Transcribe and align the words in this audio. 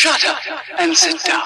Shut 0.00 0.24
up 0.24 0.40
and 0.78 0.96
sit 0.96 1.22
down. 1.24 1.42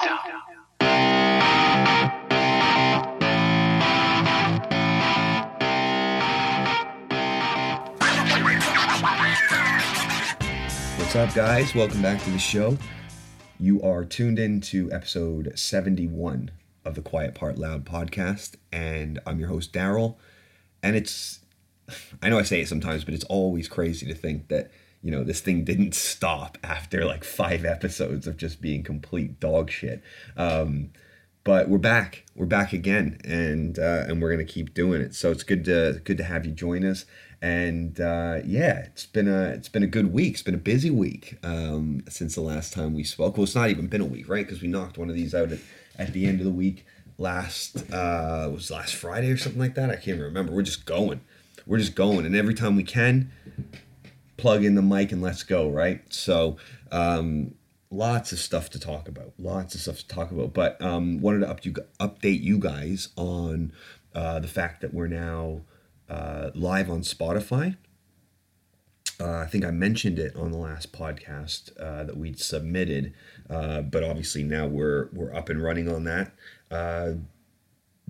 What's 10.97 11.17
up, 11.17 11.35
guys? 11.35 11.75
Welcome 11.75 12.01
back 12.01 12.23
to 12.23 12.31
the 12.31 12.39
show. 12.39 12.79
You 13.59 13.83
are 13.83 14.05
tuned 14.05 14.39
in 14.39 14.61
to 14.61 14.89
episode 14.93 15.59
71 15.59 16.53
of 16.85 16.95
the 16.95 17.03
Quiet 17.03 17.35
Part 17.35 17.59
Loud 17.59 17.85
podcast, 17.85 18.55
and 18.71 19.19
I'm 19.27 19.41
your 19.41 19.49
host, 19.49 19.73
Daryl. 19.73 20.15
And 20.81 20.95
it's, 20.95 21.41
I 22.23 22.29
know 22.29 22.39
I 22.39 22.45
say 22.45 22.61
it 22.61 22.69
sometimes, 22.69 23.03
but 23.03 23.15
it's 23.15 23.25
always 23.25 23.67
crazy 23.67 24.07
to 24.07 24.15
think 24.15 24.47
that, 24.47 24.71
you 25.05 25.11
know, 25.11 25.23
this 25.23 25.41
thing 25.41 25.65
didn't 25.65 25.95
stop 25.95 26.57
after 26.65 27.05
like 27.05 27.25
five 27.25 27.67
episodes 27.67 28.27
of 28.27 28.39
just 28.39 28.63
being 28.63 28.83
complete 28.83 29.39
dog 29.39 29.71
shit. 29.71 30.03
Um, 30.35 30.93
but 31.45 31.69
we're 31.69 31.77
back. 31.77 32.25
We're 32.35 32.47
back 32.47 32.73
again, 32.73 33.21
and 33.23 33.79
uh, 33.79 34.05
and 34.09 34.23
we're 34.23 34.31
gonna 34.31 34.47
keep 34.47 34.73
doing 34.73 35.03
it. 35.03 35.15
So 35.15 35.31
it's 35.31 35.43
good 35.43 35.67
to 35.67 36.01
good 36.05 36.17
to 36.17 36.25
have 36.25 36.47
you 36.47 36.53
join 36.53 36.87
us. 36.87 37.05
And 37.43 38.01
uh, 38.01 38.39
yeah, 38.47 38.79
it's 38.79 39.05
been 39.05 39.29
a 39.29 39.49
it's 39.49 39.69
been 39.69 39.83
a 39.83 39.87
good 39.87 40.11
week. 40.11 40.33
It's 40.33 40.43
been 40.43 40.55
a 40.55 40.57
busy 40.57 40.91
week 40.91 41.37
um, 41.43 42.03
since 42.09 42.35
the 42.35 42.41
last 42.41 42.73
time 42.73 42.95
we 42.95 43.05
spoke. 43.05 43.37
Well, 43.37 43.45
it's 43.45 43.55
not 43.55 43.69
even 43.69 43.89
been 43.89 44.01
a 44.01 44.07
week, 44.07 44.27
right? 44.27 44.47
Because 44.47 44.63
we 44.63 44.69
knocked 44.69 44.97
one 44.97 45.11
of 45.11 45.15
these 45.15 45.35
out 45.35 45.53
at, 45.53 45.59
at 45.99 46.15
the 46.15 46.25
end 46.25 46.41
of 46.41 46.47
the 46.47 46.51
week 46.51 46.87
last 47.19 47.93
uh, 47.93 48.49
was 48.51 48.71
last 48.71 48.95
Friday 48.95 49.31
or 49.31 49.37
something 49.37 49.61
like 49.61 49.75
that. 49.75 49.91
I 49.91 49.97
can't 49.97 50.19
remember. 50.19 50.53
We're 50.53 50.63
just 50.63 50.87
going. 50.87 51.21
We're 51.67 51.79
just 51.79 51.95
going, 51.95 52.25
and 52.25 52.35
every 52.35 52.55
time 52.55 52.77
we 52.77 52.85
can, 52.85 53.31
plug 54.45 54.63
in 54.63 54.75
the 54.75 54.83
mic 54.83 55.11
and 55.11 55.23
let's 55.23 55.43
go, 55.43 55.71
right? 55.71 56.03
So, 56.13 56.59
um, 56.93 57.55
lots 57.91 58.31
of 58.31 58.39
stuff 58.39 58.69
to 58.69 58.79
talk 58.79 59.09
about. 59.09 59.33
Lots 59.39 59.75
of 59.75 59.81
stuff 59.81 60.01
to 60.01 60.07
talk 60.07 60.31
about. 60.31 60.53
But 60.53 60.79
um, 60.83 61.19
wanted 61.23 61.39
to 61.41 61.49
up 61.49 61.65
you, 61.65 61.73
update 61.99 62.43
you 62.43 62.59
guys 62.59 63.09
on 63.17 63.73
uh, 64.15 64.41
the 64.41 64.47
fact 64.47 64.83
that 64.83 64.93
we're 64.93 65.07
now 65.07 65.63
uh, 66.11 66.51
live 66.55 66.91
on 66.91 67.01
Spotify. 67.01 67.79
Uh, 69.19 69.37
I 69.39 69.47
think 69.47 69.65
I 69.65 69.71
mentioned 69.71 70.19
it 70.19 70.37
on 70.37 70.53
the 70.53 70.59
last 70.59 70.93
podcast 70.93 71.71
uh, 71.81 72.05
that 72.05 72.19
we'd 72.19 72.39
submitted, 72.39 73.15
uh, 73.49 73.81
but 73.81 74.05
obviously 74.05 74.43
now 74.43 74.67
we're 74.67 75.09
we're 75.15 75.35
up 75.35 75.49
and 75.49 75.63
running 75.63 75.89
on 75.89 76.05
that. 76.05 76.33
Uh, 76.71 77.13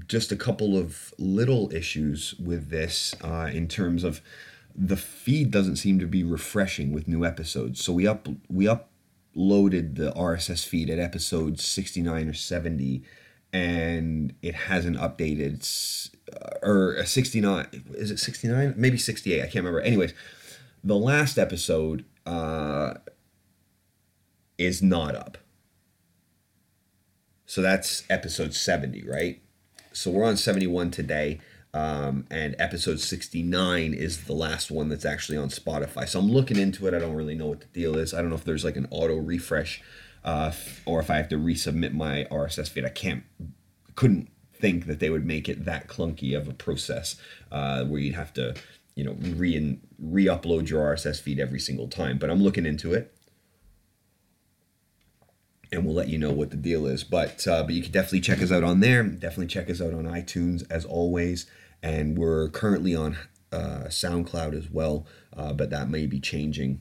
just 0.08 0.32
a 0.32 0.36
couple 0.36 0.76
of 0.76 1.14
little 1.16 1.72
issues 1.72 2.34
with 2.40 2.70
this 2.70 3.14
uh, 3.22 3.48
in 3.52 3.68
terms 3.68 4.02
of 4.02 4.20
the 4.74 4.96
feed 4.96 5.50
doesn't 5.50 5.76
seem 5.76 5.98
to 6.00 6.06
be 6.06 6.24
refreshing 6.24 6.92
with 6.92 7.06
new 7.08 7.24
episodes. 7.24 7.82
So 7.82 7.92
we 7.92 8.06
up 8.06 8.28
we 8.48 8.64
uploaded 8.66 9.96
the 9.96 10.12
RSS 10.16 10.66
feed 10.66 10.90
at 10.90 10.98
episode 10.98 11.60
sixty 11.60 12.02
nine 12.02 12.28
or 12.28 12.32
seventy, 12.34 13.02
and 13.52 14.34
it 14.42 14.54
hasn't 14.54 14.96
updated. 14.96 16.10
uh, 16.32 16.58
Or 16.66 17.04
sixty 17.06 17.40
nine? 17.40 17.66
Is 17.92 18.10
it 18.10 18.18
sixty 18.18 18.48
nine? 18.48 18.74
Maybe 18.76 18.98
sixty 18.98 19.32
eight. 19.34 19.40
I 19.42 19.44
can't 19.44 19.64
remember. 19.64 19.80
Anyways, 19.80 20.12
the 20.82 20.96
last 20.96 21.38
episode 21.38 22.04
uh, 22.26 22.94
is 24.58 24.82
not 24.82 25.14
up. 25.14 25.38
So 27.46 27.62
that's 27.62 28.02
episode 28.10 28.52
70, 28.54 29.04
right? 29.08 29.40
So 29.92 30.10
we're 30.10 30.24
on 30.24 30.36
71 30.36 30.90
today. 30.90 31.40
Um, 31.74 32.24
and 32.30 32.54
episode 32.60 33.00
69 33.00 33.94
is 33.94 34.24
the 34.24 34.32
last 34.32 34.70
one 34.70 34.88
that's 34.88 35.04
actually 35.04 35.36
on 35.36 35.48
Spotify. 35.48 36.08
So 36.08 36.20
I'm 36.20 36.30
looking 36.30 36.56
into 36.56 36.86
it. 36.86 36.94
I 36.94 37.00
don't 37.00 37.16
really 37.16 37.34
know 37.34 37.46
what 37.46 37.60
the 37.62 37.66
deal 37.66 37.98
is. 37.98 38.14
I 38.14 38.20
don't 38.20 38.30
know 38.30 38.36
if 38.36 38.44
there's 38.44 38.64
like 38.64 38.76
an 38.76 38.86
auto 38.92 39.16
refresh 39.16 39.82
uh, 40.24 40.52
or 40.86 41.00
if 41.00 41.10
I 41.10 41.16
have 41.16 41.28
to 41.30 41.36
resubmit 41.36 41.92
my 41.92 42.28
RSS 42.30 42.68
feed. 42.68 42.84
I 42.84 42.90
can't, 42.90 43.24
couldn't 43.96 44.30
think 44.54 44.86
that 44.86 45.00
they 45.00 45.10
would 45.10 45.26
make 45.26 45.48
it 45.48 45.64
that 45.64 45.88
clunky 45.88 46.36
of 46.36 46.46
a 46.46 46.54
process 46.54 47.16
uh, 47.50 47.84
where 47.84 48.00
you'd 48.00 48.14
have 48.14 48.32
to, 48.34 48.54
you 48.94 49.02
know, 49.02 49.16
re 49.18 49.78
re-upload 49.98 50.68
your 50.68 50.94
RSS 50.94 51.20
feed 51.20 51.40
every 51.40 51.58
single 51.58 51.88
time. 51.88 52.18
But 52.18 52.30
I'm 52.30 52.40
looking 52.40 52.66
into 52.66 52.94
it 52.94 53.12
and 55.72 55.84
we'll 55.84 55.94
let 55.94 56.08
you 56.08 56.18
know 56.18 56.30
what 56.30 56.50
the 56.50 56.56
deal 56.56 56.86
is. 56.86 57.02
But 57.02 57.48
uh, 57.48 57.64
but 57.64 57.74
you 57.74 57.82
can 57.82 57.90
definitely 57.90 58.20
check 58.20 58.40
us 58.40 58.52
out 58.52 58.62
on 58.62 58.78
there. 58.78 59.02
Definitely 59.02 59.48
check 59.48 59.68
us 59.68 59.80
out 59.80 59.92
on 59.92 60.04
iTunes 60.04 60.64
as 60.70 60.84
always. 60.84 61.46
And 61.84 62.16
we're 62.16 62.48
currently 62.48 62.96
on 62.96 63.18
uh, 63.52 63.84
SoundCloud 63.88 64.56
as 64.56 64.70
well, 64.70 65.06
uh, 65.36 65.52
but 65.52 65.68
that 65.68 65.90
may 65.90 66.06
be 66.06 66.18
changing 66.18 66.80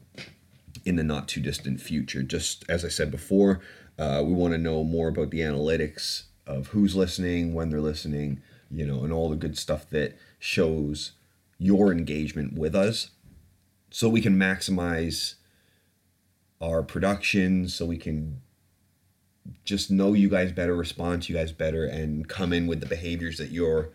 in 0.85 0.95
the 0.95 1.03
not 1.03 1.27
too 1.27 1.41
distant 1.41 1.81
future. 1.81 2.23
Just 2.23 2.63
as 2.69 2.85
I 2.85 2.87
said 2.87 3.11
before, 3.11 3.59
uh, 3.99 4.23
we 4.25 4.31
want 4.31 4.53
to 4.53 4.57
know 4.57 4.85
more 4.85 5.09
about 5.09 5.29
the 5.29 5.41
analytics 5.41 6.23
of 6.47 6.67
who's 6.67 6.95
listening, 6.95 7.53
when 7.53 7.69
they're 7.69 7.81
listening, 7.81 8.41
you 8.71 8.85
know, 8.87 9.03
and 9.03 9.11
all 9.11 9.29
the 9.29 9.35
good 9.35 9.57
stuff 9.57 9.89
that 9.89 10.17
shows 10.39 11.11
your 11.57 11.91
engagement 11.91 12.53
with 12.57 12.73
us 12.73 13.09
so 13.91 14.07
we 14.07 14.21
can 14.21 14.37
maximize 14.37 15.35
our 16.61 16.81
production 16.81 17.67
so 17.67 17.85
we 17.85 17.97
can 17.97 18.41
just 19.65 19.91
know 19.91 20.13
you 20.13 20.29
guys 20.29 20.53
better, 20.53 20.73
respond 20.73 21.23
to 21.23 21.33
you 21.33 21.37
guys 21.37 21.51
better, 21.51 21.85
and 21.85 22.29
come 22.29 22.53
in 22.53 22.67
with 22.67 22.79
the 22.79 22.85
behaviors 22.85 23.37
that 23.37 23.51
you're 23.51 23.91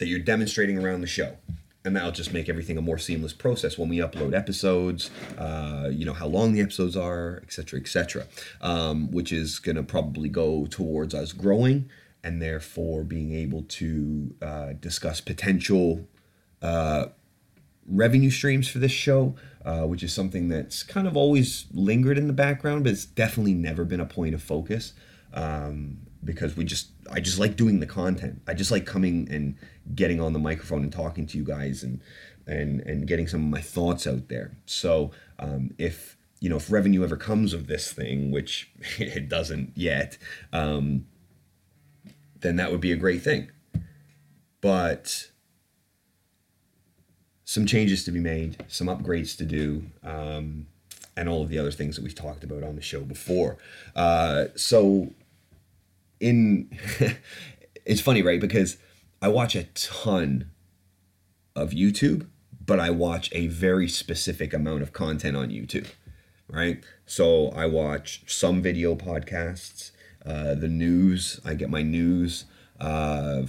that 0.00 0.08
you're 0.08 0.18
demonstrating 0.18 0.84
around 0.84 1.02
the 1.02 1.06
show. 1.06 1.36
And 1.84 1.96
that'll 1.96 2.10
just 2.12 2.32
make 2.32 2.48
everything 2.48 2.76
a 2.76 2.82
more 2.82 2.98
seamless 2.98 3.32
process 3.32 3.78
when 3.78 3.88
we 3.88 3.98
upload 3.98 4.34
episodes, 4.34 5.10
uh, 5.38 5.88
you 5.90 6.04
know, 6.04 6.12
how 6.12 6.26
long 6.26 6.52
the 6.52 6.60
episodes 6.60 6.96
are, 6.96 7.40
et 7.44 7.52
cetera, 7.52 7.80
et 7.80 7.88
cetera, 7.88 8.26
um, 8.60 9.10
which 9.12 9.32
is 9.32 9.58
going 9.60 9.76
to 9.76 9.82
probably 9.82 10.28
go 10.28 10.66
towards 10.66 11.14
us 11.14 11.32
growing 11.32 11.88
and 12.24 12.42
therefore 12.42 13.04
being 13.04 13.32
able 13.32 13.62
to 13.62 14.34
uh, 14.42 14.72
discuss 14.80 15.22
potential 15.22 16.06
revenue 17.86 18.30
streams 18.30 18.68
for 18.68 18.78
this 18.78 18.92
show, 18.92 19.34
uh, 19.64 19.82
which 19.82 20.02
is 20.02 20.12
something 20.12 20.48
that's 20.48 20.82
kind 20.82 21.06
of 21.06 21.16
always 21.16 21.66
lingered 21.72 22.18
in 22.18 22.26
the 22.26 22.32
background, 22.32 22.84
but 22.84 22.92
it's 22.92 23.06
definitely 23.06 23.54
never 23.54 23.84
been 23.84 24.00
a 24.00 24.06
point 24.06 24.34
of 24.34 24.42
focus 24.42 24.92
um, 25.34 25.98
because 26.22 26.56
we 26.56 26.64
just 26.64 26.88
I 27.10 27.20
just 27.20 27.38
like 27.38 27.56
doing 27.56 27.80
the 27.80 27.86
content. 27.86 28.42
I 28.46 28.54
just 28.54 28.70
like 28.70 28.86
coming 28.86 29.28
and 29.30 29.56
getting 29.94 30.20
on 30.20 30.32
the 30.32 30.38
microphone 30.38 30.82
and 30.82 30.92
talking 30.92 31.26
to 31.26 31.38
you 31.38 31.44
guys 31.44 31.82
and 31.82 32.00
and 32.46 32.80
and 32.80 33.06
getting 33.06 33.26
some 33.26 33.42
of 33.44 33.50
my 33.50 33.60
thoughts 33.60 34.06
out 34.06 34.28
there. 34.28 34.56
So 34.66 35.12
um, 35.38 35.74
if 35.78 36.16
you 36.40 36.48
know 36.48 36.56
if 36.56 36.70
revenue 36.70 37.04
ever 37.04 37.16
comes 37.16 37.52
of 37.52 37.66
this 37.66 37.92
thing, 37.92 38.30
which 38.30 38.70
it 38.98 39.28
doesn't 39.28 39.72
yet, 39.74 40.18
um, 40.52 41.06
then 42.40 42.56
that 42.56 42.70
would 42.70 42.80
be 42.80 42.92
a 42.92 42.96
great 42.96 43.22
thing. 43.22 43.50
But 44.60 45.30
some 47.44 47.66
changes 47.66 48.04
to 48.04 48.12
be 48.12 48.20
made, 48.20 48.62
some 48.68 48.86
upgrades 48.86 49.36
to 49.38 49.44
do, 49.44 49.86
um, 50.04 50.66
and 51.16 51.28
all 51.28 51.42
of 51.42 51.48
the 51.48 51.58
other 51.58 51.72
things 51.72 51.96
that 51.96 52.02
we've 52.02 52.14
talked 52.14 52.44
about 52.44 52.62
on 52.62 52.76
the 52.76 52.82
show 52.82 53.00
before. 53.00 53.58
Uh, 53.96 54.44
so, 54.54 55.10
in 56.20 56.70
it's 57.84 58.00
funny, 58.00 58.22
right? 58.22 58.40
Because 58.40 58.76
I 59.22 59.28
watch 59.28 59.54
a 59.54 59.64
ton 59.64 60.50
of 61.54 61.72
YouTube, 61.72 62.26
but 62.64 62.80
I 62.80 62.88
watch 62.88 63.28
a 63.34 63.48
very 63.48 63.86
specific 63.86 64.54
amount 64.54 64.80
of 64.82 64.94
content 64.94 65.36
on 65.36 65.50
YouTube, 65.50 65.88
right? 66.48 66.82
So 67.04 67.48
I 67.50 67.66
watch 67.66 68.22
some 68.26 68.62
video 68.62 68.94
podcasts, 68.94 69.90
uh, 70.24 70.54
the 70.54 70.68
news. 70.68 71.38
I 71.44 71.54
get 71.54 71.68
my 71.68 71.82
news. 71.82 72.46
Uh, 72.78 73.42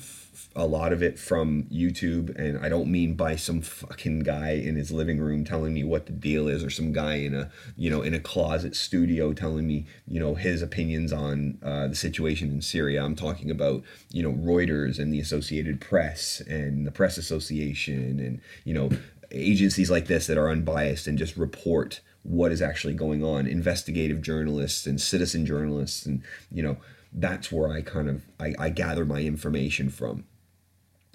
a 0.56 0.66
lot 0.66 0.91
of 0.91 1.01
it 1.01 1.17
from 1.17 1.63
YouTube, 1.72 2.35
and 2.38 2.63
I 2.63 2.67
don't 2.67 2.91
mean 2.91 3.13
by 3.13 3.38
some 3.38 3.62
fucking 3.62 4.19
guy 4.22 4.51
in 4.51 4.75
his 4.75 4.91
living 4.91 5.19
room 5.19 5.45
telling 5.45 5.73
me 5.73 5.84
what 5.84 6.07
the 6.07 6.12
deal 6.12 6.47
is, 6.47 6.63
or 6.63 6.69
some 6.69 6.91
guy 6.91 7.16
in 7.16 7.34
a 7.34 7.50
you 7.78 7.89
know 7.89 8.01
in 8.01 8.13
a 8.13 8.19
closet 8.19 8.75
studio 8.75 9.31
telling 9.34 9.66
me 9.66 9.85
you 10.07 10.19
know 10.19 10.35
his 10.35 10.62
opinions 10.62 11.13
on 11.13 11.57
uh, 11.63 11.88
the 11.88 11.95
situation 11.95 12.50
in 12.50 12.62
Syria. 12.62 13.03
I'm 13.03 13.15
talking 13.15 13.50
about 13.50 13.83
you 14.12 14.21
know 14.21 14.33
Reuters 14.33 15.00
and 15.00 15.13
the 15.13 15.21
Associated 15.21 15.80
Press 15.80 16.42
and 16.42 16.86
the 16.86 16.92
Press 16.92 17.18
Association, 17.18 18.19
and 18.19 18.42
you 18.65 18.74
know 18.74 18.89
agencies 19.31 19.89
like 19.89 20.07
this 20.07 20.27
that 20.27 20.38
are 20.38 20.50
unbiased 20.50 21.07
and 21.07 21.18
just 21.18 21.38
report 21.38 22.01
what 22.24 22.51
is 22.51 22.62
actually 22.62 22.94
going 22.94 23.24
on. 23.24 23.48
Investigative 23.48 24.21
journalists 24.21 24.86
and 24.86 25.00
citizen 25.00 25.45
journalists, 25.45 26.06
and 26.06 26.21
you 26.51 26.62
know 26.62 26.75
that's 27.13 27.51
where 27.53 27.69
I 27.69 27.81
kind 27.81 28.09
of 28.09 28.25
I, 28.38 28.53
I 28.59 28.69
gather 28.69 29.06
my 29.06 29.21
information 29.21 29.89
from. 29.89 30.25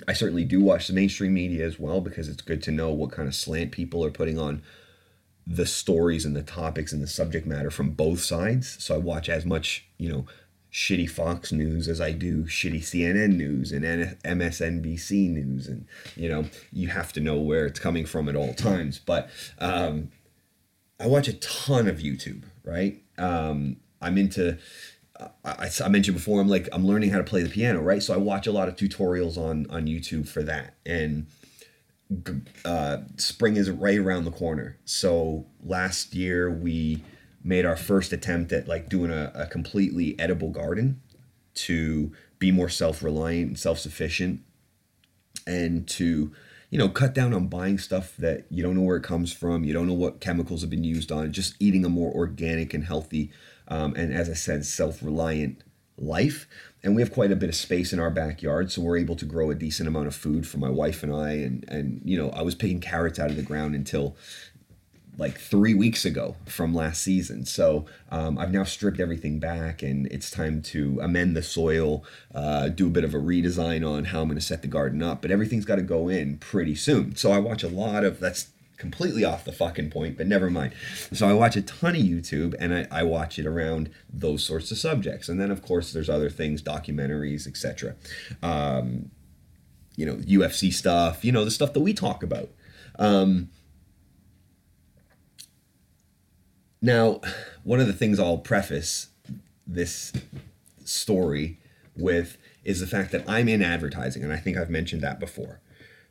I 0.07 0.13
certainly 0.13 0.45
do 0.45 0.61
watch 0.61 0.87
the 0.87 0.93
mainstream 0.93 1.35
media 1.35 1.65
as 1.65 1.79
well 1.79 2.01
because 2.01 2.29
it's 2.29 2.43
good 2.43 2.63
to 2.65 2.71
know 2.71 2.91
what 2.91 3.13
kind 3.13 3.29
of 3.29 3.35
slant 3.35 3.73
people 3.73 4.05
are 4.05 4.11
putting 4.11 4.39
on 4.39 4.63
the 5.47 5.67
stories 5.67 6.25
and 6.25 6.35
the 6.35 6.43
topics 6.43 6.93
and 6.93 7.03
the 7.03 7.07
subject 7.07 7.47
matter 7.47 7.71
from 7.71 7.91
both 7.91 8.21
sides. 8.21 8.83
So 8.83 8.95
I 8.95 8.99
watch 8.99 9.29
as 9.29 9.47
much, 9.47 9.87
you 9.97 10.11
know, 10.11 10.27
shitty 10.73 11.09
Fox 11.09 11.53
News 11.53 11.89
as 11.89 12.01
I 12.01 12.13
do 12.13 12.45
shitty 12.45 12.81
CNN 12.81 13.37
news 13.37 13.73
and 13.73 13.85
MSNBC 13.85 15.31
news. 15.31 15.69
And, 15.69 15.87
you 16.17 16.29
know, 16.29 16.47
you 16.73 16.89
have 16.89 17.13
to 17.15 17.21
know 17.21 17.37
where 17.37 17.65
it's 17.67 17.81
coming 17.81 18.05
from 18.05 18.29
at 18.29 18.37
all 18.37 18.53
times. 18.55 18.99
But 18.99 19.31
um, 19.59 20.11
I 21.01 21.07
watch 21.07 21.29
a 21.29 21.35
ton 21.35 21.89
of 21.89 21.99
YouTube, 21.99 22.43
right? 22.65 23.03
Um, 23.17 23.77
I'm 24.01 24.19
into. 24.19 24.59
I, 25.45 25.71
I 25.85 25.89
mentioned 25.89 26.17
before, 26.17 26.41
I'm 26.41 26.49
like 26.49 26.69
I'm 26.73 26.87
learning 26.87 27.11
how 27.11 27.19
to 27.19 27.25
play 27.25 27.43
the 27.43 27.49
piano, 27.49 27.81
right? 27.81 28.03
So 28.03 28.15
I 28.15 28.17
watch 28.17 28.47
a 28.47 28.53
lot 28.53 28.69
of 28.69 28.77
tutorials 28.77 29.37
on 29.37 29.67
on 29.71 29.87
YouTube 29.87 30.29
for 30.29 30.43
that, 30.43 30.75
and 30.85 31.27
uh, 32.65 32.99
spring 33.17 33.57
is 33.57 33.71
right 33.71 33.99
around 33.99 34.25
the 34.25 34.31
corner. 34.31 34.79
So 34.85 35.47
last 35.65 36.15
year 36.15 36.51
we 36.51 37.03
made 37.43 37.65
our 37.65 37.77
first 37.77 38.13
attempt 38.13 38.53
at 38.53 38.69
like 38.69 38.89
doing 38.89 39.11
a, 39.11 39.33
a 39.35 39.47
completely 39.47 40.19
edible 40.19 40.51
garden 40.51 41.01
to 41.55 42.12
be 42.39 42.51
more 42.51 42.69
self-reliant 42.69 43.49
and 43.49 43.59
self-sufficient 43.59 44.41
and 45.47 45.87
to 45.89 46.33
you 46.71 46.79
know 46.79 46.89
cut 46.89 47.15
down 47.15 47.33
on 47.33 47.47
buying 47.47 47.79
stuff 47.79 48.17
that 48.17 48.45
you 48.51 48.62
don't 48.62 48.75
know 48.75 48.83
where 48.83 48.97
it 48.97 49.03
comes 49.03 49.33
from 49.33 49.65
you 49.65 49.73
don't 49.73 49.87
know 49.87 49.95
what 49.95 50.21
chemicals 50.21 50.61
have 50.61 50.71
been 50.71 50.85
used 50.85 51.11
on 51.12 51.33
just 51.33 51.55
eating 51.61 51.85
a 51.85 51.89
more 51.89 52.12
organic 52.12 52.75
and 52.75 52.85
healthy 52.85 53.31
um, 53.69 53.95
and 53.95 54.13
as 54.13 54.29
i 54.29 54.35
said 54.35 54.65
self-reliant 54.65 55.63
life 55.99 56.47
and 56.83 56.95
we 56.95 57.01
have 57.01 57.13
quite 57.13 57.33
a 57.33 57.37
bit 57.37 57.49
of 57.49 57.55
space 57.55 57.93
in 57.93 57.99
our 57.99 58.11
backyard 58.11 58.71
so 58.71 58.83
we're 58.83 58.99
able 58.99 59.17
to 59.17 59.25
grow 59.25 59.51
a 59.51 59.55
decent 59.55 59.89
amount 59.89 60.07
of 60.07 60.15
food 60.15 60.47
for 60.47 60.59
my 60.59 60.69
wife 60.69 61.03
and 61.03 61.15
i 61.15 61.33
and 61.33 61.65
and 61.69 62.01
you 62.05 62.17
know 62.19 62.31
i 62.31 62.43
was 62.43 62.55
picking 62.55 62.81
carrots 62.81 63.19
out 63.19 63.31
of 63.31 63.37
the 63.37 63.43
ground 63.43 63.75
until 63.75 64.15
like 65.19 65.39
three 65.39 65.75
weeks 65.75 66.05
ago 66.05 66.37
from 66.47 66.75
last 66.75 67.03
season. 67.03 67.45
So 67.47 67.87
um, 68.11 68.39
I've 68.39 68.53
now 68.53 68.65
stripped 68.65 69.01
everything 69.01 69.39
back, 69.39 69.83
and 69.83 70.07
it's 70.09 70.31
time 70.31 70.62
to 70.62 70.99
amend 71.01 71.37
the 71.37 71.43
soil, 71.43 72.05
uh, 72.35 72.69
do 72.69 72.87
a 72.87 72.91
bit 72.91 73.05
of 73.05 73.15
a 73.15 73.19
redesign 73.19 73.89
on 73.89 74.07
how 74.07 74.21
I'm 74.21 74.29
going 74.29 74.39
to 74.39 74.45
set 74.45 74.62
the 74.62 74.69
garden 74.69 75.03
up. 75.03 75.23
But 75.23 75.31
everything's 75.31 75.65
got 75.65 75.77
to 75.77 75.83
go 75.83 76.09
in 76.09 76.39
pretty 76.39 76.75
soon. 76.75 77.17
So 77.17 77.33
I 77.33 77.39
watch 77.39 77.62
a 77.62 77.69
lot 77.69 78.05
of 78.05 78.21
that's 78.21 78.51
completely 78.76 79.25
off 79.25 79.44
the 79.44 79.52
fucking 79.52 79.90
point, 79.90 80.17
but 80.17 80.26
never 80.26 80.50
mind. 80.50 80.75
So 81.12 81.28
I 81.28 81.32
watch 81.32 81.56
a 81.56 81.62
ton 81.62 81.96
of 81.96 82.02
YouTube 82.02 82.55
and 82.58 82.75
I, 82.75 82.87
I 82.90 83.02
watch 83.02 83.38
it 83.38 83.46
around 83.46 83.90
those 84.12 84.44
sorts 84.44 84.70
of 84.70 84.78
subjects. 84.78 85.28
And 85.28 85.40
then, 85.40 85.50
of 85.50 85.62
course, 85.62 85.93
there's 85.93 86.11
other 86.11 86.31
things, 86.31 86.62
documentaries, 86.62 87.46
etc. 87.46 87.96
Um, 88.43 89.11
you 89.96 90.05
know, 90.05 90.17
UFC 90.17 90.73
stuff, 90.73 91.25
you 91.25 91.32
know, 91.32 91.44
the 91.44 91.50
stuff 91.50 91.73
that 91.73 91.81
we 91.81 91.94
talk 91.94 92.23
about. 92.23 92.50
Um, 92.99 93.50
Now, 96.87 97.20
one 97.64 97.81
of 97.81 97.88
the 97.88 97.93
things 97.93 98.20
I'll 98.20 98.38
preface 98.38 99.08
this 99.67 100.12
story 100.84 101.58
with 101.96 102.38
is 102.64 102.78
the 102.78 102.87
fact 102.87 103.11
that 103.12 103.28
I'm 103.28 103.49
in 103.49 103.61
advertising, 103.61 104.23
and 104.23 104.32
I 104.32 104.37
think 104.37 104.56
I've 104.56 104.70
mentioned 104.70 105.02
that 105.02 105.19
before. 105.19 105.61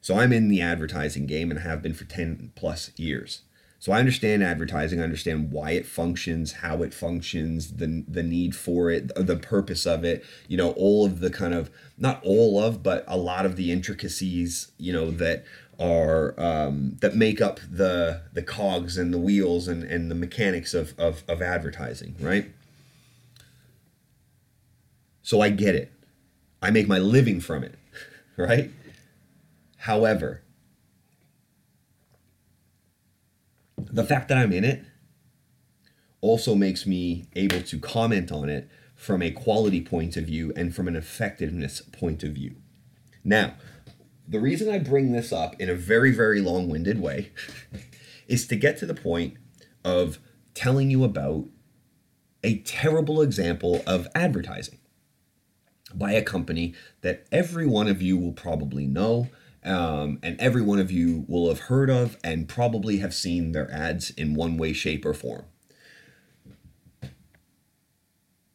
So 0.06 0.19
I'm 0.19 0.31
in 0.31 0.50
the 0.50 0.62
advertising 0.62 1.25
game 1.25 1.50
and 1.50 1.62
have 1.62 1.81
been 1.81 1.96
for 1.96 2.06
10 2.06 2.52
plus 2.54 2.92
years. 2.96 3.42
So 3.80 3.92
I 3.92 3.98
understand 3.98 4.44
advertising, 4.44 5.00
I 5.00 5.04
understand 5.04 5.52
why 5.52 5.72
it 5.72 5.88
functions, 5.88 6.52
how 6.52 6.84
it 6.84 6.94
functions, 6.94 7.78
the 7.78 8.04
the 8.07 8.22
need 8.22 8.56
for 8.56 8.92
it, 8.92 9.12
the 9.16 9.36
purpose 9.36 9.88
of 9.88 10.04
it, 10.04 10.24
you 10.48 10.57
know, 10.57 10.74
all 10.74 11.07
of 11.07 11.22
the 11.22 11.31
kind 11.31 11.56
of 11.56 11.72
not 11.98 12.22
all 12.24 12.62
of, 12.62 12.84
but 12.84 13.04
a 13.07 13.18
lot 13.18 13.48
of 13.48 13.56
the 13.56 13.72
intricacies, 13.72 14.72
you 14.78 14.94
know, 14.94 15.10
that 15.10 15.44
are 15.80 16.40
um, 16.40 16.98
that 17.01 17.16
make 17.16 17.42
up 17.42 17.60
the 17.68 18.22
the 18.31 18.44
cogs 18.44 19.00
and 19.00 19.12
the 19.12 19.18
wheels 19.18 19.68
and, 19.68 19.81
and 19.84 20.12
the 20.12 20.16
mechanics 20.16 20.75
of, 20.75 20.94
of, 21.00 21.24
of 21.28 21.42
advertising, 21.42 22.13
right? 22.19 22.51
So 25.24 25.42
I 25.42 25.50
get 25.50 25.74
it. 25.74 25.92
I 26.62 26.69
make 26.69 26.88
my 26.88 27.00
living 27.00 27.40
from 27.40 27.63
it, 27.63 27.80
right? 28.38 28.69
However, 29.86 30.42
the 33.78 34.04
fact 34.04 34.30
that 34.30 34.38
I'm 34.40 34.52
in 34.52 34.64
it 34.64 34.84
also 36.22 36.56
makes 36.56 36.88
me 36.88 37.26
able 37.36 37.62
to 37.62 37.78
comment 37.78 38.32
on 38.32 38.50
it 38.50 38.68
from 38.96 39.22
a 39.22 39.30
quality 39.30 39.82
point 39.82 40.18
of 40.18 40.26
view 40.26 40.52
and 40.56 40.76
from 40.76 40.88
an 40.88 40.96
effectiveness 40.96 41.82
point 41.82 42.24
of 42.24 42.32
view. 42.32 42.56
Now, 43.24 43.58
the 44.28 44.40
reason 44.40 44.74
I 44.74 44.80
bring 44.80 45.12
this 45.12 45.32
up 45.32 45.54
in 45.62 45.70
a 45.70 45.76
very, 45.76 46.12
very 46.12 46.42
long 46.42 46.68
winded 46.68 47.00
way 47.00 47.32
is 48.28 48.48
to 48.48 48.56
get 48.56 48.80
to 48.80 48.88
the 48.88 48.96
point 48.96 49.36
of 49.84 50.18
telling 50.56 50.90
you 50.90 51.04
about 51.04 51.46
a 52.44 52.58
terrible 52.62 53.22
example 53.22 53.84
of 53.86 54.08
advertising 54.16 54.80
by 55.94 56.14
a 56.14 56.24
company 56.24 56.74
that 57.02 57.28
every 57.32 57.68
one 57.68 57.88
of 57.88 58.02
you 58.02 58.18
will 58.18 58.34
probably 58.34 58.88
know 58.88 59.30
um, 59.65 60.19
and 60.21 60.39
every 60.39 60.62
one 60.62 60.79
of 60.79 60.91
you 60.91 61.25
will 61.27 61.50
have 61.50 61.62
heard 61.62 61.89
of 61.89 62.17
and 62.23 62.47
probably 62.47 62.97
have 62.97 63.13
seen 63.13 63.51
their 63.51 63.71
ads 63.71 64.12
in 64.12 64.35
one 64.35 64.57
way, 64.57 64.73
shape, 64.73 65.06
or 65.06 65.13
form. 65.13 65.45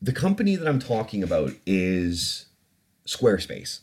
The 0.01 0.13
company 0.13 0.57
that 0.57 0.67
I'm 0.67 0.79
talking 0.79 1.23
about 1.23 1.53
is 1.67 2.47
Squarespace. 3.07 3.81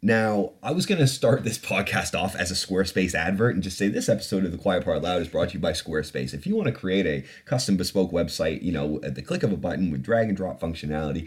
Now, 0.00 0.52
I 0.62 0.70
was 0.72 0.84
going 0.84 1.00
to 1.00 1.06
start 1.06 1.44
this 1.44 1.58
podcast 1.58 2.14
off 2.14 2.36
as 2.36 2.50
a 2.50 2.54
Squarespace 2.54 3.14
advert 3.14 3.54
and 3.54 3.62
just 3.62 3.78
say 3.78 3.88
this 3.88 4.10
episode 4.10 4.44
of 4.44 4.52
The 4.52 4.58
Quiet 4.58 4.84
Part 4.84 5.00
Loud 5.00 5.22
is 5.22 5.28
brought 5.28 5.48
to 5.48 5.54
you 5.54 5.60
by 5.60 5.72
Squarespace. 5.72 6.34
If 6.34 6.46
you 6.46 6.54
want 6.54 6.66
to 6.66 6.72
create 6.72 7.06
a 7.06 7.24
custom 7.46 7.78
bespoke 7.78 8.12
website, 8.12 8.62
you 8.62 8.70
know, 8.70 9.00
at 9.02 9.14
the 9.14 9.22
click 9.22 9.42
of 9.42 9.50
a 9.50 9.56
button 9.56 9.90
with 9.90 10.02
drag 10.02 10.28
and 10.28 10.36
drop 10.36 10.60
functionality, 10.60 11.26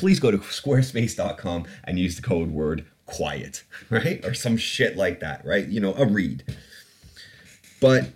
please 0.00 0.18
go 0.18 0.30
to 0.30 0.38
squarespace.com 0.38 1.66
and 1.84 1.98
use 1.98 2.16
the 2.16 2.22
code 2.22 2.50
word 2.50 2.86
quiet, 3.06 3.62
right? 3.90 4.24
Or 4.24 4.34
some 4.34 4.56
shit 4.56 4.96
like 4.96 5.20
that, 5.20 5.44
right? 5.44 5.68
You 5.68 5.80
know, 5.80 5.94
a 5.94 6.06
read. 6.06 6.42
But 7.80 8.10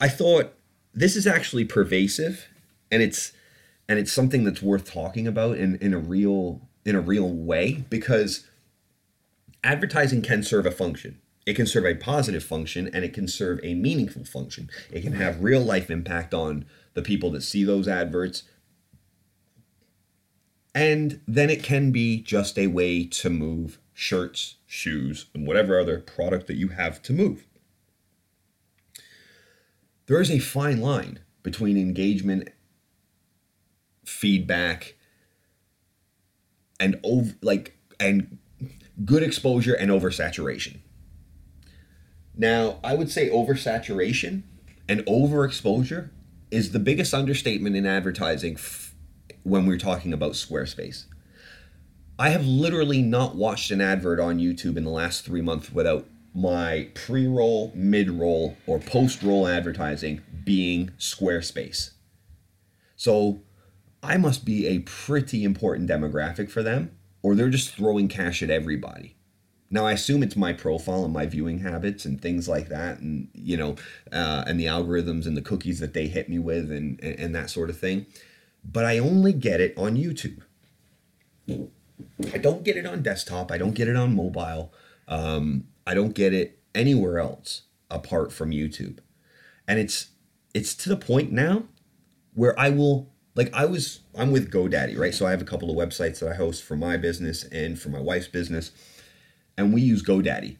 I 0.00 0.08
thought 0.08 0.52
this 0.92 1.16
is 1.16 1.26
actually 1.26 1.64
pervasive 1.64 2.48
and 2.90 3.02
it's 3.02 3.32
and 3.88 4.00
it's 4.00 4.12
something 4.12 4.42
that's 4.42 4.60
worth 4.60 4.90
talking 4.90 5.28
about 5.28 5.58
in, 5.58 5.76
in 5.76 5.94
a 5.94 5.98
real 5.98 6.60
in 6.84 6.96
a 6.96 7.00
real 7.00 7.28
way 7.28 7.84
because 7.88 8.46
advertising 9.62 10.22
can 10.22 10.42
serve 10.42 10.66
a 10.66 10.70
function. 10.70 11.20
It 11.46 11.54
can 11.54 11.66
serve 11.66 11.84
a 11.84 11.94
positive 11.94 12.42
function 12.42 12.90
and 12.92 13.04
it 13.04 13.12
can 13.12 13.28
serve 13.28 13.60
a 13.62 13.74
meaningful 13.74 14.24
function. 14.24 14.70
It 14.90 15.02
can 15.02 15.12
have 15.12 15.42
real 15.42 15.60
life 15.60 15.90
impact 15.90 16.34
on 16.34 16.64
the 16.94 17.02
people 17.02 17.30
that 17.32 17.42
see 17.42 17.62
those 17.62 17.86
adverts. 17.86 18.42
And 20.76 21.22
then 21.26 21.48
it 21.48 21.62
can 21.62 21.90
be 21.90 22.20
just 22.20 22.58
a 22.58 22.66
way 22.66 23.06
to 23.06 23.30
move 23.30 23.78
shirts, 23.94 24.56
shoes, 24.66 25.24
and 25.32 25.46
whatever 25.46 25.80
other 25.80 26.00
product 26.00 26.46
that 26.48 26.56
you 26.56 26.68
have 26.68 27.00
to 27.04 27.14
move. 27.14 27.46
There 30.04 30.20
is 30.20 30.30
a 30.30 30.38
fine 30.38 30.82
line 30.82 31.20
between 31.42 31.78
engagement, 31.78 32.50
feedback, 34.04 34.96
and 36.78 37.00
over 37.02 37.32
like 37.40 37.78
and 37.98 38.36
good 39.02 39.22
exposure 39.22 39.72
and 39.72 39.90
oversaturation. 39.90 40.80
Now, 42.36 42.80
I 42.84 42.94
would 42.94 43.10
say 43.10 43.30
oversaturation 43.30 44.42
and 44.86 45.00
overexposure 45.06 46.10
is 46.50 46.72
the 46.72 46.78
biggest 46.78 47.14
understatement 47.14 47.76
in 47.76 47.86
advertising 47.86 48.56
f- 48.56 48.94
when 49.46 49.64
we're 49.64 49.78
talking 49.78 50.12
about 50.12 50.32
Squarespace. 50.32 51.04
I 52.18 52.30
have 52.30 52.44
literally 52.44 53.00
not 53.00 53.36
watched 53.36 53.70
an 53.70 53.80
advert 53.80 54.18
on 54.18 54.40
YouTube 54.40 54.76
in 54.76 54.82
the 54.82 54.90
last 54.90 55.24
three 55.24 55.40
months 55.40 55.70
without 55.70 56.06
my 56.34 56.88
pre 56.94 57.28
roll, 57.28 57.70
mid 57.74 58.10
roll, 58.10 58.56
or 58.66 58.80
post 58.80 59.22
roll 59.22 59.46
advertising 59.46 60.20
being 60.44 60.90
Squarespace. 60.98 61.90
So 62.96 63.42
I 64.02 64.16
must 64.16 64.44
be 64.44 64.66
a 64.66 64.80
pretty 64.80 65.44
important 65.44 65.88
demographic 65.88 66.50
for 66.50 66.62
them, 66.62 66.96
or 67.22 67.34
they're 67.34 67.48
just 67.48 67.74
throwing 67.74 68.08
cash 68.08 68.42
at 68.42 68.50
everybody. 68.50 69.14
Now 69.70 69.86
I 69.86 69.92
assume 69.92 70.22
it's 70.22 70.36
my 70.36 70.52
profile 70.52 71.04
and 71.04 71.12
my 71.12 71.26
viewing 71.26 71.58
habits 71.58 72.04
and 72.04 72.20
things 72.20 72.48
like 72.48 72.68
that, 72.68 72.98
and 72.98 73.28
you 73.32 73.56
know, 73.56 73.76
uh, 74.10 74.42
and 74.46 74.58
the 74.58 74.66
algorithms 74.66 75.26
and 75.26 75.36
the 75.36 75.42
cookies 75.42 75.78
that 75.78 75.94
they 75.94 76.08
hit 76.08 76.28
me 76.28 76.40
with, 76.40 76.72
and, 76.72 76.98
and 77.00 77.18
and 77.20 77.34
that 77.36 77.50
sort 77.50 77.70
of 77.70 77.78
thing. 77.78 78.06
But 78.70 78.84
I 78.84 78.98
only 78.98 79.32
get 79.32 79.60
it 79.60 79.74
on 79.76 79.96
YouTube. 79.96 80.42
I 81.48 82.38
don't 82.38 82.64
get 82.64 82.76
it 82.76 82.86
on 82.86 83.02
desktop. 83.02 83.50
I 83.52 83.58
don't 83.58 83.74
get 83.74 83.88
it 83.88 83.96
on 83.96 84.14
mobile. 84.14 84.72
Um, 85.08 85.68
I 85.86 85.94
don't 85.94 86.14
get 86.14 86.32
it 86.32 86.58
anywhere 86.74 87.18
else 87.18 87.62
apart 87.90 88.32
from 88.32 88.50
YouTube, 88.50 88.98
and 89.68 89.78
it's 89.78 90.08
it's 90.52 90.74
to 90.74 90.88
the 90.88 90.96
point 90.96 91.30
now 91.32 91.64
where 92.34 92.58
I 92.58 92.70
will 92.70 93.12
like 93.34 93.52
I 93.54 93.66
was 93.66 94.00
I'm 94.16 94.32
with 94.32 94.50
GoDaddy, 94.50 94.98
right? 94.98 95.14
So 95.14 95.26
I 95.26 95.30
have 95.30 95.42
a 95.42 95.46
couple 95.46 95.70
of 95.70 95.76
websites 95.76 96.20
that 96.20 96.30
I 96.30 96.34
host 96.34 96.64
for 96.64 96.76
my 96.76 96.96
business 96.96 97.44
and 97.44 97.78
for 97.78 97.90
my 97.90 98.00
wife's 98.00 98.28
business. 98.28 98.72
And 99.56 99.72
we 99.72 99.80
use 99.80 100.02
GoDaddy. 100.02 100.58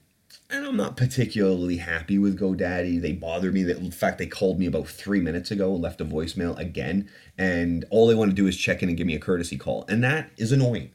And 0.48 0.64
I'm 0.64 0.76
not 0.76 0.96
particularly 0.96 1.78
happy 1.78 2.18
with 2.18 2.38
GoDaddy. 2.38 3.00
They 3.00 3.12
bother 3.12 3.50
me. 3.50 3.68
In 3.70 3.90
fact 3.90 4.18
they 4.18 4.26
called 4.26 4.58
me 4.60 4.66
about 4.66 4.88
three 4.88 5.20
minutes 5.20 5.50
ago 5.50 5.74
and 5.74 5.82
left 5.82 6.00
a 6.00 6.04
voicemail 6.04 6.56
again. 6.58 7.10
And 7.36 7.84
all 7.90 8.06
they 8.06 8.14
want 8.14 8.30
to 8.30 8.36
do 8.36 8.46
is 8.46 8.56
check 8.56 8.82
in 8.82 8.88
and 8.88 8.96
give 8.96 9.06
me 9.06 9.16
a 9.16 9.20
courtesy 9.20 9.56
call. 9.58 9.84
And 9.88 10.04
that 10.04 10.30
is 10.36 10.52
annoying. 10.52 10.92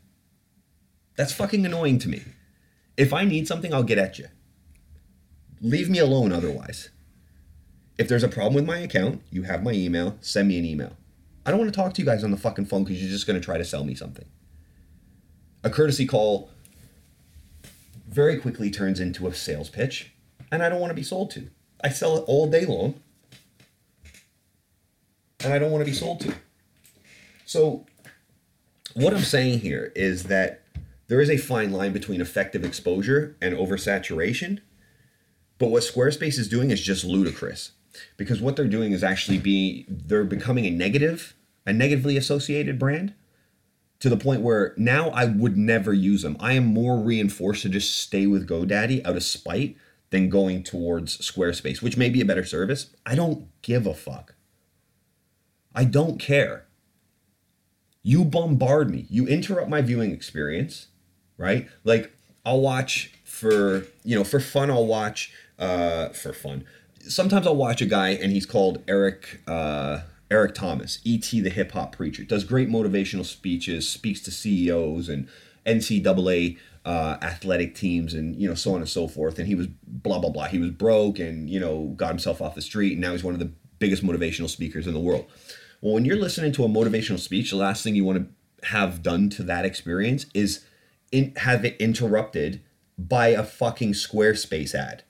That's 1.18 1.34
fucking 1.34 1.66
annoying 1.66 2.00
to 2.00 2.10
me. 2.10 2.24
If 2.96 3.14
I 3.14 3.26
need 3.26 3.48
something, 3.48 3.74
I'll 3.74 3.84
get 3.84 3.98
at 3.98 4.20
you. 4.20 4.28
Leave 5.62 5.90
me 5.90 6.00
alone 6.00 6.32
otherwise 6.32 6.90
If 7.98 8.08
there's 8.08 8.24
a 8.24 8.30
problem 8.30 8.56
with 8.56 8.66
my 8.66 8.80
account, 8.80 9.22
you 9.30 9.44
have 9.44 9.64
my 9.64 9.74
email, 9.74 10.18
send 10.22 10.48
me 10.48 10.58
an 10.58 10.66
email. 10.66 10.98
I 11.46 11.52
don't 11.52 11.60
want 11.60 11.74
to 11.74 11.76
talk 11.80 11.94
to 11.94 12.02
you 12.02 12.06
guys 12.06 12.24
on 12.24 12.32
the 12.32 12.38
fucking 12.38 12.66
phone 12.66 12.84
because 12.84 13.02
you're 13.02 13.12
just 13.12 13.28
going 13.28 13.40
to 13.40 13.46
try 13.46 13.58
to 13.58 13.66
sell 13.66 13.84
me 13.84 13.96
something. 13.96 14.26
A 15.64 15.70
courtesy 15.70 16.06
call 16.06 16.50
very 18.12 18.38
quickly 18.38 18.70
turns 18.70 19.00
into 19.00 19.28
a 19.28 19.34
sales 19.34 19.70
pitch, 19.70 20.14
and 20.52 20.62
I 20.62 20.70
don't 20.70 20.82
want 20.82 20.92
to 20.92 20.96
be 20.96 21.04
sold 21.04 21.32
to. 21.32 21.48
I 21.84 21.90
sell 21.90 22.18
it 22.18 22.26
all 22.28 22.48
day 22.48 22.66
long, 22.66 22.96
and 25.40 25.54
I 25.54 25.58
don't 25.58 25.72
want 25.72 25.84
to 25.84 25.90
be 25.90 25.96
sold 25.96 26.20
to. 26.22 26.36
So, 27.46 27.86
what 28.94 29.14
I'm 29.14 29.22
saying 29.22 29.60
here 29.60 29.94
is 29.96 30.24
that 30.24 30.62
there 31.08 31.22
is 31.22 31.30
a 31.30 31.38
fine 31.38 31.72
line 31.72 31.94
between 31.94 32.22
effective 32.22 32.64
exposure 32.64 33.36
and 33.42 33.56
oversaturation. 33.56 34.60
But 35.58 35.70
what 35.70 35.84
Squarespace 35.84 36.38
is 36.40 36.48
doing 36.48 36.72
is 36.72 36.82
just 36.82 37.04
ludicrous 37.04 37.72
because 38.18 38.42
what 38.42 38.56
they're 38.56 38.68
doing 38.68 38.92
is 38.94 39.04
actually 39.04 39.38
being 39.38 39.86
they're 39.88 40.24
becoming 40.24 40.66
a 40.66 40.70
negative, 40.70 41.36
a 41.66 41.74
negatively 41.74 42.18
associated 42.18 42.80
brand 42.80 43.14
to 44.02 44.10
the 44.10 44.18
point 44.18 44.42
where 44.42 44.74
now 44.78 45.10
I 45.10 45.26
would 45.26 45.56
never 45.56 45.94
use 45.94 46.24
them. 46.24 46.36
I 46.40 46.54
am 46.54 46.66
more 46.66 47.00
reinforced 47.00 47.62
to 47.62 47.70
just 47.70 47.98
stay 48.00 48.28
with 48.28 48.50
GoDaddy 48.50 49.06
out 49.06 49.16
of 49.16 49.24
spite 49.24 49.78
than 50.10 50.28
going 50.28 50.64
towards 50.64 51.18
Squarespace, 51.20 51.82
which 51.82 51.98
may 51.98 52.10
be 52.10 52.20
a 52.20 52.26
better 52.26 52.44
service. 52.44 52.88
I 53.06 53.16
don't 53.16 53.48
give 53.62 53.86
a 53.86 53.94
fuck. 53.94 54.36
I 55.74 55.86
don't 55.86 56.20
care. 56.20 56.66
You 58.04 58.26
bombard 58.26 58.90
me. 58.90 59.06
You 59.10 59.28
interrupt 59.28 59.70
my 59.70 59.82
viewing 59.82 60.12
experience, 60.12 60.88
right? 61.38 61.70
Like 61.84 62.12
I'll 62.44 62.60
watch 62.60 63.14
for, 63.24 63.86
you 64.04 64.16
know, 64.16 64.24
for 64.24 64.40
fun 64.40 64.72
I'll 64.72 64.88
watch 64.88 65.32
uh 65.60 66.10
for 66.10 66.34
fun. 66.34 66.66
Sometimes 67.00 67.46
I'll 67.46 67.56
watch 67.56 67.82
a 67.82 67.86
guy 67.86 68.10
and 68.10 68.32
he's 68.32 68.48
called 68.48 68.84
Eric 68.88 69.42
uh 69.48 70.02
Eric 70.32 70.56
Thomas, 70.56 71.00
ET 71.06 71.30
the 71.30 71.50
hip 71.50 71.74
hop 71.74 71.96
preacher. 71.96 72.24
Does 72.24 72.46
great 72.46 72.70
motivational 72.70 73.26
speeches, 73.26 73.88
speaks 73.88 74.22
to 74.22 74.32
CEOs 74.32 75.10
and 75.10 75.28
NCAA 75.66 76.58
uh, 76.86 77.18
athletic 77.22 77.76
teams 77.76 78.14
and 78.14 78.36
you 78.42 78.48
know 78.48 78.56
so 78.56 78.74
on 78.74 78.78
and 78.78 78.90
so 78.90 79.08
forth. 79.08 79.38
And 79.38 79.48
he 79.48 79.56
was 79.56 79.68
blah 79.86 80.20
blah 80.20 80.30
blah. 80.30 80.48
He 80.48 80.58
was 80.58 80.72
broke 80.72 81.20
and 81.20 81.50
you 81.50 81.60
know 81.60 81.94
got 81.98 82.10
himself 82.10 82.42
off 82.42 82.56
the 82.56 82.62
street 82.62 82.94
and 82.94 83.02
now 83.02 83.12
he's 83.12 83.24
one 83.24 83.34
of 83.34 83.40
the 83.40 83.52
biggest 83.78 84.04
motivational 84.04 84.50
speakers 84.50 84.88
in 84.88 84.94
the 84.94 85.00
world. 85.00 85.26
Well, 85.82 85.94
when 85.94 86.06
you're 86.06 86.16
listening 86.16 86.54
to 86.54 86.64
a 86.64 86.70
motivational 86.70 87.20
speech, 87.20 87.50
the 87.50 87.58
last 87.58 87.84
thing 87.84 87.96
you 87.96 88.06
want 88.06 88.20
to 88.20 88.68
have 88.68 89.04
done 89.04 89.30
to 89.32 89.44
that 89.44 89.66
experience 89.66 90.28
is 90.34 90.64
in, 91.12 91.34
have 91.38 91.66
it 91.66 91.76
interrupted 91.78 92.62
by 92.98 93.30
a 93.30 93.44
fucking 93.44 93.94
Squarespace 93.94 94.76
ad. 94.76 95.04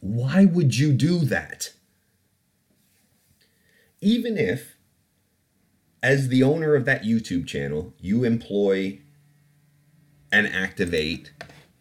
Why 0.00 0.44
would 0.44 0.76
you 0.76 0.92
do 0.92 1.18
that? 1.20 1.72
Even 4.00 4.38
if, 4.38 4.76
as 6.02 6.28
the 6.28 6.42
owner 6.42 6.74
of 6.74 6.86
that 6.86 7.04
YouTube 7.04 7.46
channel, 7.46 7.92
you 8.00 8.24
employ 8.24 9.00
and 10.32 10.46
activate 10.46 11.32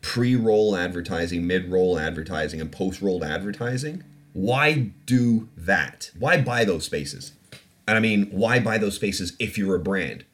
pre 0.01 0.35
roll 0.35 0.75
advertising, 0.75 1.47
mid 1.47 1.71
roll 1.71 1.97
advertising, 1.97 2.59
and 2.59 2.71
post 2.71 3.01
roll 3.01 3.23
advertising, 3.23 4.03
why 4.33 4.91
do 5.05 5.49
that? 5.55 6.11
Why 6.17 6.41
buy 6.41 6.65
those 6.65 6.85
spaces? 6.85 7.33
And 7.87 7.97
I 7.97 7.99
mean, 7.99 8.27
why 8.31 8.59
buy 8.59 8.77
those 8.77 8.95
spaces 8.95 9.33
if 9.39 9.57
you're 9.57 9.75
a 9.75 9.79
brand? 9.79 10.25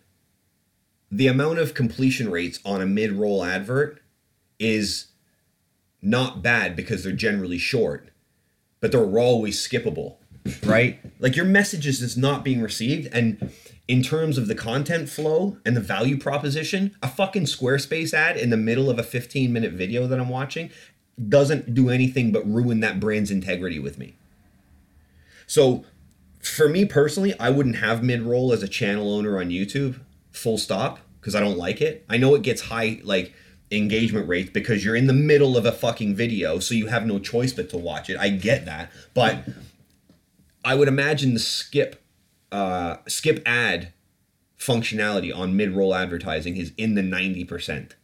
The 1.12 1.28
amount 1.28 1.60
of 1.60 1.74
completion 1.74 2.30
rates 2.30 2.60
on 2.66 2.82
a 2.82 2.86
mid 2.86 3.14
roll 3.14 3.44
advert 3.44 4.02
is 4.60 5.08
not 6.02 6.42
bad 6.42 6.76
because 6.76 7.04
they're 7.04 7.12
generally 7.12 7.58
short, 7.58 8.10
but 8.80 8.92
they're 8.92 9.20
always 9.20 9.66
skippable, 9.66 10.18
right? 10.64 11.00
Like 11.20 11.36
your 11.36 11.46
message 11.46 11.88
is 11.88 12.00
just 12.00 12.18
not 12.18 12.44
being 12.44 12.62
received. 12.62 13.08
And 13.14 13.52
in 13.88 14.02
terms 14.02 14.38
of 14.38 14.48
the 14.48 14.56
content 14.56 15.10
flow 15.10 15.58
and 15.66 15.76
the 15.76 15.82
value 15.82 16.18
proposition, 16.18 16.96
a 17.02 17.08
fucking 17.08 17.44
Squarespace 17.44 18.14
ad 18.14 18.38
in 18.38 18.50
the 18.50 18.58
middle 18.58 18.90
of 18.90 19.00
a 19.00 19.04
15 19.04 19.52
minute 19.52 19.74
video 19.74 20.08
that 20.08 20.20
I'm 20.20 20.30
watching 20.30 20.70
doesn't 21.30 21.74
do 21.74 21.90
anything 21.90 22.32
but 22.32 22.46
ruin 22.46 22.82
that 22.82 23.00
brand's 23.00 23.32
integrity 23.32 23.80
with 23.80 23.98
me. 23.98 24.16
So, 25.48 25.86
for 26.42 26.70
me 26.70 26.86
personally, 26.86 27.38
I 27.40 27.50
wouldn't 27.50 27.78
have 27.78 28.04
mid 28.04 28.22
roll 28.22 28.54
as 28.54 28.62
a 28.62 28.68
channel 28.68 29.14
owner 29.14 29.40
on 29.40 29.50
YouTube, 29.50 30.00
full 30.32 30.58
stop, 30.58 31.00
because 31.20 31.36
I 31.36 31.40
don't 31.40 31.58
like 31.58 31.82
it. 31.82 32.06
I 32.10 32.18
know 32.18 32.36
it 32.36 32.42
gets 32.42 32.62
high, 32.62 33.00
like, 33.04 33.34
engagement 33.72 34.28
rates 34.28 34.50
because 34.52 34.86
you're 34.86 34.96
in 34.96 35.08
the 35.08 35.14
middle 35.14 35.58
of 35.58 35.66
a 35.66 35.72
fucking 35.72 36.16
video, 36.16 36.60
so 36.60 36.76
you 36.76 36.88
have 36.88 37.06
no 37.06 37.20
choice 37.20 37.54
but 37.54 37.70
to 37.70 37.78
watch 37.78 38.10
it. 38.10 38.18
I 38.18 38.30
get 38.30 38.66
that, 38.66 38.92
but 39.14 39.48
I 40.64 40.76
would 40.76 40.88
imagine 40.88 41.34
the 41.34 41.40
skip 41.40 42.04
uh, 42.52 42.98
skip 43.08 43.42
ad 43.46 43.94
functionality 44.58 45.36
on 45.36 45.56
mid 45.56 45.72
roll 45.72 45.94
advertising 45.94 46.58
is 46.58 46.72
in 46.78 46.96
the 46.96 47.04
ninety 47.04 47.44
percent. 47.44 47.96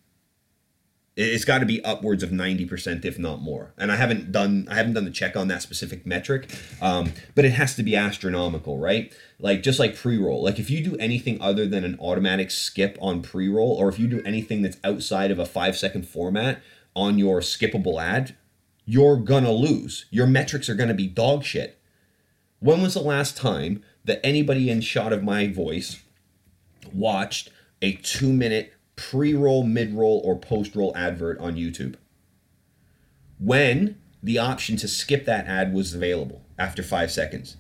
It's 1.18 1.44
got 1.44 1.60
to 1.60 1.66
be 1.66 1.84
upwards 1.84 2.24
of 2.24 2.32
ninety 2.32 2.66
percent, 2.66 3.04
if 3.04 3.20
not 3.20 3.42
more. 3.42 3.74
And 3.78 3.92
I 3.92 3.98
haven't 3.98 4.32
done 4.32 4.68
I 4.72 4.76
haven't 4.76 4.94
done 4.94 5.04
the 5.04 5.12
check 5.12 5.36
on 5.36 5.50
that 5.50 5.62
specific 5.62 6.06
metric, 6.06 6.50
um, 6.82 7.12
but 7.36 7.44
it 7.44 7.52
has 7.52 7.76
to 7.76 7.84
be 7.84 7.98
astronomical, 7.98 8.78
right? 8.80 9.14
Like 9.38 9.62
just 9.62 9.78
like 9.78 9.96
pre 9.96 10.18
roll. 10.18 10.42
Like 10.42 10.58
if 10.58 10.70
you 10.70 10.82
do 10.82 10.96
anything 10.98 11.42
other 11.42 11.68
than 11.68 11.84
an 11.84 11.98
automatic 12.00 12.50
skip 12.50 12.98
on 13.02 13.22
pre 13.22 13.50
roll, 13.50 13.74
or 13.74 13.90
if 13.90 14.00
you 14.00 14.08
do 14.08 14.22
anything 14.24 14.62
that's 14.62 14.78
outside 14.86 15.32
of 15.32 15.40
a 15.40 15.46
five 15.46 15.76
second 15.76 16.08
format 16.08 16.62
on 16.96 17.20
your 17.20 17.42
skippable 17.42 18.02
ad, 18.02 18.38
you're 18.86 19.18
gonna 19.18 19.52
lose. 19.52 20.06
Your 20.12 20.28
metrics 20.28 20.70
are 20.70 20.76
gonna 20.76 20.94
be 20.94 21.08
dog 21.08 21.44
shit. 21.44 21.78
When 22.60 22.82
was 22.82 22.94
the 22.94 23.02
last 23.02 23.36
time 23.36 23.84
that 24.06 24.26
anybody 24.26 24.70
in 24.70 24.80
shot 24.80 25.12
of 25.12 25.24
my 25.24 25.48
voice 25.48 26.02
watched 26.94 27.50
a 27.82 27.94
two 27.94 28.32
minute 28.32 28.74
pre 29.10 29.34
roll, 29.34 29.64
mid 29.64 29.94
roll, 29.94 30.22
or 30.24 30.38
post 30.38 30.76
roll 30.76 30.96
advert 30.96 31.40
on 31.40 31.56
YouTube. 31.56 31.96
When 33.40 33.98
the 34.24 34.38
option 34.38 34.78
to 34.78 34.88
skip 34.88 35.26
that 35.26 35.48
ad 35.48 35.74
was 35.74 35.94
available 35.94 36.44
after 36.60 36.84
five 36.84 37.12
seconds. 37.12 37.58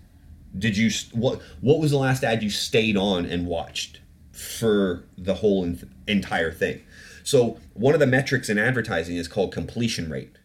Did 0.57 0.77
you 0.77 0.91
what? 1.13 1.41
What 1.61 1.79
was 1.79 1.91
the 1.91 1.97
last 1.97 2.23
ad 2.23 2.43
you 2.43 2.49
stayed 2.49 2.97
on 2.97 3.25
and 3.25 3.47
watched 3.47 4.01
for 4.31 5.05
the 5.17 5.35
whole 5.35 5.75
entire 6.07 6.51
thing? 6.51 6.81
So 7.23 7.59
one 7.73 7.93
of 7.93 7.99
the 7.99 8.07
metrics 8.07 8.49
in 8.49 8.57
advertising 8.57 9.15
is 9.15 9.27
called 9.27 9.53
completion 9.53 10.09
rate, 10.09 10.37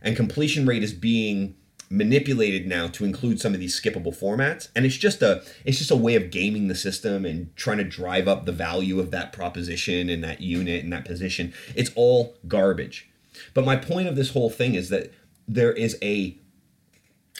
and 0.00 0.16
completion 0.16 0.66
rate 0.66 0.82
is 0.82 0.92
being 0.92 1.56
manipulated 1.92 2.66
now 2.66 2.86
to 2.86 3.04
include 3.04 3.38
some 3.38 3.52
of 3.52 3.60
these 3.60 3.78
skippable 3.78 4.18
formats 4.18 4.68
and 4.74 4.86
it's 4.86 4.96
just 4.96 5.20
a 5.20 5.42
it's 5.66 5.76
just 5.76 5.90
a 5.90 5.96
way 5.96 6.14
of 6.14 6.30
gaming 6.30 6.68
the 6.68 6.74
system 6.74 7.26
and 7.26 7.54
trying 7.54 7.76
to 7.76 7.84
drive 7.84 8.26
up 8.26 8.46
the 8.46 8.52
value 8.52 8.98
of 8.98 9.10
that 9.10 9.30
proposition 9.30 10.08
and 10.08 10.24
that 10.24 10.40
unit 10.40 10.82
and 10.82 10.90
that 10.90 11.04
position 11.04 11.52
it's 11.74 11.90
all 11.94 12.34
garbage 12.48 13.10
but 13.52 13.66
my 13.66 13.76
point 13.76 14.08
of 14.08 14.16
this 14.16 14.30
whole 14.30 14.48
thing 14.48 14.74
is 14.74 14.88
that 14.88 15.12
there 15.46 15.72
is 15.72 15.98
a 16.02 16.34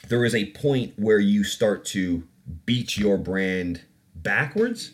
there 0.08 0.22
is 0.22 0.34
a 0.34 0.50
point 0.52 0.92
where 0.98 1.18
you 1.18 1.44
start 1.44 1.86
to 1.86 2.22
beat 2.66 2.98
your 2.98 3.16
brand 3.16 3.80
backwards 4.14 4.92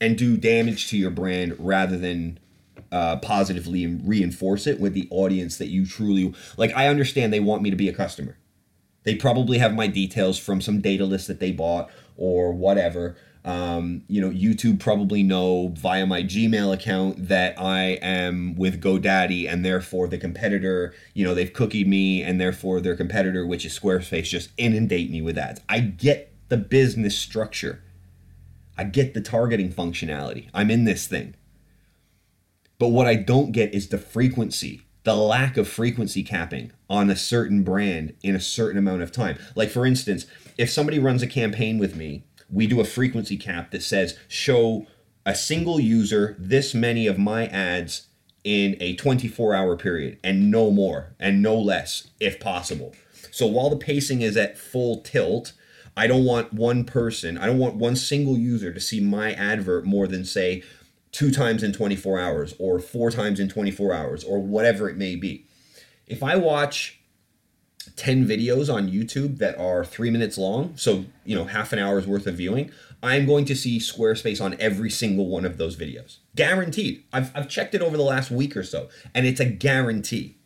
and 0.00 0.16
do 0.16 0.38
damage 0.38 0.88
to 0.88 0.96
your 0.96 1.10
brand 1.10 1.54
rather 1.58 1.98
than 1.98 2.38
uh, 2.90 3.16
positively 3.16 3.86
reinforce 3.86 4.66
it 4.66 4.80
with 4.80 4.94
the 4.94 5.06
audience 5.10 5.58
that 5.58 5.66
you 5.66 5.84
truly 5.84 6.32
like. 6.56 6.74
I 6.74 6.86
understand 6.86 7.32
they 7.32 7.40
want 7.40 7.60
me 7.60 7.68
to 7.68 7.76
be 7.76 7.88
a 7.88 7.92
customer. 7.92 8.38
They 9.04 9.14
probably 9.14 9.58
have 9.58 9.74
my 9.74 9.86
details 9.86 10.38
from 10.38 10.60
some 10.60 10.80
data 10.80 11.04
list 11.04 11.28
that 11.28 11.40
they 11.40 11.52
bought 11.52 11.90
or 12.16 12.52
whatever. 12.52 13.16
Um, 13.44 14.02
you 14.08 14.20
know, 14.20 14.30
YouTube 14.30 14.80
probably 14.80 15.22
know 15.22 15.68
via 15.68 16.04
my 16.04 16.22
Gmail 16.22 16.74
account 16.74 17.28
that 17.28 17.58
I 17.58 17.98
am 18.02 18.56
with 18.56 18.82
GoDaddy 18.82 19.50
and 19.50 19.64
therefore 19.64 20.08
the 20.08 20.18
competitor, 20.18 20.92
you 21.14 21.24
know, 21.24 21.34
they've 21.34 21.52
cookied 21.52 21.86
me 21.86 22.22
and 22.22 22.40
therefore 22.40 22.80
their 22.80 22.96
competitor, 22.96 23.46
which 23.46 23.64
is 23.64 23.78
Squarespace, 23.78 24.24
just 24.24 24.50
inundate 24.58 25.10
me 25.10 25.22
with 25.22 25.38
ads. 25.38 25.60
I 25.68 25.80
get 25.80 26.32
the 26.48 26.58
business 26.58 27.16
structure. 27.16 27.82
I 28.76 28.84
get 28.84 29.14
the 29.14 29.20
targeting 29.20 29.72
functionality. 29.72 30.48
I'm 30.52 30.70
in 30.70 30.84
this 30.84 31.06
thing. 31.06 31.34
But 32.78 32.88
what 32.88 33.06
I 33.06 33.14
don't 33.14 33.52
get 33.52 33.74
is 33.74 33.88
the 33.88 33.98
frequency 33.98 34.82
the 35.08 35.16
lack 35.16 35.56
of 35.56 35.66
frequency 35.66 36.22
capping 36.22 36.70
on 36.90 37.08
a 37.08 37.16
certain 37.16 37.62
brand 37.62 38.14
in 38.22 38.36
a 38.36 38.40
certain 38.40 38.76
amount 38.76 39.00
of 39.00 39.10
time. 39.10 39.38
Like, 39.54 39.70
for 39.70 39.86
instance, 39.86 40.26
if 40.58 40.68
somebody 40.68 40.98
runs 40.98 41.22
a 41.22 41.26
campaign 41.26 41.78
with 41.78 41.96
me, 41.96 42.24
we 42.50 42.66
do 42.66 42.78
a 42.78 42.84
frequency 42.84 43.38
cap 43.38 43.70
that 43.70 43.82
says 43.82 44.18
show 44.28 44.86
a 45.24 45.34
single 45.34 45.80
user 45.80 46.36
this 46.38 46.74
many 46.74 47.06
of 47.06 47.16
my 47.16 47.46
ads 47.46 48.08
in 48.44 48.76
a 48.80 48.96
24 48.96 49.54
hour 49.54 49.78
period 49.78 50.18
and 50.22 50.50
no 50.50 50.70
more 50.70 51.14
and 51.18 51.40
no 51.40 51.58
less 51.58 52.10
if 52.20 52.38
possible. 52.38 52.94
So 53.30 53.46
while 53.46 53.70
the 53.70 53.76
pacing 53.76 54.20
is 54.20 54.36
at 54.36 54.58
full 54.58 55.00
tilt, 55.00 55.54
I 55.96 56.06
don't 56.06 56.26
want 56.26 56.52
one 56.52 56.84
person, 56.84 57.38
I 57.38 57.46
don't 57.46 57.58
want 57.58 57.76
one 57.76 57.96
single 57.96 58.36
user 58.36 58.74
to 58.74 58.80
see 58.80 59.00
my 59.00 59.32
advert 59.32 59.86
more 59.86 60.06
than, 60.06 60.26
say, 60.26 60.62
two 61.12 61.30
times 61.30 61.62
in 61.62 61.72
24 61.72 62.18
hours 62.18 62.54
or 62.58 62.78
four 62.78 63.10
times 63.10 63.40
in 63.40 63.48
24 63.48 63.92
hours 63.92 64.24
or 64.24 64.40
whatever 64.40 64.88
it 64.88 64.96
may 64.96 65.16
be. 65.16 65.46
if 66.06 66.22
I 66.22 66.36
watch 66.36 66.98
10 67.96 68.26
videos 68.26 68.72
on 68.72 68.90
YouTube 68.90 69.38
that 69.38 69.58
are 69.58 69.84
three 69.84 70.10
minutes 70.10 70.38
long, 70.38 70.76
so, 70.76 71.04
you 71.24 71.34
know, 71.36 71.44
half 71.44 71.72
an 71.72 71.78
hour's 71.78 72.06
worth 72.06 72.26
of 72.26 72.36
viewing, 72.36 72.70
I'm 73.02 73.26
going 73.26 73.44
to 73.46 73.56
see 73.56 73.78
Squarespace 73.78 74.42
on 74.42 74.56
every 74.58 74.90
single 74.90 75.28
one 75.28 75.44
of 75.44 75.58
those 75.58 75.76
videos. 75.76 76.18
Guaranteed. 76.34 77.04
I've, 77.12 77.34
I've 77.36 77.48
checked 77.48 77.74
it 77.74 77.82
over 77.82 77.96
the 77.96 78.02
last 78.02 78.30
week 78.30 78.56
or 78.56 78.62
so, 78.62 78.88
and 79.14 79.26
it's 79.26 79.40
a 79.40 79.44
guarantee. 79.44 80.38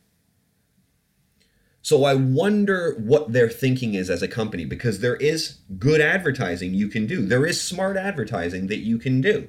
So 1.81 2.05
I 2.05 2.15
wonder 2.15 2.95
what 2.99 3.33
their 3.33 3.49
thinking 3.49 3.95
is 3.95 4.09
as 4.09 4.23
a 4.23 4.29
company 4.29 4.65
because 4.65 5.01
there 5.01 5.17
is 5.17 5.59
good 5.79 6.01
advertising 6.01 6.75
you 6.75 6.89
can 6.89 7.07
do. 7.07 7.27
There 7.27 7.45
is 7.45 7.61
smart 7.61 7.97
advertising 7.97 8.69
that 8.69 8.79
you 8.79 8.99
can 8.99 9.21
do. 9.21 9.49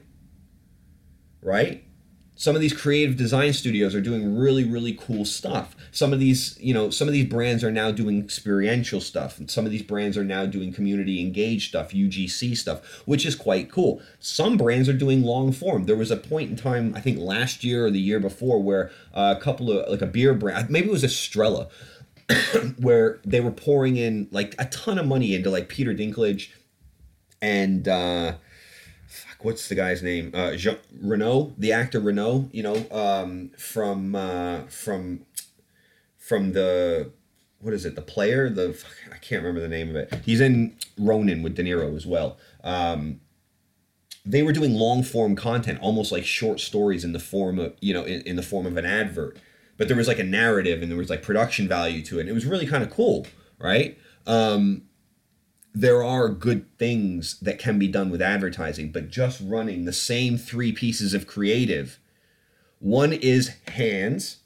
Right? 1.44 1.84
Some 2.36 2.56
of 2.56 2.62
these 2.62 2.74
creative 2.74 3.16
design 3.16 3.54
studios 3.54 3.94
are 3.94 4.02
doing 4.02 4.36
really 4.36 4.64
really 4.64 4.94
cool 4.94 5.24
stuff. 5.24 5.76
Some 5.92 6.14
of 6.14 6.20
these, 6.20 6.58
you 6.60 6.74
know, 6.74 6.90
some 6.90 7.08
of 7.08 7.14
these 7.14 7.28
brands 7.28 7.64
are 7.64 7.72
now 7.72 7.92
doing 7.92 8.24
experiential 8.24 9.00
stuff 9.00 9.38
and 9.38 9.52
some 9.52 9.66
of 9.66 9.72
these 9.72 9.84
brands 9.84 10.18
are 10.18 10.24
now 10.24 10.48
doing 10.48 10.74
community 10.74 11.22
engaged 11.22 11.70
stuff, 11.70 11.92
UGC 11.92 12.58
stuff, 12.58 13.04
which 13.06 13.26
is 13.26 13.36
quite 13.36 13.72
cool. 13.72 14.02
Some 14.20 14.58
brands 14.58 14.90
are 14.90 14.94
doing 14.94 15.22
long 15.22 15.52
form. 15.52 15.86
There 15.86 15.96
was 15.96 16.10
a 16.10 16.18
point 16.18 16.50
in 16.50 16.56
time, 16.56 16.94
I 16.96 17.02
think 17.02 17.20
last 17.20 17.64
year 17.64 17.86
or 17.86 17.92
the 17.92 18.00
year 18.00 18.20
before 18.20 18.62
where 18.62 18.90
a 19.14 19.36
couple 19.36 19.72
of 19.72 19.88
like 19.88 20.02
a 20.02 20.08
beer 20.08 20.34
brand, 20.34 20.72
maybe 20.72 20.88
it 20.88 20.92
was 20.92 21.04
Estrella 21.04 21.68
where 22.80 23.20
they 23.24 23.42
were 23.42 23.52
pouring 23.52 23.98
in 23.98 24.28
like 24.32 24.56
a 24.58 24.66
ton 24.66 24.98
of 24.98 25.06
money 25.06 25.36
into 25.36 25.50
like 25.50 25.70
Peter 25.70 25.94
Dinklage 25.94 26.50
and 27.42 27.88
uh 27.88 28.34
what's 29.44 29.70
the 29.70 29.76
guy's 29.76 30.02
name? 30.02 30.32
Uh 30.34 30.56
Jean 30.56 30.78
Reno, 31.02 31.54
the 31.58 31.72
actor 31.72 32.00
Reno, 32.00 32.50
you 32.52 32.64
know, 32.64 32.86
um 32.92 33.52
from 33.58 34.16
uh 34.16 34.62
from 34.70 35.26
from 36.18 36.54
the 36.54 37.12
what 37.60 37.74
is 37.74 37.86
it? 37.86 37.96
The 37.96 38.02
player, 38.02 38.50
the 38.50 38.78
I 39.12 39.18
can't 39.18 39.44
remember 39.44 39.62
the 39.62 39.68
name 39.68 39.90
of 39.90 39.96
it. 39.96 40.14
He's 40.26 40.42
in 40.42 40.76
Ronin 40.98 41.44
with 41.44 41.56
De 41.56 41.64
Niro 41.64 41.96
as 41.96 42.06
well. 42.06 42.38
Um 42.64 43.22
they 44.26 44.42
were 44.42 44.54
doing 44.54 44.74
long 44.74 45.04
form 45.04 45.36
content, 45.36 45.80
almost 45.82 46.12
like 46.12 46.24
short 46.24 46.62
stories 46.62 47.04
in 47.04 47.12
the 47.12 47.20
form 47.20 47.60
of, 47.60 47.74
you 47.82 47.94
know, 47.94 48.04
in, 48.04 48.22
in 48.22 48.36
the 48.38 48.44
form 48.44 48.66
of 48.66 48.78
an 48.78 48.86
advert 48.86 49.38
but 49.78 49.88
there 49.88 49.98
was 49.98 50.08
like 50.08 50.20
a 50.20 50.24
narrative 50.24 50.82
and 50.82 50.92
there 50.92 50.98
was 50.98 51.10
like 51.10 51.22
production 51.24 51.68
value 51.68 52.02
to 52.04 52.18
it. 52.18 52.22
And 52.22 52.30
it 52.30 52.34
was 52.34 52.46
really 52.46 52.68
kind 52.68 52.84
of 52.84 52.90
cool, 52.90 53.28
right? 53.60 53.98
Um, 54.28 54.84
there 55.74 56.03
are 56.03 56.30
good 56.30 56.77
things 56.77 57.39
that 57.39 57.58
can 57.58 57.80
be 57.80 57.88
done 57.88 58.12
with 58.12 58.22
advertising, 58.22 58.92
but 58.92 59.10
just 59.10 59.42
running 59.44 59.86
the 59.86 59.94
same 59.94 60.38
three 60.38 60.72
pieces 60.72 61.13
of 61.13 61.27
creative. 61.27 62.00
One 62.80 63.12
is 63.13 63.56
hands 63.68 64.38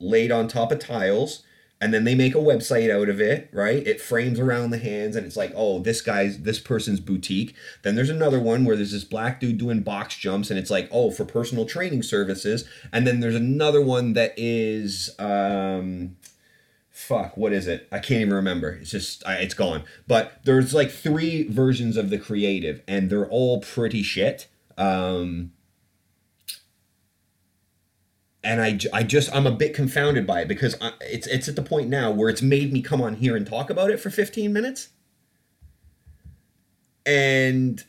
laid 0.00 0.32
on 0.32 0.48
top 0.48 0.72
of 0.72 0.78
tiles 0.78 1.42
and 1.80 1.92
then 1.92 2.04
they 2.04 2.14
make 2.14 2.34
a 2.34 2.38
website 2.38 2.90
out 2.90 3.10
of 3.10 3.20
it, 3.20 3.50
right? 3.52 3.86
It 3.86 4.00
frames 4.00 4.40
around 4.40 4.70
the 4.70 4.78
hands 4.78 5.16
and 5.16 5.26
it's 5.26 5.36
like, 5.36 5.52
oh, 5.54 5.80
this 5.80 6.00
guy's 6.00 6.40
this 6.42 6.58
person's 6.58 7.00
boutique. 7.00 7.54
Then 7.82 7.94
there's 7.94 8.08
another 8.08 8.40
one 8.40 8.64
where 8.64 8.76
there's 8.76 8.92
this 8.92 9.04
black 9.04 9.40
dude 9.40 9.58
doing 9.58 9.80
box 9.80 10.16
jumps 10.16 10.48
and 10.48 10.58
it's 10.58 10.70
like, 10.70 10.88
oh, 10.90 11.10
for 11.10 11.26
personal 11.26 11.66
training 11.66 12.02
services. 12.02 12.64
And 12.92 13.06
then 13.06 13.20
there's 13.20 13.34
another 13.34 13.82
one 13.82 14.14
that 14.14 14.32
is 14.38 15.10
um 15.18 16.16
fuck, 16.94 17.36
what 17.36 17.52
is 17.52 17.66
it? 17.66 17.88
I 17.90 17.98
can't 17.98 18.20
even 18.20 18.32
remember. 18.32 18.70
It's 18.70 18.92
just 18.92 19.26
I, 19.26 19.34
it's 19.38 19.52
gone. 19.52 19.82
But 20.06 20.40
there's 20.44 20.72
like 20.72 20.90
three 20.90 21.46
versions 21.48 21.96
of 21.96 22.08
the 22.08 22.18
creative 22.18 22.82
and 22.86 23.10
they're 23.10 23.28
all 23.28 23.60
pretty 23.60 24.02
shit. 24.02 24.46
Um 24.78 25.50
and 28.44 28.62
I, 28.62 28.78
I 28.92 29.02
just 29.02 29.34
I'm 29.34 29.46
a 29.46 29.50
bit 29.50 29.74
confounded 29.74 30.24
by 30.24 30.42
it 30.42 30.48
because 30.48 30.76
I, 30.80 30.92
it's 31.00 31.26
it's 31.26 31.48
at 31.48 31.56
the 31.56 31.62
point 31.62 31.88
now 31.88 32.12
where 32.12 32.30
it's 32.30 32.42
made 32.42 32.72
me 32.72 32.80
come 32.80 33.02
on 33.02 33.14
here 33.14 33.34
and 33.36 33.44
talk 33.44 33.70
about 33.70 33.90
it 33.90 33.98
for 33.98 34.08
15 34.08 34.52
minutes. 34.52 34.90
And 37.04 37.82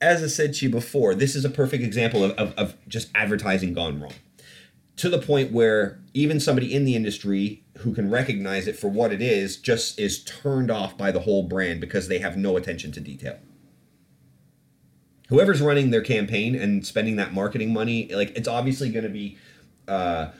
as 0.00 0.22
I 0.22 0.28
said 0.28 0.54
to 0.54 0.66
you 0.66 0.70
before, 0.70 1.14
this 1.14 1.36
is 1.36 1.44
a 1.44 1.50
perfect 1.50 1.84
example 1.84 2.24
of, 2.24 2.32
of, 2.32 2.54
of 2.54 2.88
just 2.88 3.10
advertising 3.14 3.74
gone 3.74 4.00
wrong. 4.00 4.12
To 4.98 5.08
the 5.08 5.18
point 5.18 5.52
where 5.52 6.00
even 6.14 6.38
somebody 6.38 6.72
in 6.72 6.84
the 6.84 6.94
industry 6.94 7.64
who 7.78 7.92
can 7.92 8.10
recognize 8.10 8.68
it 8.68 8.76
for 8.76 8.88
what 8.88 9.12
it 9.12 9.20
is 9.20 9.56
just 9.56 9.98
is 9.98 10.22
turned 10.22 10.70
off 10.70 10.96
by 10.96 11.10
the 11.10 11.20
whole 11.20 11.42
brand 11.42 11.80
because 11.80 12.08
they 12.08 12.18
have 12.18 12.36
no 12.36 12.56
attention 12.56 12.92
to 12.92 13.00
detail 13.00 13.38
whoever's 15.30 15.60
running 15.60 15.90
their 15.90 16.02
campaign 16.02 16.54
and 16.54 16.86
spending 16.86 17.16
that 17.16 17.32
marketing 17.32 17.72
money 17.72 18.08
like 18.14 18.30
it's 18.36 18.46
obviously 18.46 18.90
going 18.90 19.02
to 19.02 19.10
be 19.10 19.36
uh, 19.88 20.30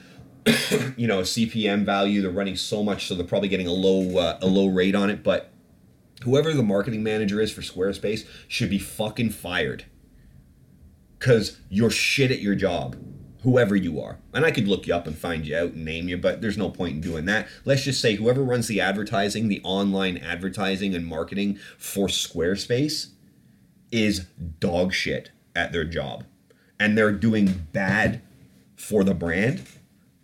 you 0.96 1.06
know, 1.06 1.20
CPM 1.20 1.84
value. 1.84 2.22
They're 2.22 2.30
running 2.30 2.56
so 2.56 2.82
much, 2.82 3.06
so 3.06 3.14
they're 3.14 3.26
probably 3.26 3.48
getting 3.48 3.66
a 3.66 3.72
low 3.72 4.18
uh, 4.18 4.38
a 4.42 4.46
low 4.46 4.66
rate 4.66 4.94
on 4.94 5.10
it. 5.10 5.22
But 5.22 5.50
whoever 6.22 6.52
the 6.52 6.62
marketing 6.62 7.02
manager 7.02 7.40
is 7.40 7.50
for 7.50 7.62
Squarespace 7.62 8.26
should 8.48 8.70
be 8.70 8.78
fucking 8.78 9.30
fired. 9.30 9.86
Cause 11.18 11.58
you're 11.70 11.90
shit 11.90 12.30
at 12.30 12.40
your 12.40 12.54
job, 12.54 12.96
whoever 13.44 13.76
you 13.76 14.00
are. 14.00 14.18
And 14.32 14.44
I 14.44 14.50
could 14.50 14.66
look 14.66 14.86
you 14.86 14.94
up 14.94 15.06
and 15.06 15.16
find 15.16 15.46
you 15.46 15.56
out 15.56 15.72
and 15.72 15.84
name 15.84 16.08
you, 16.08 16.16
but 16.16 16.40
there's 16.40 16.58
no 16.58 16.70
point 16.70 16.96
in 16.96 17.00
doing 17.00 17.26
that. 17.26 17.46
Let's 17.64 17.84
just 17.84 18.00
say 18.00 18.16
whoever 18.16 18.42
runs 18.42 18.66
the 18.66 18.80
advertising, 18.80 19.48
the 19.48 19.60
online 19.62 20.16
advertising 20.16 20.94
and 20.94 21.06
marketing 21.06 21.58
for 21.78 22.08
Squarespace 22.08 23.08
is 23.92 24.26
dog 24.58 24.92
shit 24.92 25.30
at 25.54 25.72
their 25.72 25.84
job. 25.84 26.24
And 26.80 26.98
they're 26.98 27.12
doing 27.12 27.66
bad 27.72 28.22
for 28.74 29.04
the 29.04 29.14
brand 29.14 29.64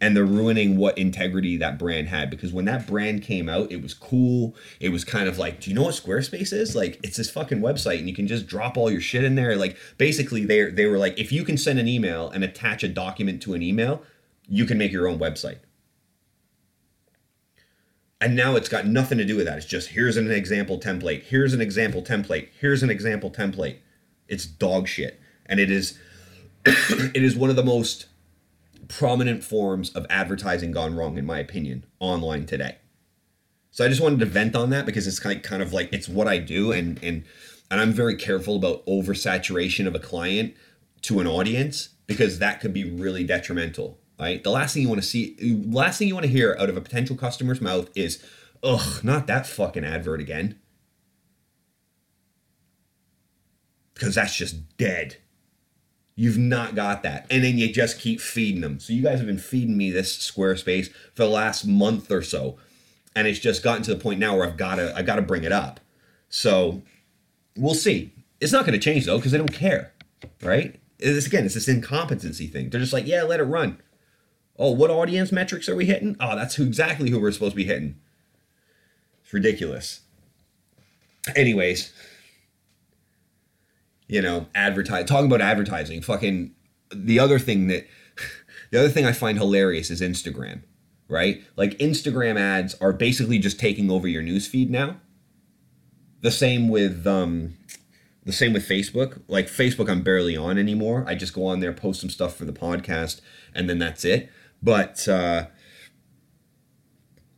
and 0.01 0.17
they're 0.17 0.25
ruining 0.25 0.77
what 0.77 0.97
integrity 0.97 1.57
that 1.59 1.79
brand 1.79 2.09
had 2.09 2.31
because 2.31 2.53
when 2.53 2.65
that 2.65 2.87
brand 2.87 3.23
came 3.23 3.49
out 3.49 3.71
it 3.71 3.83
was 3.83 3.95
cool. 3.95 4.55
It 4.81 4.91
was 4.91 5.05
kind 5.05 5.29
of 5.29 5.39
like 5.39 5.61
do 5.61 5.71
you 5.71 5.77
know 5.77 5.83
what 5.83 5.95
squarespace 5.95 6.53
is? 6.53 6.75
Like 6.75 6.99
it's 7.03 7.17
this 7.17 7.31
fucking 7.31 7.61
website 7.61 7.99
and 7.99 8.09
you 8.09 8.15
can 8.15 8.27
just 8.27 8.47
drop 8.47 8.77
all 8.77 8.91
your 8.91 9.01
shit 9.01 9.25
in 9.25 9.35
there. 9.35 9.57
Like 9.57 9.77
basically 9.99 10.45
they 10.45 10.71
they 10.71 10.87
were 10.87 10.99
like 10.99 11.19
if 11.19 11.33
you 11.33 11.45
can 11.45 11.59
send 11.59 11.79
an 11.79 11.89
email 11.89 12.31
and 12.31 12.43
attach 12.43 12.83
a 12.83 12.89
document 12.89 13.43
to 13.43 13.55
an 13.55 13.63
email 13.63 14.03
you 14.49 14.65
can 14.65 14.79
make 14.79 14.91
your 14.91 15.07
own 15.07 15.19
website. 15.19 15.59
And 18.21 18.37
now 18.37 18.57
it's 18.57 18.69
got 18.69 18.87
nothing 18.87 19.17
to 19.17 19.25
do 19.25 19.37
with 19.37 19.47
that. 19.47 19.59
It's 19.59 19.67
just 19.67 19.91
here's 19.91 20.17
an 20.17 20.31
example 20.31 20.79
template. 20.79 21.23
Here's 21.23 21.55
an 21.55 21.61
example 21.61 22.03
template. 22.03 22.49
Here's 22.59 22.83
an 22.83 22.91
example 22.91 23.31
template. 23.31 23.79
It's 24.29 24.45
dog 24.45 24.89
shit. 24.89 25.21
And 25.47 25.59
it 25.59 25.71
is 25.71 25.99
it 26.67 27.23
is 27.23 27.37
one 27.37 27.49
of 27.49 27.57
the 27.57 27.65
most 27.65 28.07
prominent 28.90 29.44
forms 29.44 29.90
of 29.90 30.05
advertising 30.11 30.72
gone 30.72 30.96
wrong, 30.96 31.16
in 31.16 31.24
my 31.24 31.38
opinion, 31.38 31.87
online 32.00 32.44
today. 32.44 32.76
So 33.70 33.85
I 33.85 33.88
just 33.88 34.00
wanted 34.00 34.18
to 34.18 34.26
vent 34.26 34.57
on 34.57 34.70
that 34.70 34.85
because 34.85 35.07
it's 35.07 35.20
kind 35.20 35.40
kind 35.42 35.62
of 35.62 35.72
like 35.72 35.92
it's 35.92 36.09
what 36.09 36.26
I 36.26 36.38
do, 36.38 36.72
and 36.72 36.98
and 37.03 37.24
and 37.70 37.81
I'm 37.81 37.92
very 37.92 38.16
careful 38.16 38.57
about 38.57 38.85
oversaturation 38.87 39.87
of 39.87 39.94
a 39.94 40.00
client 40.00 40.55
to 41.03 41.20
an 41.20 41.26
audience 41.29 41.90
because 42.07 42.40
that 42.40 42.61
could 42.61 42.72
be 42.72 42.85
really 42.85 43.22
detrimental. 43.24 43.98
Right? 44.18 44.42
The 44.42 44.50
last 44.50 44.74
thing 44.74 44.83
you 44.83 44.88
want 44.88 45.00
to 45.00 45.07
see, 45.07 45.37
last 45.66 45.98
thing 45.98 46.09
you 46.09 46.14
want 46.14 46.26
to 46.26 46.33
hear 46.33 46.57
out 46.59 46.68
of 46.68 46.76
a 46.76 46.81
potential 46.81 47.16
customer's 47.16 47.61
mouth 47.61 47.88
is, 47.94 48.22
"Ugh, 48.62 49.05
not 49.05 49.29
that 49.29 49.46
fucking 49.46 49.85
advert 49.85 50.20
again," 50.20 50.57
because 53.94 54.16
that's 54.16 54.35
just 54.37 54.76
dead. 54.76 55.18
You've 56.16 56.38
not 56.38 56.75
got 56.75 57.03
that. 57.03 57.27
And 57.31 57.42
then 57.42 57.57
you 57.57 57.73
just 57.73 57.99
keep 57.99 58.20
feeding 58.20 58.61
them. 58.61 58.79
So 58.79 58.92
you 58.92 59.03
guys 59.03 59.18
have 59.18 59.27
been 59.27 59.38
feeding 59.38 59.77
me 59.77 59.90
this 59.90 60.16
Squarespace 60.18 60.90
for 61.14 61.25
the 61.25 61.31
last 61.31 61.64
month 61.64 62.11
or 62.11 62.23
so. 62.23 62.59
And 63.16 63.27
it's 63.27 63.38
just 63.38 63.62
gotten 63.62 63.83
to 63.85 63.94
the 63.94 64.01
point 64.01 64.20
now 64.20 64.37
where 64.37 64.46
I've 64.46 64.57
got 64.57 64.77
to 64.77 64.94
I've 64.96 65.07
got 65.07 65.16
to 65.16 65.23
bring 65.23 65.44
it 65.44 65.53
up. 65.53 65.81
So 66.29 66.83
we'll 67.57 67.75
see. 67.75 68.12
It's 68.40 68.53
not 68.53 68.66
going 68.66 68.79
to 68.79 68.85
change 68.85 69.07
though 69.07 69.16
because 69.16 69.33
they 69.33 69.38
don't 69.38 69.53
care, 69.53 69.92
right? 70.42 70.79
It's 70.99 71.27
again, 71.27 71.44
it's 71.44 71.55
this 71.55 71.68
incompetency 71.68 72.46
thing. 72.46 72.70
They're 72.70 72.81
just 72.81 72.92
like, 72.92 73.07
yeah, 73.07 73.23
let 73.23 73.40
it 73.40 73.44
run. 73.44 73.81
Oh, 74.59 74.73
what 74.73 74.90
audience 74.90 75.33
metrics 75.33 75.68
are 75.68 75.77
we 75.77 75.87
hitting? 75.87 76.16
Oh, 76.20 76.37
that's 76.37 76.57
who 76.57 76.64
exactly 76.64 77.11
who 77.11 77.18
we're 77.18 77.33
supposed 77.33 77.53
to 77.53 77.57
be 77.57 77.64
hitting. 77.64 77.96
It's 79.23 79.33
ridiculous. 79.33 80.01
Anyways, 81.35 81.92
you 84.11 84.20
know, 84.20 84.49
advertise 84.57 85.07
talking 85.07 85.27
about 85.27 85.40
advertising. 85.40 86.03
Fucking 86.03 86.53
the 86.92 87.20
other 87.20 87.38
thing 87.38 87.68
that 87.68 87.87
the 88.73 88.81
other 88.81 88.88
thing 88.88 89.07
I 89.07 89.12
find 89.12 89.38
hilarious 89.38 89.88
is 89.88 90.01
Instagram, 90.01 90.62
right? 91.09 91.44
Like 91.57 91.79
Instagram 91.79 92.37
ads 92.37 92.75
are 92.81 92.92
basically 92.92 93.38
just 93.38 93.61
taking 93.61 93.88
over 93.88 94.09
your 94.09 94.23
newsfeed 94.23 94.68
now. 94.68 94.96
The 96.23 96.33
same 96.33 96.68
with 96.68 97.07
um 97.07 97.57
the 98.25 98.33
same 98.33 98.53
with 98.53 98.68
Facebook. 98.68 99.23
Like 99.29 99.46
Facebook 99.46 99.88
I'm 99.88 100.03
barely 100.03 100.37
on 100.37 100.59
anymore. 100.59 101.05
I 101.07 101.14
just 101.14 101.33
go 101.33 101.46
on 101.46 101.61
there, 101.61 101.73
post 101.73 102.01
some 102.01 102.11
stuff 102.11 102.37
for 102.37 102.44
the 102.44 102.53
podcast, 102.53 103.20
and 103.55 103.70
then 103.70 103.79
that's 103.79 104.05
it. 104.05 104.29
But 104.61 105.07
uh 105.07 105.46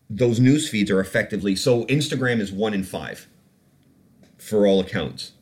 those 0.08 0.40
news 0.40 0.70
feeds 0.70 0.90
are 0.90 1.00
effectively 1.00 1.54
so 1.54 1.84
Instagram 1.84 2.40
is 2.40 2.50
one 2.50 2.72
in 2.72 2.82
five 2.82 3.28
for 4.38 4.66
all 4.66 4.80
accounts 4.80 5.32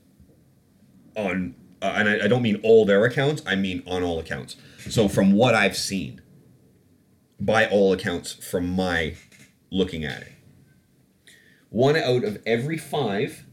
on 1.17 1.55
uh, 1.83 1.95
and 1.97 2.09
I, 2.09 2.25
I 2.25 2.29
don't 2.29 2.43
mean 2.43 2.61
all 2.63 2.85
their 2.85 3.05
accounts 3.05 3.43
i 3.47 3.55
mean 3.55 3.83
on 3.87 4.03
all 4.03 4.19
accounts 4.19 4.57
so 4.89 5.09
from 5.09 5.33
what 5.33 5.55
i've 5.55 5.77
seen 5.77 6.21
by 7.41 7.67
all 7.67 7.93
accounts 7.93 8.33
from 8.33 8.69
my 8.69 9.17
looking 9.71 10.05
at 10.05 10.23
it. 10.23 10.33
One 11.71 11.97
out 11.97 12.25
of 12.25 12.39
every 12.45 12.77
five 12.77 13.47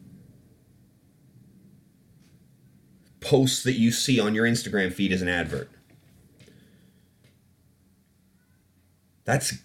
posts 3.22 3.64
that 3.64 3.74
you 3.74 3.92
see 3.92 4.20
on 4.20 4.36
your 4.36 4.46
Instagram 4.46 4.92
feed 4.92 5.12
is 5.12 5.22
an 5.22 5.30
advert. 5.30 5.70
That's 9.24 9.56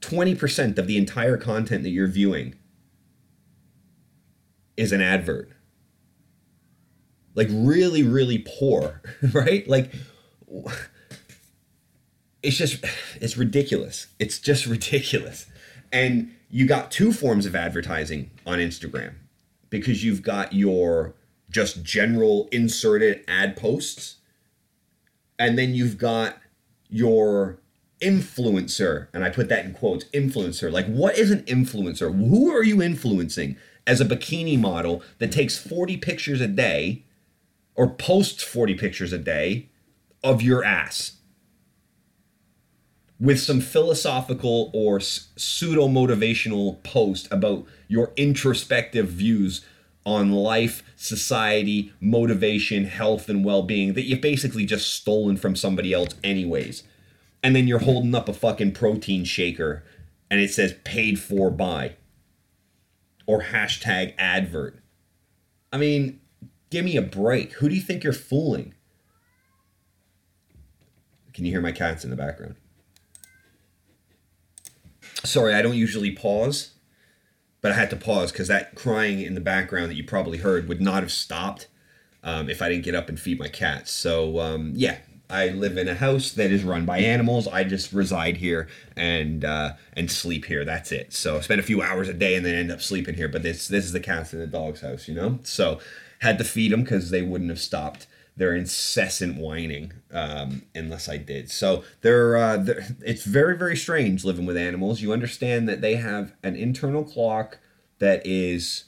20% 0.00 0.78
of 0.78 0.86
the 0.86 0.96
entire 0.96 1.36
content 1.36 1.84
that 1.84 1.90
you're 1.90 2.08
viewing 2.08 2.56
is 4.76 4.92
an 4.92 5.00
advert. 5.00 5.50
Like 7.34 7.48
really, 7.50 8.02
really 8.02 8.38
poor, 8.38 9.00
right? 9.32 9.66
Like 9.68 9.92
it's 12.42 12.56
just 12.56 12.84
it's 13.20 13.36
ridiculous. 13.36 14.08
It's 14.18 14.38
just 14.38 14.66
ridiculous. 14.66 15.46
And 15.92 16.34
you 16.50 16.66
got 16.66 16.90
two 16.90 17.12
forms 17.12 17.46
of 17.46 17.54
advertising 17.54 18.30
on 18.46 18.58
Instagram 18.58 19.14
because 19.70 20.04
you've 20.04 20.22
got 20.22 20.52
your 20.52 21.14
just 21.50 21.82
general 21.82 22.48
inserted 22.52 23.24
ad 23.28 23.56
posts 23.56 24.16
and 25.38 25.58
then 25.58 25.74
you've 25.74 25.98
got 25.98 26.38
your 26.88 27.58
influencer 28.00 29.08
and 29.12 29.24
I 29.24 29.30
put 29.30 29.48
that 29.48 29.64
in 29.64 29.74
quotes 29.74 30.04
influencer 30.06 30.72
like 30.72 30.86
what 30.86 31.16
is 31.16 31.30
an 31.30 31.42
influencer 31.42 32.12
who 32.14 32.50
are 32.50 32.64
you 32.64 32.82
influencing 32.82 33.56
as 33.86 34.00
a 34.00 34.04
bikini 34.04 34.58
model 34.58 35.02
that 35.18 35.30
takes 35.30 35.56
40 35.56 35.98
pictures 35.98 36.40
a 36.40 36.48
day 36.48 37.04
or 37.74 37.88
posts 37.88 38.42
40 38.42 38.74
pictures 38.74 39.12
a 39.12 39.18
day 39.18 39.68
of 40.22 40.42
your 40.42 40.64
ass 40.64 41.16
with 43.22 43.38
some 43.38 43.60
philosophical 43.60 44.68
or 44.74 44.98
pseudo 44.98 45.86
motivational 45.86 46.82
post 46.82 47.28
about 47.30 47.64
your 47.86 48.12
introspective 48.16 49.06
views 49.08 49.64
on 50.04 50.32
life, 50.32 50.82
society, 50.96 51.92
motivation, 52.00 52.84
health, 52.84 53.28
and 53.28 53.44
well 53.44 53.62
being 53.62 53.92
that 53.92 54.02
you've 54.02 54.20
basically 54.20 54.66
just 54.66 54.92
stolen 54.92 55.36
from 55.36 55.54
somebody 55.54 55.92
else, 55.92 56.16
anyways. 56.24 56.82
And 57.44 57.54
then 57.54 57.68
you're 57.68 57.78
holding 57.78 58.14
up 58.14 58.28
a 58.28 58.32
fucking 58.32 58.72
protein 58.72 59.24
shaker 59.24 59.84
and 60.28 60.40
it 60.40 60.50
says 60.50 60.74
paid 60.82 61.20
for 61.20 61.48
by 61.48 61.94
or 63.26 63.42
hashtag 63.42 64.14
advert. 64.18 64.80
I 65.72 65.78
mean, 65.78 66.20
give 66.72 66.84
me 66.86 66.96
a 66.96 67.02
break. 67.02 67.52
Who 67.54 67.68
do 67.68 67.74
you 67.74 67.82
think 67.82 68.02
you're 68.02 68.14
fooling? 68.14 68.74
Can 71.34 71.44
you 71.44 71.52
hear 71.52 71.60
my 71.60 71.70
cats 71.70 72.02
in 72.02 72.10
the 72.10 72.16
background? 72.16 72.56
Sorry, 75.22 75.54
I 75.54 75.62
don't 75.62 75.76
usually 75.76 76.10
pause, 76.10 76.72
but 77.60 77.72
I 77.72 77.74
had 77.74 77.90
to 77.90 77.96
pause 77.96 78.32
because 78.32 78.48
that 78.48 78.74
crying 78.74 79.20
in 79.20 79.34
the 79.34 79.40
background 79.40 79.90
that 79.90 79.94
you 79.94 80.04
probably 80.04 80.38
heard 80.38 80.66
would 80.66 80.80
not 80.80 81.02
have 81.02 81.12
stopped 81.12 81.68
um, 82.24 82.48
if 82.48 82.62
I 82.62 82.70
didn't 82.70 82.84
get 82.84 82.94
up 82.94 83.08
and 83.08 83.20
feed 83.20 83.38
my 83.38 83.48
cats. 83.48 83.92
So, 83.92 84.40
um, 84.40 84.72
yeah, 84.74 84.98
I 85.28 85.48
live 85.48 85.76
in 85.76 85.88
a 85.88 85.94
house 85.94 86.32
that 86.32 86.50
is 86.50 86.64
run 86.64 86.86
by 86.86 86.98
animals. 86.98 87.46
I 87.48 87.64
just 87.64 87.92
reside 87.92 88.38
here 88.38 88.68
and 88.96 89.44
uh, 89.44 89.74
and 89.94 90.10
sleep 90.10 90.46
here. 90.46 90.64
That's 90.64 90.90
it. 90.90 91.12
So 91.12 91.36
I 91.36 91.40
spend 91.40 91.60
a 91.60 91.64
few 91.64 91.82
hours 91.82 92.08
a 92.08 92.14
day 92.14 92.34
and 92.34 92.44
then 92.44 92.54
end 92.54 92.72
up 92.72 92.82
sleeping 92.82 93.14
here. 93.14 93.28
But 93.28 93.42
this 93.42 93.68
this 93.68 93.84
is 93.84 93.92
the 93.92 94.00
cats 94.00 94.32
and 94.32 94.42
the 94.42 94.46
dog's 94.46 94.80
house, 94.80 95.08
you 95.08 95.14
know. 95.14 95.38
So 95.42 95.80
had 96.22 96.38
to 96.38 96.44
feed 96.44 96.70
them 96.70 96.82
because 96.82 97.10
they 97.10 97.20
wouldn't 97.20 97.50
have 97.50 97.58
stopped 97.58 98.06
their 98.36 98.54
incessant 98.54 99.36
whining 99.36 99.92
um, 100.12 100.62
unless 100.72 101.08
I 101.08 101.16
did. 101.16 101.50
So 101.50 101.82
they're, 102.00 102.36
uh, 102.36 102.56
they're, 102.58 102.86
it's 103.04 103.24
very 103.24 103.58
very 103.58 103.76
strange 103.76 104.24
living 104.24 104.46
with 104.46 104.56
animals. 104.56 105.02
You 105.02 105.12
understand 105.12 105.68
that 105.68 105.80
they 105.80 105.96
have 105.96 106.32
an 106.42 106.54
internal 106.54 107.04
clock 107.04 107.58
that 107.98 108.22
is 108.24 108.84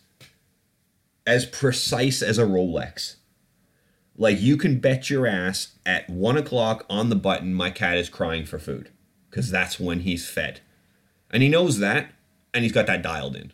as 1.26 1.44
precise 1.44 2.22
as 2.22 2.38
a 2.38 2.44
Rolex. 2.44 3.16
Like 4.16 4.40
you 4.40 4.56
can 4.56 4.78
bet 4.78 5.10
your 5.10 5.26
ass 5.26 5.76
at 5.84 6.08
one 6.08 6.36
o'clock 6.36 6.86
on 6.88 7.08
the 7.08 7.16
button, 7.16 7.52
my 7.52 7.70
cat 7.70 7.98
is 7.98 8.08
crying 8.08 8.46
for 8.46 8.60
food 8.60 8.90
because 9.28 9.50
that's 9.50 9.80
when 9.80 10.00
he's 10.00 10.28
fed, 10.28 10.60
and 11.32 11.42
he 11.42 11.48
knows 11.48 11.80
that, 11.80 12.12
and 12.54 12.62
he's 12.62 12.72
got 12.72 12.86
that 12.86 13.02
dialed 13.02 13.34
in. 13.34 13.52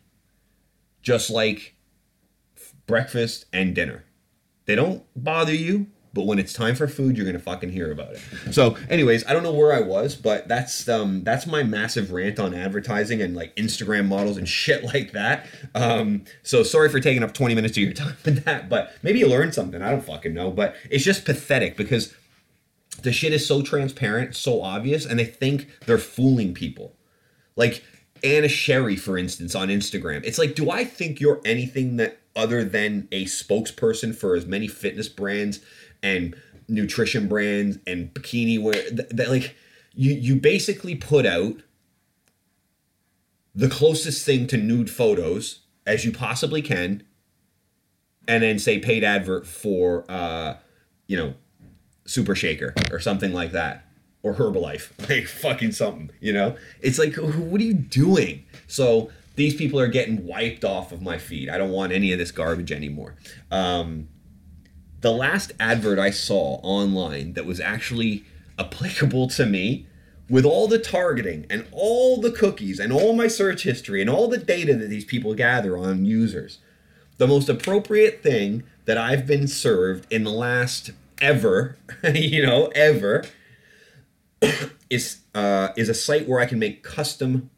Just 1.01 1.31
like 1.31 1.75
breakfast 2.91 3.47
and 3.53 3.75
dinner 3.75 4.05
they 4.71 4.77
don't 4.77 5.03
bother 5.17 5.53
you, 5.53 5.89
but 6.15 6.27
when 6.27 6.39
it's 6.39 6.53
time 6.53 6.77
for 6.77 6.87
food, 6.87 7.17
you're 7.17 7.27
gonna 7.27 7.41
fucking 7.41 7.71
hear 7.71 7.91
about 7.91 8.13
it. 8.13 8.21
So, 8.53 8.77
anyways, 8.89 9.27
I 9.27 9.33
don't 9.33 9.43
know 9.43 9.53
where 9.53 9.73
I 9.73 9.81
was, 9.81 10.15
but 10.15 10.47
that's 10.47 10.89
um 10.89 11.25
that's 11.25 11.45
my 11.45 11.65
massive 11.65 12.13
rant 12.13 12.39
on 12.39 12.55
advertising 12.55 13.21
and 13.21 13.35
like 13.35 13.55
Instagram 13.57 14.07
models 14.07 14.37
and 14.37 14.49
shit 14.63 14.85
like 14.85 15.11
that. 15.11 15.47
Um, 15.75 16.25
so 16.45 16.63
sorry 16.63 16.89
for 16.89 17.01
taking 17.01 17.25
up 17.25 17.35
20 17.35 17.53
minutes 17.57 17.77
of 17.77 17.83
your 17.83 17.93
time 17.95 18.15
with 18.25 18.45
that, 18.45 18.69
but 18.69 18.95
maybe 19.03 19.19
you 19.19 19.27
learned 19.27 19.55
something. 19.55 19.83
I 19.83 19.91
don't 19.91 20.05
fucking 20.05 20.35
know, 20.35 20.53
but 20.53 20.77
it's 20.89 21.05
just 21.05 21.25
pathetic 21.25 21.77
because 21.77 22.15
the 23.03 23.13
shit 23.13 23.33
is 23.33 23.45
so 23.45 23.63
transparent, 23.63 24.37
so 24.37 24.63
obvious, 24.63 25.05
and 25.05 25.19
they 25.19 25.25
think 25.25 25.67
they're 25.87 25.99
fooling 25.99 26.55
people. 26.55 26.95
Like 27.57 27.83
Anna 28.25 28.49
Sherry, 28.49 28.97
for 28.97 29.17
instance, 29.19 29.55
on 29.55 29.69
Instagram. 29.69 30.25
It's 30.25 30.39
like, 30.39 30.55
do 30.55 30.71
I 30.71 30.85
think 30.85 31.21
you're 31.21 31.41
anything 31.45 31.97
that 31.97 32.21
other 32.37 32.65
than 32.65 33.09
a 33.11 33.25
spokesperson 33.25 34.15
for 34.15 34.35
as 34.35 34.47
many 34.47 34.69
fitness 34.69 35.09
brands 35.09 35.61
and 36.03 36.35
nutrition 36.69 37.29
brands 37.29 37.79
and 37.87 38.15
bikini 38.15 38.61
wear 38.61 38.91
that, 38.91 39.15
that 39.17 39.29
like 39.29 39.57
you 39.95 40.13
you 40.13 40.37
basically 40.37 40.95
put 40.95 41.27
out 41.27 41.63
the 43.55 43.69
closest 43.69 44.25
thing 44.25 44.47
to 44.47 44.57
nude 44.57 44.89
photos 44.89 45.61
as 45.87 46.05
you 46.05 46.13
possibly 46.13 46.63
can 46.63 47.03
and 48.29 48.43
then 48.43 48.59
say 48.59 48.79
paid 48.79 49.03
advert 49.03 49.47
for 49.47 50.05
uh 50.09 50.55
you 51.09 51.17
know 51.17 51.35
super 52.05 52.37
shaker 52.37 52.73
or 52.93 53.01
something 53.01 53.33
like 53.33 53.51
that 53.53 53.85
or 54.23 54.35
herbalife 54.35 54.91
like 55.09 55.27
fucking 55.27 55.73
something 55.73 56.11
you 56.21 56.33
know 56.33 56.57
it's 56.81 56.99
like 56.99 57.15
what 57.17 57.61
are 57.61 57.65
you 57.65 57.75
doing 57.75 58.45
so 58.67 59.11
these 59.41 59.55
people 59.55 59.81
are 59.81 59.89
getting 59.89 60.27
wiped 60.27 60.67
off 60.67 60.93
of 60.93 61.01
my 61.01 61.17
feed. 61.17 61.49
I 61.49 61.57
don't 61.57 61.71
want 61.71 61.93
any 61.93 62.13
of 62.13 62.19
this 62.19 62.31
garbage 62.31 62.71
anymore. 62.71 63.15
Um, 63.51 64.09
the 65.01 65.13
last 65.13 65.53
advert 65.59 65.99
I 65.99 66.11
saw 66.11 66.61
online 66.63 67.33
that 67.33 67.47
was 67.47 67.59
actually 67.59 68.25
applicable 68.59 69.29
to 69.29 69.47
me 69.47 69.87
with 70.29 70.45
all 70.45 70.69
the 70.69 70.79
targeting 70.79 71.47
and 71.49 71.67
all 71.73 72.21
the 72.21 72.31
cookies 72.31 72.79
and 72.79 72.93
all 72.93 73.15
my 73.15 73.29
search 73.29 73.63
history 73.63 74.03
and 74.03 74.11
all 74.11 74.29
the 74.29 74.37
data 74.37 74.75
that 74.77 74.89
these 74.89 75.07
people 75.07 75.35
gather 75.35 75.79
on 75.79 76.05
users, 76.05 76.59
the 77.17 77.27
most 77.27 77.49
appropriate 77.49 78.23
thing 78.23 78.63
that 78.85 78.99
I've 78.99 79.27
been 79.27 79.49
served 79.49 80.07
in 80.13 80.25
the 80.25 80.31
last 80.31 80.91
ever, 81.21 81.79
you 82.15 82.45
know, 82.45 82.67
ever, 82.75 83.25
is 84.91 85.21
uh, 85.35 85.69
is 85.77 85.89
a 85.89 85.95
site 85.95 86.29
where 86.29 86.41
I 86.41 86.47
can 86.47 86.59
make 86.59 86.83
custom 86.83 87.51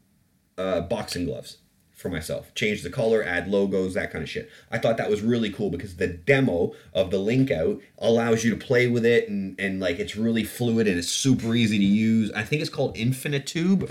uh, 0.57 0.81
boxing 0.81 1.25
gloves 1.25 1.57
for 2.03 2.09
myself. 2.09 2.53
Change 2.53 2.83
the 2.83 2.89
color, 2.89 3.23
add 3.23 3.47
logos, 3.47 3.93
that 3.93 4.11
kind 4.11 4.23
of 4.23 4.29
shit. 4.29 4.49
I 4.69 4.77
thought 4.77 4.97
that 4.97 5.09
was 5.09 5.21
really 5.21 5.49
cool 5.49 5.69
because 5.69 5.95
the 5.95 6.07
demo 6.07 6.73
of 6.93 7.11
the 7.11 7.17
link 7.17 7.49
out 7.49 7.79
allows 7.97 8.43
you 8.43 8.51
to 8.51 8.57
play 8.57 8.87
with 8.87 9.05
it 9.05 9.29
and, 9.29 9.57
and 9.57 9.79
like 9.79 9.99
it's 9.99 10.17
really 10.17 10.43
fluid 10.43 10.85
and 10.85 10.97
it's 10.97 11.07
super 11.07 11.55
easy 11.55 11.77
to 11.77 11.85
use. 11.85 12.29
I 12.33 12.43
think 12.43 12.61
it's 12.61 12.69
called 12.69 12.95
Infinitube, 12.95 13.89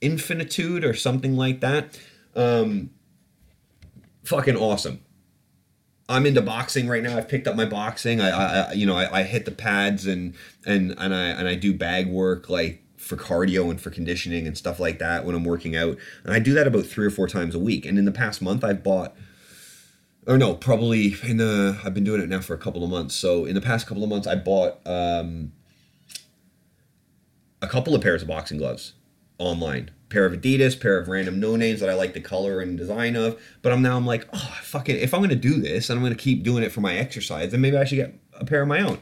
Infinitude 0.00 0.82
or 0.82 0.94
something 0.94 1.36
like 1.36 1.60
that. 1.60 2.00
Um, 2.34 2.90
fucking 4.24 4.56
awesome. 4.56 5.00
I'm 6.08 6.24
into 6.24 6.42
boxing 6.42 6.88
right 6.88 7.02
now. 7.02 7.16
I've 7.16 7.28
picked 7.28 7.48
up 7.48 7.56
my 7.56 7.64
boxing. 7.64 8.20
I, 8.20 8.30
I 8.30 8.72
you 8.72 8.86
know, 8.86 8.96
I, 8.96 9.20
I 9.20 9.22
hit 9.24 9.44
the 9.44 9.50
pads 9.50 10.06
and 10.06 10.34
and 10.64 10.94
and 10.98 11.14
I 11.14 11.26
and 11.28 11.48
I 11.48 11.54
do 11.54 11.74
bag 11.74 12.08
work 12.08 12.48
like 12.48 12.82
for 12.96 13.16
cardio 13.16 13.70
and 13.70 13.80
for 13.80 13.90
conditioning 13.90 14.46
and 14.46 14.56
stuff 14.56 14.80
like 14.80 14.98
that 14.98 15.24
when 15.24 15.34
I'm 15.34 15.44
working 15.44 15.76
out. 15.76 15.96
And 16.24 16.34
I 16.34 16.38
do 16.38 16.54
that 16.54 16.66
about 16.66 16.86
three 16.86 17.06
or 17.06 17.10
four 17.10 17.28
times 17.28 17.54
a 17.54 17.58
week. 17.58 17.86
And 17.86 17.98
in 17.98 18.04
the 18.04 18.12
past 18.12 18.42
month, 18.42 18.64
I've 18.64 18.82
bought, 18.82 19.14
or 20.26 20.36
no, 20.36 20.54
probably 20.54 21.14
in 21.22 21.36
the, 21.36 21.78
I've 21.84 21.94
been 21.94 22.02
doing 22.04 22.20
it 22.20 22.28
now 22.28 22.40
for 22.40 22.54
a 22.54 22.58
couple 22.58 22.82
of 22.82 22.90
months. 22.90 23.14
So 23.14 23.44
in 23.44 23.54
the 23.54 23.60
past 23.60 23.86
couple 23.86 24.02
of 24.02 24.08
months, 24.10 24.26
I 24.26 24.34
bought 24.34 24.80
um, 24.86 25.52
a 27.62 27.68
couple 27.68 27.94
of 27.94 28.02
pairs 28.02 28.22
of 28.22 28.28
boxing 28.28 28.58
gloves 28.58 28.94
online. 29.38 29.90
Pair 30.08 30.24
of 30.24 30.32
Adidas, 30.32 30.80
pair 30.80 30.98
of 30.98 31.08
random 31.08 31.40
no 31.40 31.56
names 31.56 31.80
that 31.80 31.90
I 31.90 31.94
like 31.94 32.14
the 32.14 32.20
color 32.20 32.60
and 32.60 32.78
design 32.78 33.16
of. 33.16 33.40
But 33.62 33.72
I'm 33.72 33.82
now 33.82 33.96
I'm 33.96 34.06
like, 34.06 34.28
oh 34.32 34.58
fucking, 34.62 34.96
if 34.96 35.12
I'm 35.12 35.20
gonna 35.20 35.34
do 35.34 35.60
this 35.60 35.90
and 35.90 35.98
I'm 35.98 36.04
gonna 36.04 36.14
keep 36.14 36.42
doing 36.42 36.62
it 36.62 36.72
for 36.72 36.80
my 36.80 36.96
exercise, 36.96 37.50
then 37.50 37.60
maybe 37.60 37.76
I 37.76 37.84
should 37.84 37.96
get 37.96 38.14
a 38.34 38.44
pair 38.44 38.62
of 38.62 38.68
my 38.68 38.80
own 38.80 39.00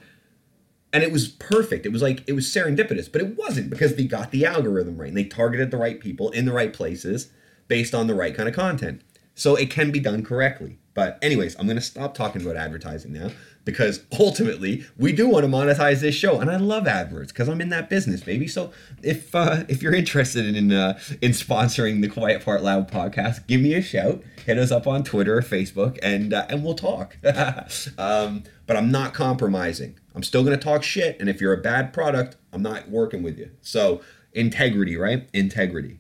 and 0.95 1.03
it 1.03 1.11
was 1.11 1.27
perfect. 1.27 1.85
It 1.85 1.93
was 1.93 2.03
like 2.03 2.23
it 2.29 2.35
was 2.35 2.47
serendipitous, 2.47 3.11
but 3.11 3.21
it 3.21 3.37
wasn't 3.37 3.69
because 3.69 3.97
they 3.97 4.05
got 4.05 4.31
the 4.31 4.47
algorithm 4.47 4.97
right 4.97 5.09
and 5.09 5.17
they 5.17 5.25
targeted 5.25 5.73
the 5.73 5.77
right 5.77 5.99
people 5.99 6.31
in 6.31 6.45
the 6.45 6.53
right 6.53 6.73
places 6.73 7.31
based 7.67 7.97
on 7.97 8.07
the 8.07 8.15
right 8.15 8.35
kind 8.35 8.49
of 8.49 8.55
content. 8.55 9.03
So 9.35 9.57
it 9.57 9.71
can 9.71 9.91
be 9.91 9.99
done 9.99 10.23
correctly. 10.23 10.79
But 10.95 11.19
anyways, 11.23 11.57
I'm 11.59 11.67
gonna 11.67 11.81
stop 11.81 12.15
talking 12.15 12.43
about 12.43 12.57
advertising 12.57 13.13
now 13.13 13.31
because 13.65 14.05
ultimately 14.19 14.85
we 14.97 15.13
do 15.13 15.29
want 15.29 15.45
to 15.45 15.51
monetize 15.51 16.01
this 16.01 16.15
show, 16.15 16.41
and 16.41 16.51
I 16.51 16.57
love 16.57 16.87
adverts 16.87 17.33
because 17.33 17.49
I'm 17.49 17.61
in 17.61 17.71
that 17.71 17.91
business, 17.91 18.23
baby. 18.23 18.47
So 18.47 18.71
if 19.03 19.35
uh, 19.35 19.65
if 19.69 19.83
you're 19.83 19.95
interested 19.95 20.55
in 20.55 20.73
uh, 20.73 20.99
in 21.21 21.33
sponsoring 21.33 22.01
the 22.01 22.09
Quiet 22.09 22.45
Part 22.45 22.63
Loud 22.63 22.91
podcast, 22.91 23.47
give 23.47 23.61
me 23.61 23.75
a 23.75 23.83
shout. 23.83 24.23
Hit 24.47 24.59
us 24.59 24.71
up 24.71 24.87
on 24.87 25.03
Twitter 25.03 25.37
or 25.37 25.43
Facebook, 25.43 25.99
and 26.03 26.33
uh, 26.33 26.47
and 26.49 26.65
we'll 26.65 26.75
talk. 26.75 27.17
um, 27.99 28.45
but 28.67 28.77
I'm 28.77 28.91
not 28.91 29.15
compromising. 29.15 29.99
I'm 30.15 30.23
still 30.23 30.45
gonna 30.45 30.57
talk 30.57 30.83
shit, 30.83 31.19
and 31.19 31.29
if 31.29 31.41
you're 31.41 31.53
a 31.53 31.61
bad 31.61 31.93
product, 31.93 32.37
I'm 32.53 32.63
not 32.63 32.89
working 32.89 33.23
with 33.23 33.39
you. 33.39 33.51
So 33.63 34.01
integrity, 34.33 34.97
right? 34.97 35.29
Integrity. 35.33 35.99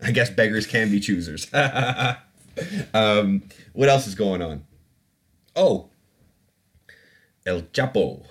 I 0.00 0.12
guess 0.12 0.30
beggars 0.30 0.66
can 0.66 0.90
be 0.92 1.00
choosers. 1.00 1.52
um, 2.94 3.42
what 3.72 3.88
else 3.88 4.06
is 4.06 4.14
going 4.14 4.42
on? 4.42 4.64
Oh, 5.56 5.90
El 7.46 7.62
Chapo. 7.62 8.24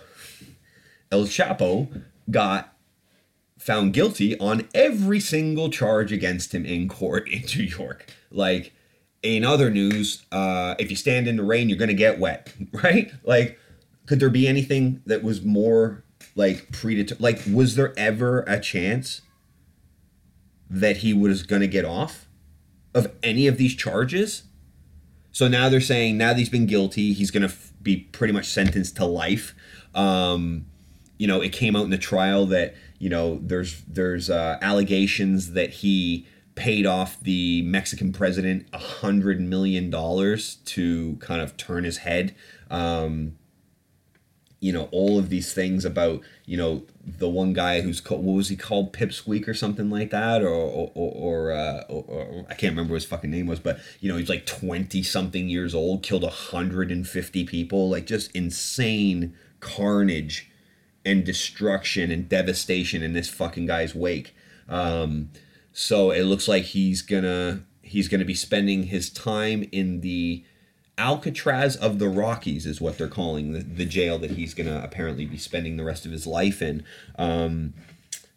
El 1.12 1.24
Chapo 1.24 2.04
got 2.30 2.74
found 3.58 3.92
guilty 3.92 4.40
on 4.40 4.68
every 4.74 5.20
single 5.20 5.70
charge 5.70 6.12
against 6.12 6.54
him 6.54 6.66
in 6.66 6.88
court 6.88 7.30
in 7.32 7.42
New 7.42 7.64
York. 7.64 8.06
Like 8.32 8.74
in 9.24 9.44
other 9.44 9.70
news, 9.70 10.26
uh, 10.32 10.76
if 10.80 10.90
you 10.90 10.96
stand 10.96 11.28
in 11.28 11.36
the 11.38 11.44
rain, 11.44 11.70
you're 11.70 11.78
gonna 11.78 11.94
get 11.94 12.20
wet, 12.20 12.54
right? 12.72 13.12
Like, 13.24 13.60
could 14.06 14.20
there 14.20 14.30
be 14.30 14.48
anything 14.48 15.02
that 15.06 15.24
was 15.24 15.44
more 15.44 16.04
like 16.36 16.72
predetermined? 16.72 17.22
Like, 17.22 17.42
was 17.52 17.76
there 17.76 17.94
ever 17.98 18.42
a 18.42 18.60
chance 18.60 19.22
that 20.70 20.98
he 20.98 21.14
was 21.14 21.44
gonna 21.44 21.68
get 21.68 21.86
off 21.86 22.27
of 22.98 23.12
any 23.22 23.48
of 23.48 23.58
these 23.58 23.76
charges? 23.76 24.44
So 25.32 25.48
now 25.48 25.70
they're 25.70 25.82
saying 25.82 26.18
now 26.18 26.30
that 26.30 26.40
he's 26.40 26.50
been 26.50 26.66
guilty, 26.66 27.14
he's 27.14 27.30
going 27.30 27.44
to 27.44 27.50
f- 27.50 27.72
be 27.82 27.98
pretty 27.98 28.34
much 28.34 28.48
sentenced 28.48 28.96
to 28.98 29.06
life. 29.06 29.54
Um, 29.94 30.66
you 31.18 31.28
know, 31.28 31.42
it 31.42 31.52
came 31.52 31.76
out 31.76 31.84
in 31.84 31.92
the 31.92 31.98
trial 31.98 32.46
that 32.48 32.76
you 33.00 33.10
know 33.10 33.40
there's 33.44 33.84
there's 33.88 34.30
uh, 34.30 34.58
allegations 34.62 35.54
that 35.54 35.70
he 35.70 36.26
paid 36.56 36.88
off 36.88 37.20
the 37.22 37.62
Mexican 37.62 38.12
president 38.12 38.68
a 38.74 38.80
hundred 38.80 39.40
million 39.40 39.92
dollars 39.92 40.56
to 40.66 41.18
kind 41.18 41.40
of 41.40 41.56
turn 41.56 41.84
his 41.84 41.98
head. 41.98 42.36
Um, 42.72 43.38
you 44.60 44.74
know 44.74 44.90
all 44.92 45.20
of 45.20 45.30
these 45.30 45.54
things 45.54 45.86
about 45.86 46.22
you 46.46 46.58
know 46.58 46.84
the 47.06 47.30
one 47.30 47.54
guy 47.54 47.82
who's 47.82 48.02
called 48.02 48.24
what 48.24 48.34
was 48.34 48.50
he 48.50 48.56
called? 48.56 48.94
Pipsqueak 48.94 49.48
or 49.48 49.54
something 49.54 49.90
like 49.90 50.10
that? 50.12 50.42
Or 50.42 50.50
or 50.50 50.92
or, 50.94 51.52
uh, 51.52 51.84
or, 51.90 52.04
or 52.04 52.46
I 52.50 52.54
can't 52.54 52.72
remember 52.72 52.94
what 52.94 53.02
his 53.02 53.06
fucking 53.06 53.32
name 53.32 53.48
was 53.48 53.60
but 53.60 53.80
you 54.00 54.10
know 54.12 54.18
he's 54.18 54.30
like 54.30 54.46
20 54.46 55.04
something 55.04 55.48
years 55.48 55.76
old 55.76 56.04
killed 56.04 56.24
150 56.24 57.44
people. 57.46 57.90
Like 57.90 58.06
just 58.06 58.32
insane 58.36 59.36
carnage 59.60 60.50
and 61.06 61.24
destruction 61.24 62.12
and 62.12 62.28
devastation 62.28 63.02
in 63.02 63.14
this 63.14 63.30
fucking 63.30 63.66
guy's 63.66 63.96
wake. 63.96 64.36
Um, 64.68 65.30
so 65.72 66.12
it 66.12 66.24
looks 66.24 66.48
like 66.48 66.64
he's 66.64 67.02
gonna 67.02 67.64
he's 67.82 68.08
gonna 68.08 68.26
be 68.26 68.34
spending 68.34 68.84
his 68.84 69.10
time 69.10 69.68
in 69.72 70.02
the 70.02 70.44
Alcatraz 70.98 71.76
of 71.76 72.00
the 72.00 72.10
Rockies 72.10 72.66
is 72.66 72.82
what 72.82 72.98
they're 72.98 73.08
calling 73.08 73.54
the, 73.54 73.60
the 73.60 73.86
jail 73.86 74.18
that 74.20 74.32
he's 74.32 74.54
going 74.54 74.68
to 74.68 74.84
apparently 74.84 75.26
be 75.26 75.38
spending 75.38 75.78
the 75.78 75.84
rest 75.84 76.06
of 76.06 76.12
his 76.12 76.26
life 76.26 76.62
in. 76.62 76.84
Um, 77.18 77.74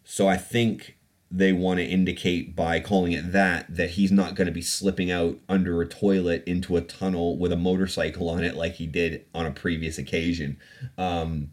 so 0.03 0.27
I 0.27 0.37
think 0.37 0.97
they 1.31 1.53
want 1.53 1.79
to 1.79 1.85
indicate 1.85 2.55
by 2.55 2.79
calling 2.81 3.13
it 3.13 3.31
that 3.31 3.73
that 3.73 3.91
he's 3.91 4.11
not 4.11 4.35
going 4.35 4.47
to 4.47 4.51
be 4.51 4.61
slipping 4.61 5.09
out 5.09 5.37
under 5.47 5.81
a 5.81 5.87
toilet 5.87 6.43
into 6.45 6.75
a 6.75 6.81
tunnel 6.81 7.37
with 7.37 7.53
a 7.53 7.57
motorcycle 7.57 8.29
on 8.29 8.43
it 8.43 8.55
like 8.55 8.73
he 8.73 8.85
did 8.85 9.25
on 9.33 9.45
a 9.45 9.51
previous 9.51 9.97
occasion. 9.97 10.57
Um, 10.97 11.51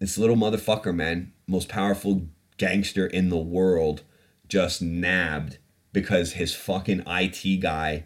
this 0.00 0.18
little 0.18 0.36
motherfucker, 0.36 0.94
man, 0.94 1.32
most 1.46 1.68
powerful 1.68 2.26
gangster 2.58 3.06
in 3.06 3.28
the 3.28 3.36
world, 3.38 4.02
just 4.48 4.82
nabbed 4.82 5.58
because 5.92 6.32
his 6.32 6.54
fucking 6.54 7.04
IT 7.06 7.60
guy 7.60 8.04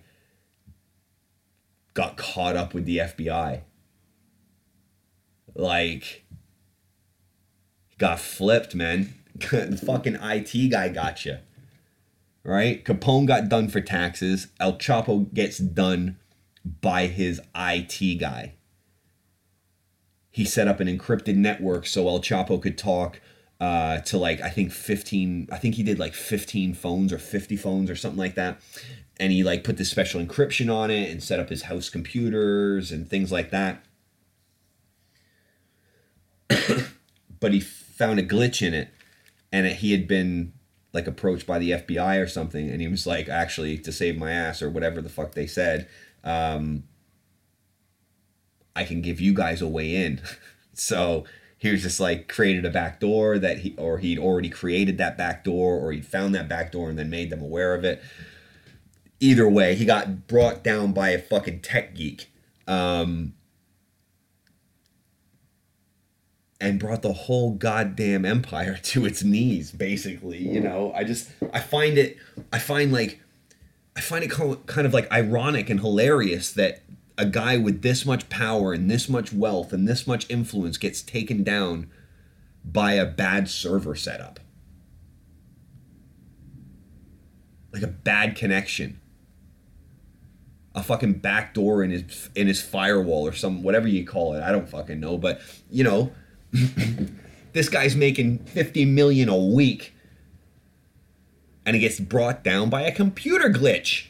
got 1.98 2.16
caught 2.16 2.54
up 2.54 2.74
with 2.74 2.84
the 2.84 2.98
FBI. 2.98 3.62
Like, 5.56 6.24
got 7.98 8.20
flipped, 8.20 8.72
man. 8.76 9.14
the 9.34 9.82
fucking 9.84 10.16
IT 10.22 10.70
guy 10.70 10.90
got 10.90 11.24
you. 11.24 11.38
Right? 12.44 12.84
Capone 12.84 13.26
got 13.26 13.48
done 13.48 13.66
for 13.66 13.80
taxes. 13.80 14.46
El 14.60 14.74
Chapo 14.74 15.34
gets 15.34 15.58
done 15.58 16.20
by 16.80 17.08
his 17.08 17.40
IT 17.56 18.20
guy. 18.20 18.54
He 20.30 20.44
set 20.44 20.68
up 20.68 20.78
an 20.78 20.86
encrypted 20.86 21.34
network 21.34 21.84
so 21.84 22.06
El 22.06 22.20
Chapo 22.20 22.62
could 22.62 22.78
talk 22.78 23.20
uh, 23.60 23.98
to 24.02 24.18
like 24.18 24.40
I 24.40 24.50
think 24.50 24.70
15 24.70 25.48
I 25.50 25.58
think 25.58 25.74
he 25.74 25.82
did 25.82 25.98
like 25.98 26.14
15 26.14 26.74
phones 26.74 27.12
or 27.12 27.18
50 27.18 27.56
phones 27.56 27.90
or 27.90 27.96
something 27.96 28.16
like 28.18 28.36
that 28.36 28.60
and 29.20 29.32
he 29.32 29.42
like 29.42 29.64
put 29.64 29.76
this 29.76 29.90
special 29.90 30.20
encryption 30.20 30.72
on 30.72 30.90
it 30.90 31.10
and 31.10 31.22
set 31.22 31.40
up 31.40 31.48
his 31.48 31.62
house 31.62 31.88
computers 31.88 32.92
and 32.92 33.08
things 33.08 33.32
like 33.32 33.50
that. 33.50 33.84
but 37.40 37.52
he 37.52 37.60
found 37.60 38.18
a 38.18 38.22
glitch 38.22 38.66
in 38.66 38.74
it, 38.74 38.90
and 39.52 39.66
it, 39.66 39.76
he 39.76 39.92
had 39.92 40.06
been 40.06 40.52
like 40.92 41.06
approached 41.06 41.46
by 41.46 41.58
the 41.58 41.72
FBI 41.72 42.22
or 42.22 42.26
something, 42.26 42.70
and 42.70 42.80
he 42.80 42.88
was 42.88 43.06
like, 43.06 43.28
actually, 43.28 43.76
to 43.78 43.92
save 43.92 44.16
my 44.16 44.30
ass 44.30 44.62
or 44.62 44.70
whatever 44.70 45.02
the 45.02 45.08
fuck 45.08 45.32
they 45.32 45.46
said, 45.46 45.88
um, 46.24 46.84
I 48.74 48.84
can 48.84 49.02
give 49.02 49.20
you 49.20 49.34
guys 49.34 49.60
a 49.60 49.66
way 49.66 49.94
in. 49.96 50.20
so 50.72 51.24
he 51.58 51.70
was 51.70 51.82
just 51.82 51.98
like 51.98 52.28
created 52.28 52.64
a 52.64 52.70
back 52.70 53.00
door 53.00 53.38
that 53.38 53.58
he 53.58 53.74
or 53.76 53.98
he'd 53.98 54.18
already 54.18 54.48
created 54.48 54.96
that 54.98 55.18
back 55.18 55.42
door 55.42 55.76
or 55.76 55.92
he'd 55.92 56.06
found 56.06 56.34
that 56.36 56.48
back 56.48 56.70
door 56.70 56.88
and 56.88 56.96
then 56.98 57.10
made 57.10 57.30
them 57.30 57.42
aware 57.42 57.74
of 57.74 57.84
it 57.84 58.00
either 59.20 59.48
way, 59.48 59.74
he 59.74 59.84
got 59.84 60.26
brought 60.26 60.62
down 60.62 60.92
by 60.92 61.10
a 61.10 61.18
fucking 61.18 61.60
tech 61.60 61.94
geek. 61.94 62.30
Um, 62.66 63.34
and 66.60 66.78
brought 66.78 67.02
the 67.02 67.12
whole 67.12 67.52
goddamn 67.52 68.24
empire 68.24 68.78
to 68.82 69.06
its 69.06 69.22
knees 69.22 69.70
basically 69.70 70.38
you 70.38 70.60
know 70.60 70.92
i 70.94 71.04
just 71.04 71.30
i 71.52 71.60
find 71.60 71.98
it 71.98 72.16
i 72.52 72.58
find 72.58 72.92
like 72.92 73.20
i 73.96 74.00
find 74.00 74.24
it 74.24 74.30
kind 74.30 74.86
of 74.86 74.92
like 74.92 75.10
ironic 75.12 75.70
and 75.70 75.80
hilarious 75.80 76.52
that 76.52 76.82
a 77.16 77.26
guy 77.26 77.56
with 77.56 77.82
this 77.82 78.06
much 78.06 78.28
power 78.28 78.72
and 78.72 78.90
this 78.90 79.08
much 79.08 79.32
wealth 79.32 79.72
and 79.72 79.88
this 79.88 80.06
much 80.06 80.28
influence 80.30 80.78
gets 80.78 81.02
taken 81.02 81.42
down 81.42 81.90
by 82.64 82.92
a 82.92 83.06
bad 83.06 83.48
server 83.48 83.94
setup 83.94 84.40
like 87.72 87.82
a 87.82 87.88
bad 87.88 88.36
connection 88.36 89.00
a 90.78 90.82
fucking 90.82 91.14
back 91.14 91.54
door 91.54 91.82
in 91.82 91.90
his 91.90 92.30
in 92.34 92.46
his 92.46 92.62
firewall 92.62 93.26
or 93.26 93.32
some 93.32 93.62
whatever 93.62 93.88
you 93.88 94.06
call 94.06 94.34
it. 94.34 94.42
I 94.42 94.52
don't 94.52 94.68
fucking 94.68 95.00
know, 95.00 95.18
but 95.18 95.40
you 95.70 95.84
know, 95.84 96.12
this 97.52 97.68
guy's 97.68 97.96
making 97.96 98.38
50 98.38 98.84
million 98.84 99.28
a 99.28 99.36
week 99.36 99.92
and 101.66 101.74
he 101.74 101.80
gets 101.80 102.00
brought 102.00 102.42
down 102.44 102.70
by 102.70 102.82
a 102.82 102.92
computer 102.92 103.50
glitch. 103.50 104.06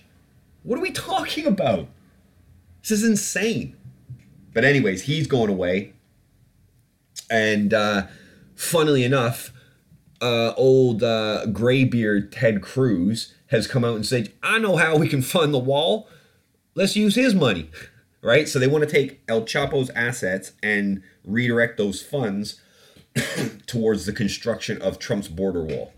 What 0.62 0.78
are 0.78 0.82
we 0.82 0.92
talking 0.92 1.46
about? 1.46 1.88
This 2.82 2.90
is 2.90 3.04
insane. 3.04 3.76
But 4.52 4.64
anyways, 4.64 5.02
he's 5.02 5.26
going 5.26 5.50
away. 5.50 5.94
And 7.30 7.72
uh 7.72 8.06
funnily 8.54 9.04
enough, 9.04 9.52
uh 10.20 10.52
old 10.56 11.02
uh 11.02 11.46
graybeard 11.46 12.30
Ted 12.30 12.60
Cruz 12.60 13.34
has 13.46 13.66
come 13.66 13.84
out 13.84 13.96
and 13.96 14.04
said, 14.04 14.32
"I 14.42 14.58
know 14.58 14.76
how 14.76 14.96
we 14.96 15.08
can 15.08 15.22
fund 15.22 15.54
the 15.54 15.58
wall." 15.58 16.08
Let's 16.78 16.94
use 16.94 17.16
his 17.16 17.34
money, 17.34 17.68
right? 18.22 18.48
So 18.48 18.58
they 18.58 18.68
want 18.68 18.84
to 18.84 18.90
take 18.90 19.20
El 19.28 19.42
Chapo's 19.42 19.90
assets 19.96 20.52
and 20.62 21.02
redirect 21.24 21.76
those 21.76 22.00
funds 22.00 22.60
towards 23.66 24.06
the 24.06 24.12
construction 24.12 24.80
of 24.80 25.00
Trump's 25.00 25.26
border 25.26 25.64
wall. 25.64 25.92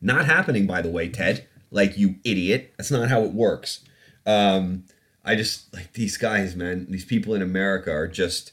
Not 0.00 0.26
happening, 0.26 0.68
by 0.68 0.82
the 0.82 0.90
way, 0.90 1.08
Ted. 1.08 1.48
Like, 1.72 1.98
you 1.98 2.14
idiot. 2.24 2.74
That's 2.76 2.92
not 2.92 3.08
how 3.08 3.24
it 3.24 3.32
works. 3.32 3.84
Um, 4.24 4.84
I 5.24 5.34
just, 5.34 5.74
like, 5.74 5.94
these 5.94 6.16
guys, 6.16 6.54
man, 6.54 6.86
these 6.88 7.04
people 7.04 7.34
in 7.34 7.42
America 7.42 7.90
are 7.90 8.06
just, 8.06 8.52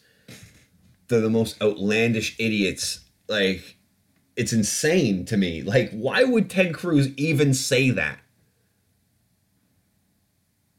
they're 1.10 1.22
the 1.22 1.30
most 1.30 1.62
outlandish 1.62 2.36
idiots. 2.40 3.02
Like, 3.28 3.78
it's 4.36 4.54
insane 4.54 5.26
to 5.26 5.38
me. 5.38 5.62
Like, 5.62 5.92
why 5.92 6.24
would 6.24 6.50
Ted 6.50 6.74
Cruz 6.74 7.10
even 7.18 7.54
say 7.54 7.92
that? 7.92 8.18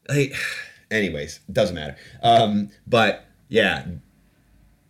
Like, 0.09 0.35
anyways, 0.91 1.39
doesn't 1.51 1.75
matter. 1.75 1.95
Um, 2.21 2.69
but 2.85 3.25
yeah, 3.49 3.85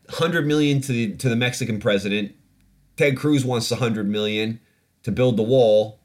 hundred 0.10 0.46
million 0.46 0.82
to 0.82 0.92
the 0.92 1.16
to 1.18 1.30
the 1.30 1.36
Mexican 1.36 1.80
president. 1.80 2.36
Ted 2.98 3.18
Cruz 3.18 3.44
wants 3.44 3.72
a 3.72 3.78
hundred 3.78 4.08
million 4.08 4.60
to 5.04 5.12
build 5.12 5.38
the 5.38 5.44
wall. 5.44 6.00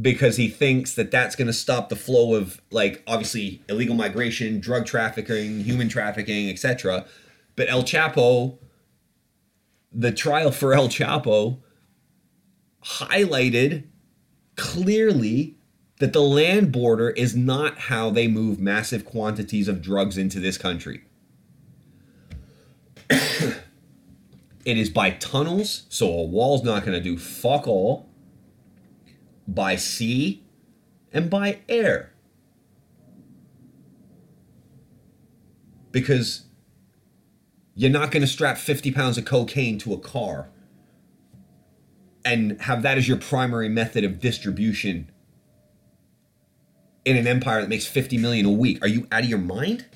because 0.00 0.36
he 0.36 0.48
thinks 0.48 0.94
that 0.94 1.10
that's 1.10 1.34
going 1.34 1.46
to 1.46 1.52
stop 1.52 1.88
the 1.88 1.96
flow 1.96 2.34
of 2.34 2.60
like 2.70 3.02
obviously 3.06 3.62
illegal 3.68 3.94
migration, 3.94 4.60
drug 4.60 4.86
trafficking, 4.86 5.60
human 5.60 5.88
trafficking, 5.88 6.48
etc. 6.50 7.06
But 7.56 7.68
El 7.70 7.82
Chapo, 7.82 8.58
the 9.92 10.12
trial 10.12 10.50
for 10.50 10.74
El 10.74 10.88
Chapo 10.88 11.60
highlighted 12.84 13.84
clearly 14.56 15.56
that 15.98 16.12
the 16.12 16.22
land 16.22 16.70
border 16.70 17.10
is 17.10 17.34
not 17.34 17.78
how 17.78 18.10
they 18.10 18.28
move 18.28 18.60
massive 18.60 19.04
quantities 19.04 19.68
of 19.68 19.82
drugs 19.82 20.16
into 20.16 20.38
this 20.38 20.56
country. 20.56 21.04
it 23.10 23.56
is 24.64 24.90
by 24.90 25.10
tunnels, 25.10 25.86
so 25.88 26.08
a 26.08 26.22
wall's 26.22 26.62
not 26.62 26.84
going 26.84 26.96
to 26.96 27.02
do 27.02 27.18
fuck 27.18 27.66
all 27.66 28.08
by 29.46 29.74
sea 29.74 30.44
and 31.12 31.28
by 31.28 31.60
air. 31.68 32.12
Because 35.90 36.44
you're 37.74 37.90
not 37.90 38.10
going 38.10 38.20
to 38.20 38.26
strap 38.26 38.58
50 38.58 38.92
pounds 38.92 39.18
of 39.18 39.24
cocaine 39.24 39.78
to 39.78 39.94
a 39.94 39.98
car 39.98 40.48
and 42.24 42.60
have 42.62 42.82
that 42.82 42.98
as 42.98 43.08
your 43.08 43.16
primary 43.16 43.68
method 43.68 44.04
of 44.04 44.20
distribution 44.20 45.10
in 47.08 47.16
an 47.16 47.26
empire 47.26 47.62
that 47.62 47.70
makes 47.70 47.86
50 47.86 48.18
million 48.18 48.44
a 48.44 48.50
week. 48.50 48.82
Are 48.82 48.88
you 48.88 49.06
out 49.10 49.22
of 49.22 49.30
your 49.30 49.38
mind? 49.38 49.86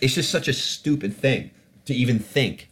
It's 0.00 0.14
just 0.14 0.28
such 0.28 0.48
a 0.48 0.52
stupid 0.52 1.16
thing 1.16 1.52
to 1.84 1.94
even 1.94 2.18
think. 2.18 2.68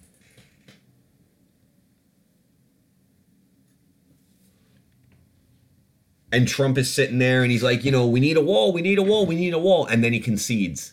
And 6.33 6.49
Trump 6.49 6.79
is 6.79 6.93
sitting 6.93 7.19
there 7.19 7.43
and 7.43 7.53
he's 7.53 7.63
like, 7.63 7.85
you 7.85 7.93
know, 7.93 8.07
we 8.07 8.19
need 8.19 8.37
a 8.37 8.41
wall, 8.41 8.73
we 8.73 8.83
need 8.83 8.99
a 8.99 9.03
wall, 9.03 9.25
we 9.25 9.37
need 9.37 9.55
a 9.55 9.59
wall. 9.59 9.87
And 9.87 10.03
then 10.03 10.13
he 10.13 10.19
concedes 10.19 10.93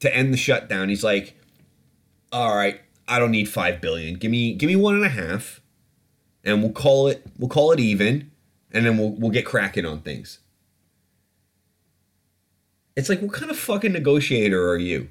to 0.00 0.14
end 0.14 0.32
the 0.32 0.36
shutdown. 0.36 0.88
He's 0.88 1.04
like, 1.04 1.40
all 2.32 2.54
right, 2.54 2.80
I 3.06 3.20
don't 3.20 3.30
need 3.30 3.48
five 3.48 3.80
billion. 3.80 4.14
Give 4.14 4.30
me 4.30 4.54
give 4.54 4.66
me 4.66 4.76
one 4.76 4.96
and 4.96 5.04
a 5.04 5.08
half. 5.08 5.60
And 6.42 6.62
we'll 6.62 6.72
call 6.72 7.06
it 7.06 7.24
we'll 7.38 7.48
call 7.48 7.70
it 7.70 7.78
even. 7.78 8.32
And 8.72 8.86
then 8.86 8.98
we'll 8.98 9.10
we'll 9.10 9.30
get 9.30 9.46
cracking 9.46 9.86
on 9.86 10.00
things. 10.00 10.40
It's 13.00 13.08
like, 13.08 13.22
what 13.22 13.32
kind 13.32 13.50
of 13.50 13.58
fucking 13.58 13.94
negotiator 13.94 14.68
are 14.68 14.76
you? 14.76 15.08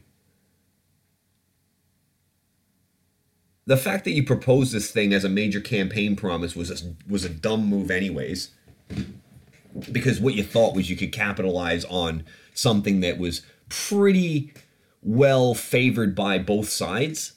The 3.66 3.78
fact 3.78 4.04
that 4.04 4.12
you 4.12 4.24
proposed 4.24 4.74
this 4.74 4.92
thing 4.92 5.12
as 5.12 5.24
a 5.24 5.30
major 5.30 5.60
campaign 5.60 6.16
promise 6.16 6.56
was 6.56 6.70
a, 6.70 6.94
was 7.12 7.26
a 7.26 7.30
dumb 7.30 7.66
move, 7.66 7.90
anyways. 7.90 8.52
Because 9.92 10.20
what 10.20 10.36
you 10.36 10.44
thought 10.44 10.76
was 10.76 10.92
you 10.92 10.96
could 10.96 11.12
capitalize 11.12 11.84
on 11.86 12.26
something 12.54 13.00
that 13.00 13.18
was 13.18 13.42
pretty 13.70 14.54
well 15.02 15.56
favored 15.56 16.14
by 16.14 16.38
both 16.38 16.70
sides. 16.70 17.34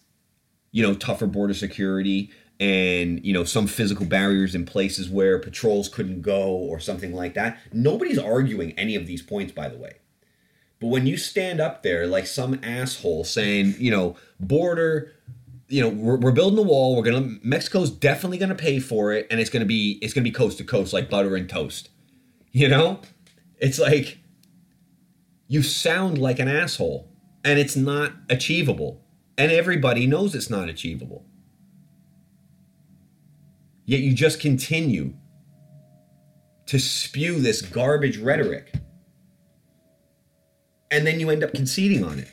You 0.70 0.82
know 0.82 0.92
tougher 0.92 1.26
border 1.26 1.54
security 1.54 2.30
and 2.60 3.24
you 3.24 3.32
know 3.32 3.44
some 3.44 3.66
physical 3.66 4.04
barriers 4.04 4.54
in 4.54 4.66
places 4.66 5.08
where 5.08 5.38
patrols 5.38 5.88
couldn't 5.88 6.20
go 6.20 6.50
or 6.50 6.78
something 6.78 7.14
like 7.14 7.32
that. 7.34 7.58
Nobody's 7.72 8.18
arguing 8.18 8.72
any 8.72 8.96
of 8.96 9.06
these 9.06 9.22
points 9.22 9.52
by 9.52 9.68
the 9.68 9.78
way 9.78 9.94
but 10.82 10.88
when 10.88 11.06
you 11.06 11.16
stand 11.16 11.60
up 11.60 11.82
there 11.82 12.06
like 12.06 12.26
some 12.26 12.60
asshole 12.62 13.24
saying 13.24 13.74
you 13.78 13.90
know 13.90 14.16
border 14.38 15.12
you 15.68 15.80
know 15.80 15.88
we're, 15.88 16.18
we're 16.18 16.32
building 16.32 16.58
a 16.58 16.62
wall 16.62 16.94
we're 16.94 17.02
gonna 17.02 17.38
mexico's 17.42 17.90
definitely 17.90 18.36
gonna 18.36 18.54
pay 18.54 18.78
for 18.78 19.12
it 19.12 19.26
and 19.30 19.40
it's 19.40 19.48
gonna 19.48 19.64
be 19.64 19.98
it's 20.02 20.12
gonna 20.12 20.24
be 20.24 20.30
coast 20.30 20.58
to 20.58 20.64
coast 20.64 20.92
like 20.92 21.08
butter 21.08 21.34
and 21.34 21.48
toast. 21.48 21.88
You 22.52 22.68
know? 22.68 23.00
It's 23.58 23.78
like 23.78 24.18
you 25.48 25.62
sound 25.62 26.18
like 26.18 26.38
an 26.38 26.48
asshole 26.48 27.08
and 27.44 27.58
it's 27.58 27.76
not 27.76 28.12
achievable. 28.28 29.00
And 29.38 29.50
everybody 29.50 30.06
knows 30.06 30.34
it's 30.34 30.50
not 30.50 30.68
achievable. 30.68 31.24
Yet 33.86 34.00
you 34.00 34.12
just 34.12 34.38
continue 34.38 35.14
to 36.66 36.78
spew 36.78 37.40
this 37.40 37.62
garbage 37.62 38.18
rhetoric 38.18 38.74
and 40.92 41.06
then 41.06 41.18
you 41.18 41.30
end 41.30 41.42
up 41.42 41.54
conceding 41.54 42.04
on 42.04 42.18
it. 42.18 42.28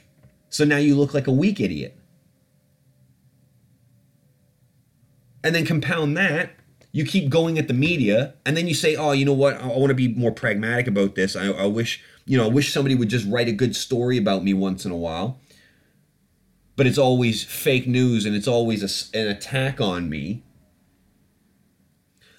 So 0.50 0.66
now 0.66 0.78
you 0.78 0.94
look 0.94 1.14
like 1.14 1.28
a 1.28 1.32
weak 1.32 1.62
idiot. 1.62 1.98
And 5.44 5.56
then 5.56 5.66
compound 5.66 6.18
that 6.18 6.52
you 6.92 7.06
keep 7.06 7.30
going 7.30 7.58
at 7.58 7.68
the 7.68 7.74
media 7.74 8.34
and 8.46 8.58
then 8.58 8.68
you 8.68 8.74
say 8.74 8.96
oh 8.96 9.14
you 9.14 9.24
know 9.24 9.34
what? 9.34 9.56
I, 9.56 9.70
I 9.70 9.78
want 9.78 9.90
to 9.90 9.96
be 9.96 10.10
more 10.10 10.32
pragmatic 10.32 10.88
about 10.88 11.16
this. 11.16 11.36
I, 11.36 11.48
I 11.48 11.66
wish 11.66 12.04
you 12.26 12.38
know 12.38 12.46
i 12.46 12.50
wish 12.50 12.74
somebody 12.74 12.94
would 12.94 13.10
just 13.10 13.26
write 13.28 13.48
a 13.48 13.54
good 13.54 13.76
story 13.76 14.18
about 14.18 14.44
me 14.44 14.54
once 14.54 14.86
in 14.86 14.92
a 14.92 14.98
while. 14.98 15.40
But 16.76 16.86
it's 16.86 16.98
always 16.98 17.44
fake 17.44 17.88
news 17.88 18.26
and 18.26 18.36
it's 18.36 18.48
always 18.48 18.84
a, 19.14 19.18
an 19.18 19.28
attack 19.28 19.80
on 19.80 20.10
me. 20.10 20.44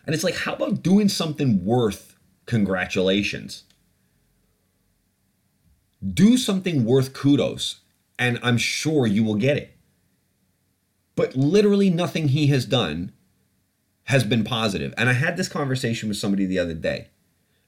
And 0.05 0.15
it's 0.15 0.25
like 0.25 0.37
how 0.37 0.53
about 0.55 0.83
doing 0.83 1.09
something 1.09 1.65
worth 1.65 2.19
congratulations 2.45 3.65
do 6.15 6.37
something 6.37 6.85
worth 6.85 7.13
kudos 7.13 7.81
and 8.19 8.39
i'm 8.43 8.59
sure 8.59 9.07
you 9.07 9.23
will 9.23 9.35
get 9.35 9.57
it 9.57 9.77
but 11.15 11.37
literally 11.37 11.91
nothing 11.91 12.29
he 12.29 12.47
has 12.47 12.65
done 12.65 13.13
has 14.11 14.25
been 14.25 14.43
positive. 14.43 14.93
And 14.97 15.09
I 15.09 15.13
had 15.13 15.37
this 15.37 15.49
conversation 15.49 16.09
with 16.09 16.19
somebody 16.19 16.45
the 16.45 16.59
other 16.59 16.75
day. 16.75 17.09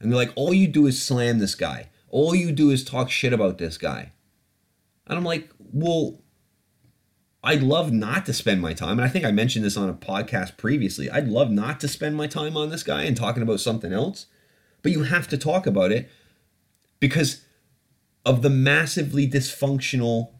And 0.00 0.10
they're 0.10 0.18
like, 0.18 0.32
all 0.34 0.52
you 0.52 0.66
do 0.66 0.86
is 0.86 1.00
slam 1.00 1.38
this 1.38 1.54
guy. 1.54 1.88
All 2.08 2.34
you 2.34 2.50
do 2.50 2.70
is 2.70 2.84
talk 2.84 3.10
shit 3.10 3.32
about 3.32 3.58
this 3.58 3.78
guy. 3.78 4.12
And 5.06 5.16
I'm 5.16 5.24
like, 5.24 5.50
well, 5.58 6.18
I'd 7.44 7.62
love 7.62 7.92
not 7.92 8.26
to 8.26 8.32
spend 8.32 8.60
my 8.60 8.72
time. 8.72 8.98
And 8.98 9.02
I 9.02 9.08
think 9.08 9.24
I 9.24 9.30
mentioned 9.30 9.64
this 9.64 9.76
on 9.76 9.88
a 9.88 9.94
podcast 9.94 10.56
previously. 10.56 11.08
I'd 11.10 11.28
love 11.28 11.50
not 11.50 11.78
to 11.80 11.88
spend 11.88 12.16
my 12.16 12.26
time 12.26 12.56
on 12.56 12.70
this 12.70 12.82
guy 12.82 13.02
and 13.02 13.16
talking 13.16 13.42
about 13.42 13.60
something 13.60 13.92
else. 13.92 14.26
But 14.82 14.92
you 14.92 15.04
have 15.04 15.28
to 15.28 15.38
talk 15.38 15.66
about 15.66 15.92
it 15.92 16.10
because 16.98 17.44
of 18.24 18.42
the 18.42 18.50
massively 18.50 19.28
dysfunctional 19.28 20.30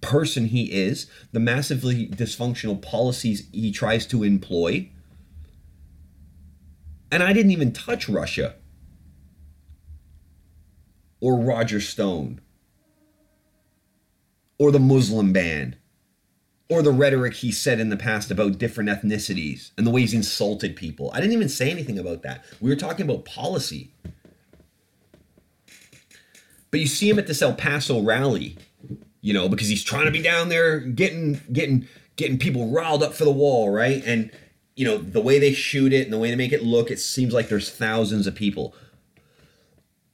person 0.00 0.46
he 0.46 0.70
is, 0.72 1.06
the 1.32 1.40
massively 1.40 2.06
dysfunctional 2.08 2.80
policies 2.80 3.48
he 3.52 3.72
tries 3.72 4.06
to 4.06 4.22
employ. 4.22 4.90
And 7.10 7.22
I 7.22 7.32
didn't 7.32 7.52
even 7.52 7.72
touch 7.72 8.08
Russia 8.08 8.56
or 11.20 11.36
Roger 11.36 11.80
Stone 11.80 12.40
or 14.58 14.70
the 14.70 14.80
Muslim 14.80 15.32
ban 15.32 15.76
or 16.68 16.82
the 16.82 16.92
rhetoric 16.92 17.34
he 17.34 17.52
said 17.52 17.80
in 17.80 17.88
the 17.88 17.96
past 17.96 18.30
about 18.30 18.58
different 18.58 18.90
ethnicities 18.90 19.70
and 19.76 19.86
the 19.86 19.90
way 19.90 20.02
he's 20.02 20.14
insulted 20.14 20.76
people. 20.76 21.10
I 21.12 21.20
didn't 21.20 21.32
even 21.32 21.48
say 21.48 21.70
anything 21.70 21.98
about 21.98 22.22
that. 22.22 22.44
We 22.60 22.70
were 22.70 22.76
talking 22.76 23.08
about 23.08 23.24
policy. 23.24 23.92
But 26.74 26.80
you 26.80 26.86
see 26.88 27.08
him 27.08 27.20
at 27.20 27.28
this 27.28 27.40
El 27.40 27.54
Paso 27.54 28.02
rally 28.02 28.56
you 29.24 29.32
know, 29.32 29.48
because 29.48 29.68
he's 29.68 29.82
trying 29.82 30.04
to 30.04 30.10
be 30.10 30.20
down 30.20 30.50
there 30.50 30.78
getting 30.78 31.40
getting 31.50 31.88
getting 32.16 32.38
people 32.38 32.68
riled 32.68 33.02
up 33.02 33.14
for 33.14 33.24
the 33.24 33.32
wall, 33.32 33.70
right? 33.70 34.02
And 34.04 34.30
you 34.76 34.84
know, 34.84 34.98
the 34.98 35.22
way 35.22 35.38
they 35.38 35.54
shoot 35.54 35.94
it 35.94 36.04
and 36.04 36.12
the 36.12 36.18
way 36.18 36.28
they 36.28 36.36
make 36.36 36.52
it 36.52 36.62
look, 36.62 36.90
it 36.90 37.00
seems 37.00 37.32
like 37.32 37.48
there's 37.48 37.70
thousands 37.70 38.26
of 38.26 38.34
people. 38.34 38.74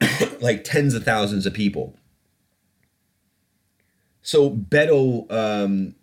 like 0.41 0.63
tens 0.63 0.95
of 0.95 1.03
thousands 1.03 1.45
of 1.45 1.53
people. 1.53 1.97
So 4.23 4.49
Beto 4.49 5.29
um, 5.33 5.97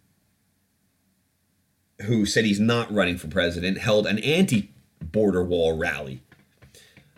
who 2.02 2.26
said 2.26 2.44
he's 2.44 2.60
not 2.60 2.94
running 2.94 3.18
for 3.18 3.30
president, 3.30 3.78
held 3.78 4.06
an 4.06 4.20
anti 4.20 4.70
border 5.02 5.46
wall 5.46 5.78
rally. 5.78 6.20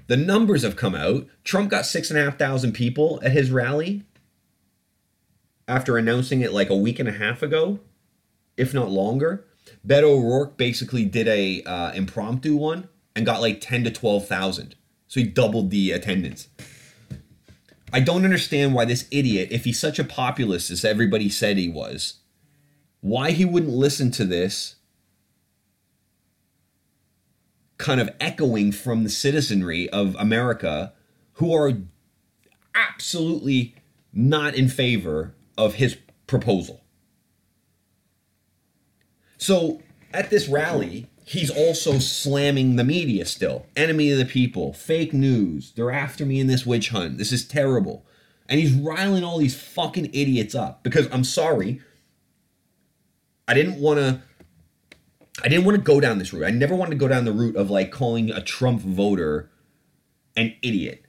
The 0.09 0.17
numbers 0.17 0.63
have 0.63 0.75
come 0.75 0.95
out. 0.95 1.27
Trump 1.43 1.69
got 1.69 1.85
six 1.85 2.09
and 2.09 2.17
a 2.17 2.23
half 2.23 2.39
thousand 2.39 2.71
people 2.73 3.19
at 3.23 3.31
his 3.31 3.51
rally 3.51 4.05
after 5.67 5.99
announcing 5.99 6.41
it 6.41 6.51
like 6.51 6.71
a 6.71 6.75
week 6.75 6.97
and 6.97 7.07
a 7.07 7.12
half 7.12 7.43
ago, 7.43 7.79
if 8.57 8.73
not 8.73 8.89
longer. 8.89 9.45
Beto 9.85 10.05
O'Rourke 10.05 10.57
basically 10.57 11.05
did 11.05 11.27
a 11.27 11.62
uh, 11.62 11.91
impromptu 11.91 12.55
one 12.55 12.89
and 13.15 13.23
got 13.23 13.39
like 13.39 13.62
ten 13.62 13.83
to 13.83 13.91
twelve 13.91 14.27
thousand, 14.27 14.73
so 15.07 15.19
he 15.19 15.27
doubled 15.27 15.69
the 15.69 15.91
attendance. 15.91 16.47
I 17.93 17.99
don't 17.99 18.25
understand 18.25 18.73
why 18.73 18.85
this 18.85 19.07
idiot, 19.12 19.49
if 19.51 19.63
he's 19.63 19.79
such 19.79 19.99
a 19.99 20.03
populist 20.03 20.71
as 20.71 20.83
everybody 20.83 21.29
said 21.29 21.57
he 21.57 21.69
was, 21.69 22.15
why 23.01 23.29
he 23.29 23.45
wouldn't 23.45 23.73
listen 23.73 24.10
to 24.13 24.25
this 24.25 24.77
kind 27.80 28.00
of 28.00 28.10
echoing 28.19 28.71
from 28.71 29.04
the 29.04 29.10
citizenry 29.10 29.90
of 29.90 30.15
America 30.19 30.94
who 31.34 31.56
are 31.56 31.73
absolutely 32.75 33.73
not 34.13 34.54
in 34.54 34.67
favor 34.67 35.34
of 35.58 35.75
his 35.75 35.98
proposal. 36.27 36.84
So 39.38 39.82
at 40.13 40.30
this 40.30 40.50
rally, 40.50 41.08
he's 41.23 41.50
also 41.50 42.00
slamming 42.00 42.75
the 42.75 42.84
media 42.84 43.25
still. 43.25 43.65
Enemy 43.75 44.12
of 44.12 44.19
the 44.19 44.25
people, 44.25 44.73
fake 44.73 45.13
news. 45.13 45.71
They're 45.71 45.92
after 45.92 46.25
me 46.25 46.40
in 46.40 46.48
this 46.48 46.65
witch 46.65 46.90
hunt. 46.90 47.17
This 47.17 47.32
is 47.32 47.48
terrible. 47.48 48.06
And 48.50 48.60
he's 48.60 48.73
riling 48.73 49.23
all 49.23 49.38
these 49.38 49.60
fucking 49.60 50.10
idiots 50.12 50.54
up 50.54 50.84
because 50.84 51.08
I'm 51.12 51.23
sorry. 51.23 51.82
I 53.48 53.54
didn't 53.54 53.80
want 53.80 54.00
to 54.00 54.21
I 55.44 55.48
didn't 55.48 55.65
want 55.65 55.77
to 55.77 55.83
go 55.83 56.00
down 56.00 56.17
this 56.17 56.33
route. 56.33 56.46
I 56.46 56.52
never 56.52 56.75
wanted 56.75 56.92
to 56.92 56.98
go 56.98 57.08
down 57.08 57.25
the 57.25 57.31
route 57.31 57.56
of 57.56 57.69
like 57.69 57.92
calling 57.92 58.29
a 58.31 58.42
Trump 58.42 58.81
voter 58.81 59.50
an 60.35 60.56
idiot 60.62 61.06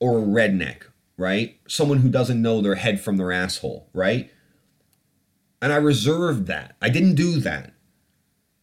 or 0.00 0.18
a 0.18 0.22
redneck, 0.22 0.82
right? 1.16 1.58
Someone 1.68 1.98
who 1.98 2.08
doesn't 2.08 2.40
know 2.40 2.60
their 2.60 2.74
head 2.76 3.00
from 3.00 3.16
their 3.16 3.32
asshole, 3.32 3.88
right? 3.92 4.30
And 5.62 5.72
I 5.72 5.76
reserved 5.76 6.46
that. 6.46 6.76
I 6.82 6.88
didn't 6.88 7.14
do 7.14 7.40
that. 7.40 7.72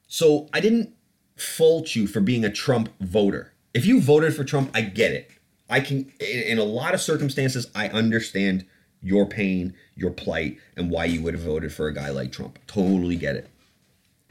So 0.08 0.48
I 0.54 0.60
didn't 0.60 0.94
fault 1.36 1.96
you 1.96 2.08
for 2.08 2.22
being 2.22 2.46
a 2.46 2.52
Trump 2.52 2.90
voter. 3.00 3.54
If 3.74 3.86
you 3.86 4.00
voted 4.00 4.36
for 4.36 4.44
Trump, 4.44 4.70
I 4.74 4.82
get 4.82 5.12
it. 5.12 5.32
I 5.70 5.80
can, 5.80 6.12
in 6.20 6.60
a 6.60 6.64
lot 6.64 6.94
of 6.94 7.02
circumstances, 7.02 7.68
I 7.74 7.88
understand 7.90 8.66
your 9.02 9.26
pain, 9.26 9.74
your 9.96 10.12
plight, 10.12 10.60
and 10.78 10.92
why 10.92 11.06
you 11.06 11.22
would 11.24 11.34
have 11.34 11.44
voted 11.44 11.74
for 11.74 11.88
a 11.88 11.94
guy 11.94 12.10
like 12.10 12.32
Trump. 12.32 12.60
Totally 12.68 13.16
get 13.16 13.36
it. 13.36 13.50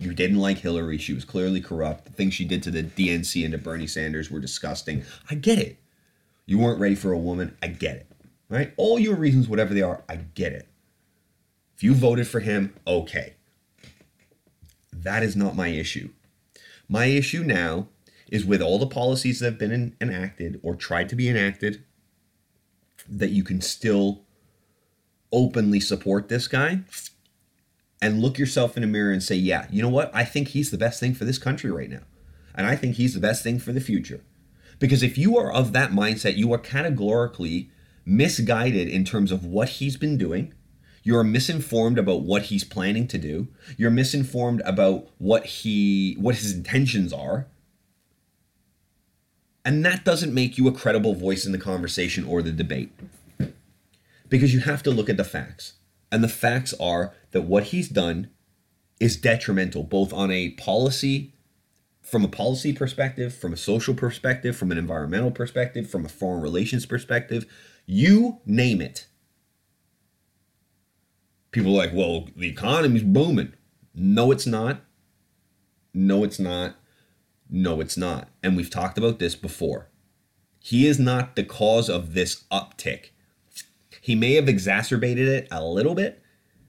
You 0.02 0.12
didn't 0.12 0.38
like 0.38 0.58
Hillary. 0.58 0.98
She 0.98 1.12
was 1.14 1.24
clearly 1.24 1.60
corrupt. 1.60 2.06
The 2.06 2.10
things 2.10 2.34
she 2.34 2.44
did 2.44 2.62
to 2.64 2.72
the 2.72 2.82
DNC 2.82 3.44
and 3.44 3.52
to 3.52 3.58
Bernie 3.58 3.86
Sanders 3.86 4.30
were 4.30 4.40
disgusting. 4.40 5.04
I 5.30 5.36
get 5.36 5.60
it. 5.60 5.78
You 6.44 6.58
weren't 6.58 6.80
ready 6.80 6.96
for 6.96 7.12
a 7.12 7.18
woman. 7.18 7.56
I 7.62 7.68
get 7.68 7.96
it. 7.96 8.06
Right? 8.48 8.74
All 8.76 8.98
your 8.98 9.14
reasons, 9.14 9.48
whatever 9.48 9.72
they 9.72 9.80
are, 9.80 10.02
I 10.08 10.16
get 10.16 10.52
it. 10.52 10.66
If 11.76 11.84
you 11.84 11.94
voted 11.94 12.26
for 12.26 12.40
him, 12.40 12.74
okay. 12.84 13.34
That 14.92 15.22
is 15.22 15.36
not 15.36 15.54
my 15.54 15.68
issue. 15.68 16.10
My 16.88 17.06
issue 17.06 17.44
now 17.44 17.86
is 18.28 18.44
with 18.44 18.60
all 18.60 18.78
the 18.78 18.86
policies 18.86 19.38
that 19.38 19.46
have 19.46 19.58
been 19.58 19.94
enacted 20.00 20.58
or 20.62 20.74
tried 20.74 21.08
to 21.10 21.16
be 21.16 21.28
enacted, 21.28 21.84
that 23.08 23.30
you 23.30 23.44
can 23.44 23.60
still 23.60 24.22
openly 25.30 25.80
support 25.80 26.28
this 26.28 26.48
guy 26.48 26.80
and 28.02 28.20
look 28.20 28.36
yourself 28.36 28.76
in 28.76 28.82
a 28.82 28.88
mirror 28.88 29.12
and 29.12 29.22
say, 29.22 29.36
yeah, 29.36 29.66
you 29.70 29.80
know 29.80 29.88
what? 29.88 30.10
I 30.12 30.24
think 30.24 30.48
he's 30.48 30.72
the 30.72 30.76
best 30.76 30.98
thing 30.98 31.14
for 31.14 31.24
this 31.24 31.38
country 31.38 31.70
right 31.70 31.88
now. 31.88 32.02
And 32.54 32.66
I 32.66 32.74
think 32.74 32.96
he's 32.96 33.14
the 33.14 33.20
best 33.20 33.44
thing 33.44 33.60
for 33.60 33.72
the 33.72 33.80
future. 33.80 34.20
Because 34.80 35.04
if 35.04 35.16
you 35.16 35.38
are 35.38 35.52
of 35.52 35.72
that 35.72 35.92
mindset, 35.92 36.36
you 36.36 36.52
are 36.52 36.58
categorically 36.58 37.70
misguided 38.04 38.88
in 38.88 39.04
terms 39.04 39.30
of 39.30 39.46
what 39.46 39.68
he's 39.68 39.96
been 39.96 40.18
doing. 40.18 40.52
You're 41.04 41.22
misinformed 41.22 41.96
about 41.96 42.22
what 42.22 42.44
he's 42.44 42.64
planning 42.64 43.06
to 43.06 43.18
do. 43.18 43.46
You're 43.76 43.90
misinformed 43.90 44.62
about 44.64 45.08
what 45.18 45.46
he 45.46 46.16
what 46.18 46.34
his 46.34 46.52
intentions 46.52 47.12
are. 47.12 47.46
And 49.64 49.84
that 49.84 50.04
doesn't 50.04 50.34
make 50.34 50.58
you 50.58 50.66
a 50.66 50.72
credible 50.72 51.14
voice 51.14 51.46
in 51.46 51.52
the 51.52 51.58
conversation 51.58 52.24
or 52.24 52.42
the 52.42 52.50
debate. 52.50 52.90
Because 54.28 54.52
you 54.52 54.60
have 54.60 54.82
to 54.82 54.90
look 54.90 55.08
at 55.08 55.16
the 55.16 55.24
facts. 55.24 55.74
And 56.10 56.22
the 56.22 56.28
facts 56.28 56.74
are 56.80 57.14
that 57.32 57.42
what 57.42 57.64
he's 57.64 57.88
done 57.88 58.30
is 59.00 59.16
detrimental 59.16 59.82
both 59.82 60.12
on 60.12 60.30
a 60.30 60.50
policy 60.50 61.34
from 62.02 62.24
a 62.24 62.28
policy 62.28 62.72
perspective, 62.72 63.34
from 63.34 63.52
a 63.52 63.56
social 63.56 63.94
perspective, 63.94 64.56
from 64.56 64.72
an 64.72 64.78
environmental 64.78 65.30
perspective, 65.30 65.88
from 65.88 66.04
a 66.04 66.08
foreign 66.08 66.42
relations 66.42 66.84
perspective, 66.84 67.46
you 67.86 68.40
name 68.44 68.80
it. 68.80 69.06
People 71.52 71.72
are 71.72 71.86
like, 71.86 71.94
well, 71.94 72.28
the 72.36 72.48
economy's 72.48 73.02
booming. 73.02 73.52
No, 73.94 74.32
it's 74.32 74.46
not. 74.46 74.80
No, 75.94 76.24
it's 76.24 76.38
not. 76.38 76.76
No, 77.48 77.80
it's 77.80 77.96
not. 77.96 78.28
And 78.42 78.56
we've 78.56 78.70
talked 78.70 78.98
about 78.98 79.18
this 79.18 79.34
before. 79.34 79.88
He 80.58 80.86
is 80.86 80.98
not 80.98 81.36
the 81.36 81.44
cause 81.44 81.90
of 81.90 82.14
this 82.14 82.44
uptick. 82.50 83.10
He 84.00 84.14
may 84.14 84.34
have 84.34 84.48
exacerbated 84.48 85.28
it 85.28 85.48
a 85.50 85.64
little 85.64 85.94
bit, 85.94 86.21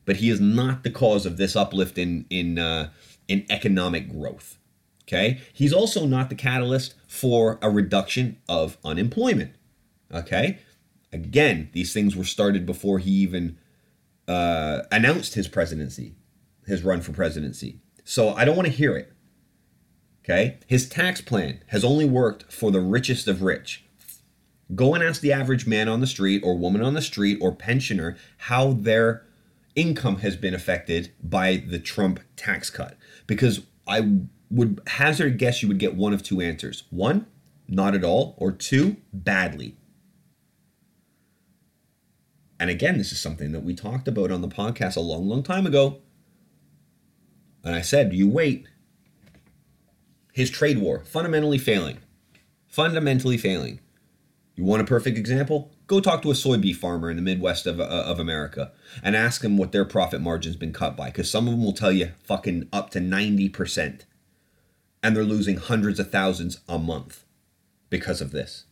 but 0.06 0.18
he 0.18 0.30
is 0.30 0.40
not 0.40 0.84
the 0.84 0.90
cause 0.90 1.26
of 1.26 1.38
this 1.38 1.56
uplift 1.56 1.98
in 1.98 2.26
in 2.30 2.60
uh, 2.60 2.90
in 3.28 3.46
economic 3.50 4.10
growth. 4.10 4.58
Okay, 5.08 5.42
he's 5.52 5.74
also 5.74 6.06
not 6.06 6.30
the 6.30 6.36
catalyst 6.36 6.96
for 7.08 7.60
a 7.62 7.70
reduction 7.70 8.38
of 8.48 8.78
unemployment. 8.86 9.56
Okay, 10.14 10.60
again, 11.12 11.70
these 11.74 11.94
things 11.94 12.16
were 12.16 12.24
started 12.24 12.66
before 12.66 13.00
he 13.00 13.12
even 13.12 13.58
uh, 14.28 14.84
announced 14.92 15.36
his 15.36 15.48
presidency, 15.48 16.16
his 16.66 16.84
run 16.84 17.02
for 17.02 17.12
presidency. 17.12 17.80
So 18.06 18.34
I 18.34 18.46
don't 18.46 18.56
want 18.56 18.68
to 18.68 18.74
hear 18.74 18.96
it. 18.96 19.12
Okay, 20.24 20.58
his 20.68 20.88
tax 20.88 21.20
plan 21.20 21.62
has 21.68 21.84
only 21.84 22.06
worked 22.06 22.52
for 22.52 22.72
the 22.72 22.80
richest 22.80 23.28
of 23.28 23.42
rich. 23.42 23.84
Go 24.74 24.96
and 24.96 25.04
ask 25.04 25.22
the 25.22 25.34
average 25.34 25.68
man 25.68 25.90
on 25.90 26.00
the 26.00 26.08
street 26.08 26.42
or 26.46 26.58
woman 26.58 26.82
on 26.82 26.94
the 26.94 27.02
street 27.02 27.38
or 27.42 27.54
pensioner 27.54 28.16
how 28.38 28.72
their 28.72 29.26
income 29.76 30.18
has 30.18 30.36
been 30.36 30.54
affected 30.54 31.14
by 31.22 31.58
the 31.58 31.80
Trump 31.80 32.20
tax 32.36 32.70
cut. 32.70 32.98
Because 33.28 33.62
I 33.88 34.20
would 34.50 34.82
hazard 34.88 35.38
guess 35.38 35.62
you 35.62 35.68
would 35.68 35.80
get 35.80 35.96
one 35.96 36.14
of 36.14 36.24
two 36.24 36.42
answers. 36.42 36.84
One, 36.90 37.26
not 37.68 37.96
at 37.96 38.04
all, 38.04 38.36
or 38.38 38.52
two, 38.52 38.98
badly. 39.12 39.78
And 42.60 42.70
again, 42.70 42.98
this 42.98 43.12
is 43.12 43.20
something 43.20 43.52
that 43.52 43.64
we 43.64 43.74
talked 43.74 44.08
about 44.08 44.32
on 44.32 44.42
the 44.42 44.48
podcast 44.48 44.96
a 44.96 45.02
long, 45.02 45.28
long 45.28 45.44
time 45.44 45.66
ago. 45.66 46.00
And 47.64 47.76
I 47.76 47.82
said, 47.82 48.14
you 48.14 48.30
wait. 48.30 48.68
His 50.32 50.50
trade 50.50 50.78
war 50.80 51.04
fundamentally 51.04 51.58
failing. 51.58 51.98
Fundamentally 52.68 53.38
failing. 53.38 53.80
You 54.56 54.64
want 54.64 54.82
a 54.82 54.86
perfect 54.86 55.18
example? 55.18 55.73
Go 55.88 56.00
talk 56.00 56.22
to 56.22 56.32
a 56.32 56.34
soybean 56.34 56.76
farmer 56.76 57.10
in 57.10 57.18
the 57.18 57.22
Midwest 57.22 57.66
of, 57.66 57.80
uh, 57.80 57.84
of 57.84 58.20
America 58.20 58.72
and 59.04 59.16
ask 59.16 59.42
them 59.42 59.58
what 59.58 59.72
their 59.72 59.86
profit 59.86 60.22
margin's 60.22 60.56
been 60.56 60.72
cut 60.72 60.96
by, 60.96 61.08
because 61.08 61.30
some 61.30 61.48
of 61.48 61.52
them 61.52 61.64
will 61.64 61.74
tell 61.74 61.92
you 61.92 62.12
fucking 62.24 62.70
up 62.72 62.90
to 62.92 63.00
90%. 63.00 64.02
And 65.02 65.16
they're 65.16 65.24
losing 65.24 65.58
hundreds 65.58 66.00
of 66.00 66.10
thousands 66.12 66.62
a 66.70 66.80
month 66.80 67.26
because 67.90 68.22
of 68.22 68.32
this. 68.32 68.66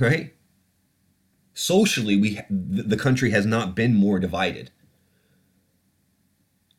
Right? 0.00 0.34
Socially, 1.54 2.16
we 2.16 2.40
the 2.50 2.96
country 2.96 3.30
has 3.30 3.46
not 3.46 3.76
been 3.76 3.94
more 3.94 4.18
divided. 4.18 4.70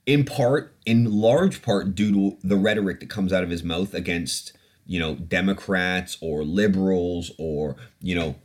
In 0.06 0.26
part, 0.26 0.76
in 0.86 1.22
large 1.22 1.62
part, 1.62 1.96
due 1.96 2.12
to 2.12 2.38
the 2.44 2.58
rhetoric 2.58 3.00
that 3.00 3.10
comes 3.10 3.32
out 3.32 3.44
of 3.44 3.50
his 3.50 3.64
mouth 3.64 3.94
against 3.94 4.54
you 4.86 5.00
know 5.00 5.16
Democrats 5.16 6.18
or 6.22 6.44
liberals 6.44 7.32
or 7.38 7.76
you 8.02 8.16
know 8.16 8.36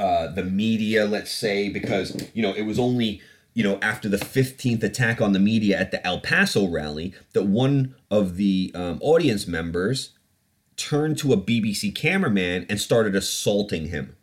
uh, 0.00 0.28
the 0.28 0.42
media, 0.42 1.04
let's 1.04 1.30
say, 1.30 1.68
because 1.68 2.30
you 2.32 2.42
know 2.42 2.54
it 2.54 2.62
was 2.62 2.78
only 2.78 3.20
you 3.52 3.62
know 3.62 3.78
after 3.82 4.08
the 4.08 4.16
15th 4.16 4.82
attack 4.82 5.20
on 5.20 5.32
the 5.32 5.38
media 5.38 5.78
at 5.78 5.90
the 5.90 6.04
El 6.06 6.20
Paso 6.20 6.66
rally 6.66 7.12
that 7.34 7.44
one 7.44 7.94
of 8.10 8.36
the 8.36 8.72
um, 8.74 8.98
audience 9.02 9.46
members 9.46 10.12
turned 10.76 11.18
to 11.18 11.34
a 11.34 11.36
BBC 11.36 11.94
cameraman 11.94 12.64
and 12.70 12.80
started 12.80 13.14
assaulting 13.14 13.88
him, 13.88 14.16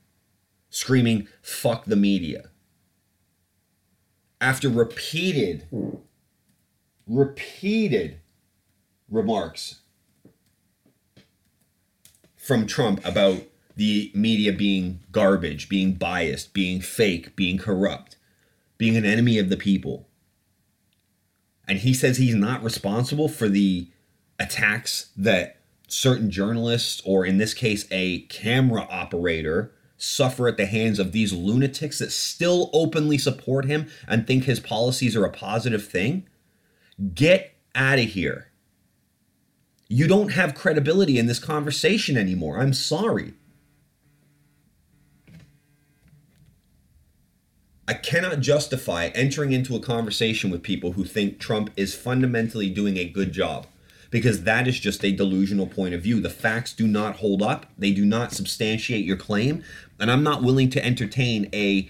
screaming 0.71 1.27
"fuck 1.43 1.85
the 1.85 1.95
media." 1.95 2.49
After 4.41 4.69
repeated, 4.69 5.67
repeated 7.05 8.19
remarks 9.11 9.81
from 12.35 12.65
Trump 12.65 13.05
about 13.05 13.43
the 13.77 14.11
media 14.13 14.51
being 14.51 14.99
garbage, 15.11 15.69
being 15.69 15.93
biased, 15.93 16.53
being 16.53 16.81
fake, 16.81 17.35
being 17.35 17.57
corrupt, 17.57 18.17
being 18.77 18.97
an 18.97 19.05
enemy 19.05 19.39
of 19.39 19.49
the 19.49 19.57
people. 19.57 20.07
And 21.67 21.79
he 21.79 21.93
says 21.93 22.17
he's 22.17 22.35
not 22.35 22.63
responsible 22.63 23.29
for 23.29 23.47
the 23.47 23.89
attacks 24.39 25.11
that 25.15 25.57
certain 25.87 26.29
journalists, 26.29 27.01
or 27.05 27.25
in 27.25 27.37
this 27.37 27.53
case, 27.53 27.87
a 27.91 28.19
camera 28.23 28.87
operator, 28.89 29.73
suffer 29.97 30.47
at 30.47 30.57
the 30.57 30.65
hands 30.65 30.99
of 30.99 31.11
these 31.11 31.33
lunatics 31.33 31.99
that 31.99 32.11
still 32.11 32.69
openly 32.73 33.17
support 33.17 33.65
him 33.65 33.87
and 34.07 34.27
think 34.27 34.43
his 34.43 34.59
policies 34.59 35.15
are 35.15 35.25
a 35.25 35.31
positive 35.31 35.87
thing. 35.87 36.27
Get 37.13 37.55
out 37.73 37.99
of 37.99 38.05
here 38.05 38.47
you 39.89 40.07
don't 40.07 40.33
have 40.33 40.55
credibility 40.55 41.17
in 41.17 41.27
this 41.27 41.39
conversation 41.39 42.17
anymore. 42.17 42.59
I'm 42.59 42.73
sorry. 42.73 43.33
I 47.87 47.93
cannot 47.93 48.41
justify 48.41 49.07
entering 49.15 49.53
into 49.53 49.75
a 49.75 49.79
conversation 49.79 50.49
with 50.49 50.61
people 50.61 50.93
who 50.93 51.05
think 51.05 51.39
Trump 51.39 51.71
is 51.77 51.95
fundamentally 51.95 52.69
doing 52.69 52.97
a 52.97 53.05
good 53.05 53.31
job 53.31 53.65
because 54.09 54.43
that 54.43 54.67
is 54.67 54.79
just 54.79 55.05
a 55.05 55.11
delusional 55.11 55.67
point 55.67 55.93
of 55.93 56.01
view. 56.01 56.19
The 56.19 56.29
facts 56.29 56.73
do 56.73 56.87
not 56.87 57.17
hold 57.17 57.41
up, 57.41 57.65
they 57.77 57.91
do 57.91 58.05
not 58.05 58.33
substantiate 58.33 59.05
your 59.05 59.17
claim, 59.17 59.63
and 59.99 60.11
I'm 60.11 60.23
not 60.23 60.43
willing 60.43 60.69
to 60.71 60.85
entertain 60.85 61.49
a 61.53 61.89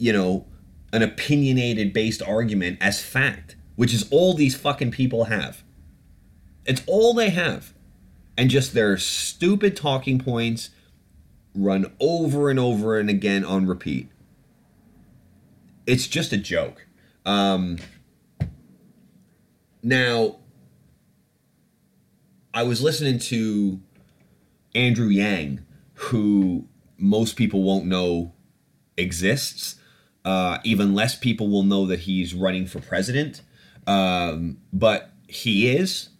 you 0.00 0.14
know, 0.14 0.46
an 0.92 1.02
opinionated 1.02 1.92
based 1.92 2.22
argument 2.22 2.78
as 2.80 3.02
fact, 3.02 3.54
which 3.76 3.92
is 3.94 4.10
all 4.10 4.34
these 4.34 4.56
fucking 4.56 4.90
people 4.90 5.24
have. 5.24 5.62
It's 6.64 6.82
all 6.86 7.12
they 7.14 7.30
have. 7.30 7.74
And 8.36 8.48
just 8.48 8.72
their 8.72 8.96
stupid 8.96 9.76
talking 9.76 10.18
points 10.18 10.70
run 11.54 11.92
over 12.00 12.48
and 12.48 12.58
over 12.58 12.98
and 12.98 13.10
again 13.10 13.44
on 13.44 13.66
repeat. 13.66 14.08
It's 15.90 16.06
just 16.06 16.32
a 16.32 16.36
joke. 16.36 16.86
Um, 17.26 17.78
now, 19.82 20.36
I 22.54 22.62
was 22.62 22.80
listening 22.80 23.18
to 23.18 23.80
Andrew 24.72 25.08
Yang, 25.08 25.66
who 25.94 26.68
most 26.96 27.34
people 27.34 27.64
won't 27.64 27.86
know 27.86 28.34
exists. 28.96 29.80
Uh, 30.24 30.58
even 30.62 30.94
less 30.94 31.16
people 31.16 31.48
will 31.48 31.64
know 31.64 31.86
that 31.86 31.98
he's 31.98 32.34
running 32.34 32.66
for 32.66 32.78
president. 32.78 33.42
Um, 33.88 34.58
but 34.72 35.10
he 35.26 35.76
is. 35.76 36.10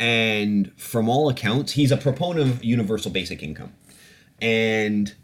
And 0.00 0.72
from 0.76 1.08
all 1.08 1.28
accounts, 1.28 1.70
he's 1.74 1.92
a 1.92 1.96
proponent 1.96 2.50
of 2.50 2.64
universal 2.64 3.12
basic 3.12 3.44
income. 3.44 3.74
And 4.42 5.14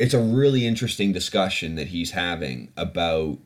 it's 0.00 0.14
a 0.14 0.18
really 0.18 0.66
interesting 0.66 1.12
discussion 1.12 1.74
that 1.74 1.88
he's 1.88 2.12
having 2.12 2.72
about 2.74 3.36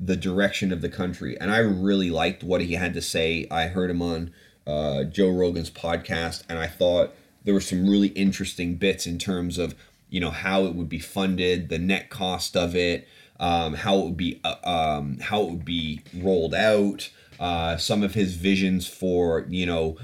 the 0.00 0.16
direction 0.16 0.72
of 0.72 0.80
the 0.80 0.88
country. 0.88 1.40
And 1.40 1.48
I 1.48 1.58
really 1.58 2.10
liked 2.10 2.42
what 2.42 2.60
he 2.60 2.74
had 2.74 2.92
to 2.94 3.00
say. 3.00 3.46
I 3.52 3.68
heard 3.68 3.88
him 3.88 4.02
on 4.02 4.32
uh, 4.66 5.04
Joe 5.04 5.30
Rogan's 5.30 5.70
podcast, 5.70 6.42
and 6.48 6.58
I 6.58 6.66
thought 6.66 7.14
there 7.44 7.54
were 7.54 7.60
some 7.60 7.88
really 7.88 8.08
interesting 8.08 8.74
bits 8.74 9.06
in 9.06 9.16
terms 9.16 9.58
of 9.58 9.76
you 10.08 10.18
know 10.18 10.32
how 10.32 10.64
it 10.64 10.74
would 10.74 10.88
be 10.88 10.98
funded, 10.98 11.68
the 11.68 11.78
net 11.78 12.10
cost 12.10 12.56
of 12.56 12.74
it, 12.74 13.06
um, 13.38 13.74
how 13.74 13.98
it 13.98 14.04
would 14.06 14.16
be 14.16 14.40
uh, 14.42 14.56
um, 14.64 15.18
how 15.20 15.42
it 15.42 15.50
would 15.50 15.64
be 15.64 16.00
rolled 16.12 16.52
out, 16.52 17.10
uh, 17.38 17.76
some 17.76 18.02
of 18.02 18.14
his 18.14 18.34
visions 18.34 18.88
for 18.88 19.46
you 19.48 19.66
know 19.66 19.96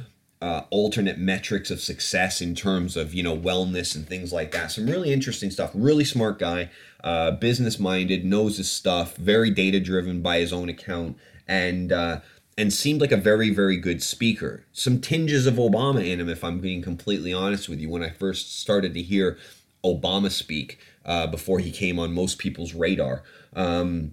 uh, 0.42 0.62
alternate 0.70 1.18
metrics 1.18 1.70
of 1.70 1.80
success 1.80 2.40
in 2.40 2.54
terms 2.54 2.96
of 2.96 3.14
you 3.14 3.22
know 3.22 3.36
wellness 3.36 3.94
and 3.94 4.06
things 4.06 4.32
like 4.32 4.52
that. 4.52 4.70
Some 4.70 4.86
really 4.86 5.12
interesting 5.12 5.50
stuff. 5.50 5.70
Really 5.74 6.04
smart 6.04 6.38
guy, 6.38 6.70
uh, 7.02 7.32
business 7.32 7.78
minded, 7.78 8.24
knows 8.24 8.58
his 8.58 8.70
stuff, 8.70 9.16
very 9.16 9.50
data 9.50 9.80
driven 9.80 10.22
by 10.22 10.38
his 10.38 10.52
own 10.52 10.68
account, 10.68 11.16
and 11.48 11.92
uh, 11.92 12.20
and 12.58 12.72
seemed 12.72 13.00
like 13.00 13.12
a 13.12 13.16
very 13.16 13.50
very 13.50 13.76
good 13.76 14.02
speaker. 14.02 14.66
Some 14.72 15.00
tinges 15.00 15.46
of 15.46 15.54
Obama 15.54 16.06
in 16.06 16.20
him, 16.20 16.28
if 16.28 16.44
I'm 16.44 16.60
being 16.60 16.82
completely 16.82 17.32
honest 17.32 17.68
with 17.68 17.80
you. 17.80 17.88
When 17.88 18.02
I 18.02 18.10
first 18.10 18.58
started 18.60 18.92
to 18.94 19.02
hear 19.02 19.38
Obama 19.84 20.30
speak 20.30 20.78
uh, 21.04 21.26
before 21.26 21.60
he 21.60 21.70
came 21.70 21.98
on 21.98 22.12
most 22.12 22.38
people's 22.38 22.74
radar. 22.74 23.22
Um, 23.54 24.12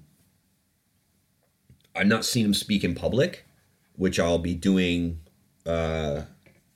I've 1.95 2.07
not 2.07 2.25
seen 2.25 2.45
him 2.45 2.53
speak 2.53 2.83
in 2.83 2.95
public, 2.95 3.45
which 3.95 4.19
I'll 4.19 4.39
be 4.39 4.55
doing 4.55 5.19
uh, 5.65 6.23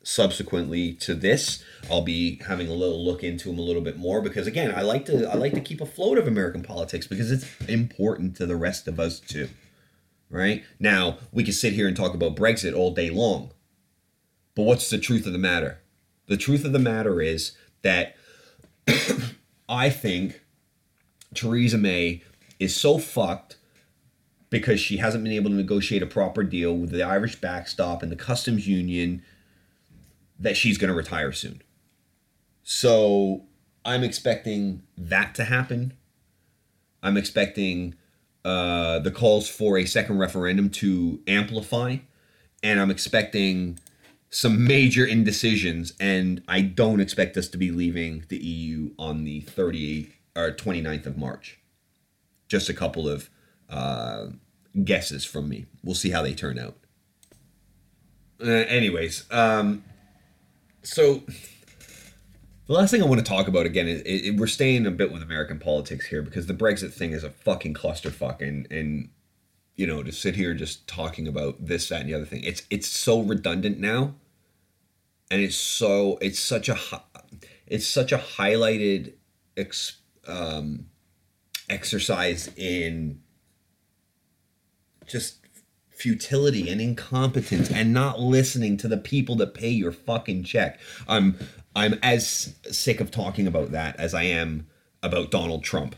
subsequently 0.04 0.94
to 0.94 1.14
this. 1.14 1.64
I'll 1.92 2.02
be 2.02 2.42
having 2.48 2.68
a 2.68 2.74
little 2.74 3.04
look 3.04 3.24
into 3.24 3.50
him 3.50 3.60
a 3.60 3.62
little 3.62 3.82
bit 3.82 3.98
more 3.98 4.22
because 4.22 4.48
again, 4.48 4.74
I 4.76 4.82
like 4.82 5.06
to 5.08 5.30
I 5.30 5.36
like 5.36 5.54
to 5.54 5.62
keep 5.62 5.82
afloat 5.82 6.18
of 6.18 6.28
American 6.28 6.64
politics 6.64 7.08
because 7.08 7.32
it's 7.32 7.46
important 7.68 8.38
to 8.38 8.46
the 8.46 8.56
rest 8.56 8.88
of 8.88 9.00
us 9.00 9.20
too. 9.20 9.50
Right? 10.30 10.64
Now, 10.80 11.20
we 11.32 11.44
can 11.44 11.54
sit 11.54 11.74
here 11.74 11.88
and 11.88 11.96
talk 11.96 12.14
about 12.14 12.36
Brexit 12.36 12.76
all 12.76 12.94
day 12.94 13.10
long. 13.10 13.52
But 14.56 14.64
what's 14.64 14.90
the 14.90 14.98
truth 14.98 15.26
of 15.26 15.34
the 15.34 15.40
matter? 15.40 15.80
The 16.28 16.38
truth 16.38 16.66
of 16.66 16.74
the 16.74 16.80
matter 16.80 17.22
is 17.22 17.52
that 17.82 18.16
I 19.70 19.90
think 19.90 20.42
Theresa 21.34 21.78
May 21.78 22.24
is 22.60 22.76
so 22.76 22.98
fucked 22.98 23.57
because 24.50 24.80
she 24.80 24.98
hasn't 24.98 25.24
been 25.24 25.34
able 25.34 25.50
to 25.50 25.56
negotiate 25.56 26.02
a 26.02 26.08
proper 26.08 26.44
deal 26.44 26.76
with 26.76 26.92
the 26.92 27.04
Irish 27.04 27.36
backstop 27.36 28.02
and 28.02 28.12
the 28.12 28.16
customs 28.16 28.68
union 28.68 29.22
that 30.40 30.56
she's 30.56 30.78
going 30.78 30.90
to 30.90 30.96
retire 30.96 31.32
soon. 31.32 31.62
So 32.64 33.44
I'm 33.84 34.04
expecting 34.04 34.84
that 34.98 35.36
to 35.36 35.46
happen. 35.46 35.94
I'm 37.02 37.18
expecting 37.18 37.96
uh, 38.46 39.00
the 39.00 39.12
calls 39.12 39.50
for 39.50 39.78
a 39.78 39.86
second 39.86 40.20
referendum 40.20 40.70
to 40.70 41.22
amplify. 41.28 41.98
And 42.64 42.80
I'm 42.80 42.92
expecting 42.92 43.80
some 44.30 44.66
major 44.66 45.06
indecisions, 45.06 45.94
and 46.00 46.44
I 46.48 46.62
don't 46.62 47.00
expect 47.00 47.38
us 47.38 47.48
to 47.50 47.58
be 47.58 47.72
leaving 47.72 48.26
the 48.30 48.38
EU 48.38 48.92
on 49.00 49.24
the 49.24 49.42
38th 49.42 50.12
or 50.36 50.52
29th 50.52 51.06
of 51.06 51.18
March. 51.18 51.60
Just 52.48 52.70
a 52.70 52.74
couple 52.74 53.08
of 53.08 53.30
uh, 53.70 54.28
guesses 54.84 55.26
from 55.26 55.50
me. 55.50 55.66
We'll 55.84 55.96
see 55.96 56.10
how 56.10 56.22
they 56.22 56.34
turn 56.34 56.60
out. 56.60 56.78
Uh, 58.40 58.50
anyways, 58.50 59.26
um, 59.32 59.84
so 60.84 61.24
the 62.68 62.74
last 62.74 62.92
thing 62.92 63.02
I 63.02 63.06
want 63.06 63.20
to 63.20 63.26
talk 63.26 63.48
about 63.48 63.66
again 63.66 63.88
is 63.88 64.38
we're 64.38 64.48
staying 64.48 64.86
a 64.86 64.92
bit 64.92 65.12
with 65.12 65.24
American 65.24 65.58
politics 65.58 66.06
here 66.08 66.22
because 66.22 66.46
the 66.46 66.54
Brexit 66.54 66.94
thing 66.94 67.14
is 67.14 67.24
a 67.24 67.30
fucking 67.30 67.74
clusterfuck, 67.74 68.42
and 68.42 68.72
and 68.72 69.10
you 69.76 69.88
know, 69.88 70.04
to 70.04 70.12
sit 70.12 70.36
here 70.36 70.54
just 70.54 70.88
talking 70.88 71.28
about 71.28 71.66
this, 71.66 71.90
that, 71.90 72.02
and 72.02 72.10
the 72.10 72.14
other 72.14 72.26
thing. 72.26 72.44
It's 72.44 72.64
it's 72.70 72.88
so 72.88 73.22
redundant 73.22 73.80
now, 73.80 74.16
and 75.32 75.42
it's 75.42 75.56
so 75.56 76.18
it's 76.22 76.40
such 76.40 76.68
a 76.68 76.78
it's 77.68 77.88
such 77.88 78.12
a 78.12 78.18
highlighted 78.18 79.14
ex, 79.56 79.98
um, 80.28 80.88
exercise 81.70 82.50
in 82.58 83.22
just 85.08 85.40
futility 85.90 86.70
and 86.70 86.80
incompetence 86.80 87.72
and 87.72 87.92
not 87.92 88.20
listening 88.20 88.78
to 88.78 88.88
the 88.88 88.98
people 88.98 89.36
that 89.38 89.54
pay 89.54 89.70
your 89.70 89.92
fucking 89.92 90.44
check. 90.44 90.80
I'm 91.08 91.38
I'm 91.76 92.00
as 92.04 92.56
sick 92.72 93.00
of 93.00 93.12
talking 93.12 93.48
about 93.48 93.72
that 93.72 94.00
as 94.00 94.14
I 94.14 94.24
am 94.24 94.68
about 95.02 95.32
Donald 95.32 95.64
Trump. 95.64 95.96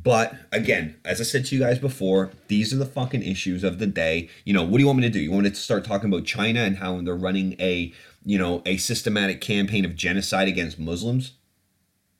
But 0.00 0.34
again, 0.52 0.96
as 1.04 1.20
I 1.20 1.24
said 1.24 1.44
to 1.46 1.56
you 1.56 1.60
guys 1.60 1.78
before, 1.78 2.30
these 2.46 2.72
are 2.72 2.76
the 2.76 2.86
fucking 2.86 3.22
issues 3.22 3.64
of 3.64 3.78
the 3.78 3.86
day. 3.86 4.28
You 4.44 4.54
know, 4.54 4.62
what 4.62 4.78
do 4.78 4.80
you 4.80 4.86
want 4.86 5.00
me 5.00 5.04
to 5.04 5.10
do? 5.10 5.18
You 5.18 5.30
want 5.30 5.44
me 5.44 5.50
to 5.50 5.56
start 5.56 5.84
talking 5.84 6.08
about 6.12 6.24
China 6.24 6.60
and 6.60 6.76
how 6.76 7.00
they're 7.00 7.16
running 7.16 7.56
a, 7.58 7.92
you 8.24 8.38
know, 8.38 8.62
a 8.64 8.76
systematic 8.76 9.40
campaign 9.40 9.84
of 9.84 9.96
genocide 9.96 10.46
against 10.46 10.78
Muslims? 10.78 11.32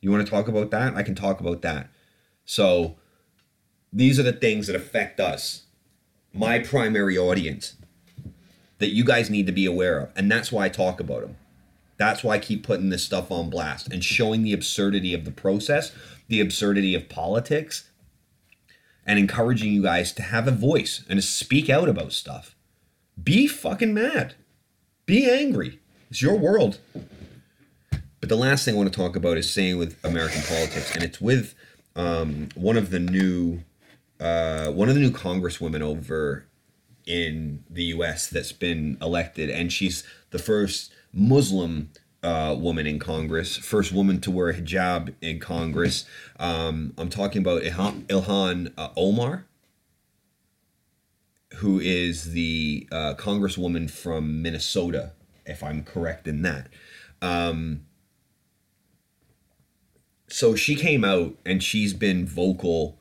You 0.01 0.11
want 0.11 0.25
to 0.27 0.31
talk 0.31 0.49
about 0.49 0.71
that? 0.73 0.97
I 0.97 1.03
can 1.03 1.15
talk 1.15 1.41
about 1.41 1.63
that. 1.63 1.89
So, 2.45 2.97
these 3.93 4.19
are 4.19 4.25
the 4.25 4.33
things 4.33 4.67
that 4.67 4.77
affect 4.77 5.21
us, 5.21 5.65
my 6.33 6.59
primary 6.59 7.17
audience, 7.17 7.75
that 8.79 8.91
you 8.91 9.05
guys 9.05 9.31
need 9.31 9.47
to 9.47 9.53
be 9.53 9.67
aware 9.67 9.99
of. 9.99 10.11
And 10.17 10.31
that's 10.31 10.53
why 10.53 10.67
I 10.67 10.69
talk 10.69 11.01
about 11.01 11.23
them. 11.23 11.37
That's 11.97 12.23
why 12.23 12.35
I 12.35 12.39
keep 12.39 12.65
putting 12.65 12.91
this 12.91 13.05
stuff 13.05 13.33
on 13.33 13.51
blast 13.51 13.93
and 13.93 14.05
showing 14.05 14.45
the 14.45 14.53
absurdity 14.53 15.15
of 15.15 15.25
the 15.25 15.33
process 15.33 15.93
the 16.29 16.41
absurdity 16.41 16.95
of 16.95 17.09
politics 17.09 17.91
and 19.05 19.19
encouraging 19.19 19.73
you 19.73 19.83
guys 19.83 20.13
to 20.13 20.23
have 20.23 20.47
a 20.47 20.53
voice 20.53 21.05
and 21.09 21.19
to 21.19 21.27
speak 21.27 21.71
out 21.71 21.89
about 21.89 22.13
stuff. 22.13 22.55
Be 23.21 23.47
fucking 23.47 23.95
mad. 23.95 24.35
Be 25.07 25.29
angry. 25.29 25.81
It's 26.11 26.23
your 26.23 26.37
world. 26.37 26.79
But 28.21 28.29
the 28.29 28.37
last 28.37 28.65
thing 28.65 28.75
I 28.75 28.77
want 28.77 28.93
to 28.93 28.97
talk 28.97 29.17
about 29.17 29.39
is 29.39 29.51
staying 29.51 29.79
with 29.79 29.99
American 30.05 30.43
politics, 30.43 30.95
and 30.95 31.03
it's 31.03 31.21
with 31.21 31.55
um, 31.97 32.49
one 32.55 32.77
of 32.77 32.91
the 32.91 32.99
new 32.99 33.63
uh, 34.21 34.71
one 34.71 34.89
of 34.89 34.95
the 34.95 35.01
new 35.01 35.11
congresswomen 35.11 35.81
over 35.81 36.47
in 37.07 37.65
the 37.71 37.85
U.S. 37.85 38.29
that's 38.29 38.53
been 38.53 38.99
elected, 39.01 39.49
and 39.51 39.73
she's 39.73 40.05
the 40.31 40.39
first 40.39 40.93
Muslim 41.13 41.91
uh, 42.23 42.57
woman 42.59 42.87
in 42.87 42.99
Congress, 42.99 43.57
first 43.57 43.93
woman 43.93 44.21
to 44.21 44.31
wear 44.31 44.49
a 44.49 44.55
hijab 44.55 45.15
in 45.21 45.39
Congress. 45.39 46.05
Um, 46.39 46.93
I'm 46.99 47.09
talking 47.09 47.41
about 47.41 47.63
Ilhan, 47.63 48.07
Ilhan 48.07 48.73
uh, 48.77 48.89
Omar, 48.97 49.47
who 51.57 51.79
is 51.81 52.33
the 52.33 52.89
uh, 52.91 53.15
congresswoman 53.17 53.91
from 53.91 54.43
Minnesota, 54.43 55.13
if 55.47 55.63
I'm 55.63 55.83
correct 55.83 56.27
in 56.27 56.43
that. 56.43 56.69
Um, 57.23 57.87
so 60.29 60.55
she 60.55 60.75
came 60.75 61.05
out 61.05 61.37
and 61.47 61.63
she's 61.63 61.95
been 61.95 62.27
vocal 62.27 62.98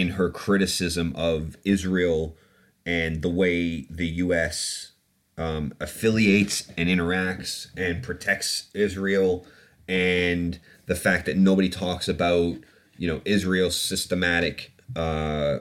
in 0.00 0.10
her 0.10 0.30
criticism 0.30 1.12
of 1.16 1.56
Israel 1.64 2.36
and 2.84 3.22
the 3.22 3.28
way 3.28 3.86
the 3.90 4.06
U.S 4.06 4.92
um, 5.38 5.72
affiliates 5.80 6.70
and 6.76 6.88
interacts 6.88 7.68
and 7.76 8.02
protects 8.02 8.68
Israel, 8.74 9.46
and 9.88 10.58
the 10.86 10.94
fact 10.94 11.26
that 11.26 11.36
nobody 11.36 11.68
talks 11.68 12.08
about 12.08 12.56
you 12.96 13.08
know 13.08 13.20
Israel's 13.24 13.78
systematic, 13.78 14.72
uh, 14.94 15.58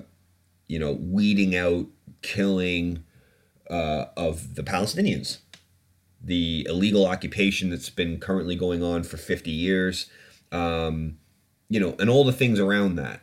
you 0.68 0.80
know, 0.80 0.94
weeding 0.94 1.56
out, 1.56 1.88
killing 2.22 3.04
uh, 3.70 4.06
of 4.16 4.56
the 4.56 4.64
Palestinians, 4.64 5.40
the 6.22 6.66
illegal 6.70 7.06
occupation 7.06 7.70
that's 7.70 7.90
been 7.90 8.20
currently 8.20 8.56
going 8.56 8.82
on 8.82 9.04
for 9.04 9.18
fifty 9.18 9.52
years, 9.52 10.10
um, 10.52 11.18
you 11.70 11.80
know, 11.80 11.96
and 12.00 12.10
all 12.10 12.24
the 12.24 12.34
things 12.34 12.60
around 12.60 12.96
that. 12.96 13.22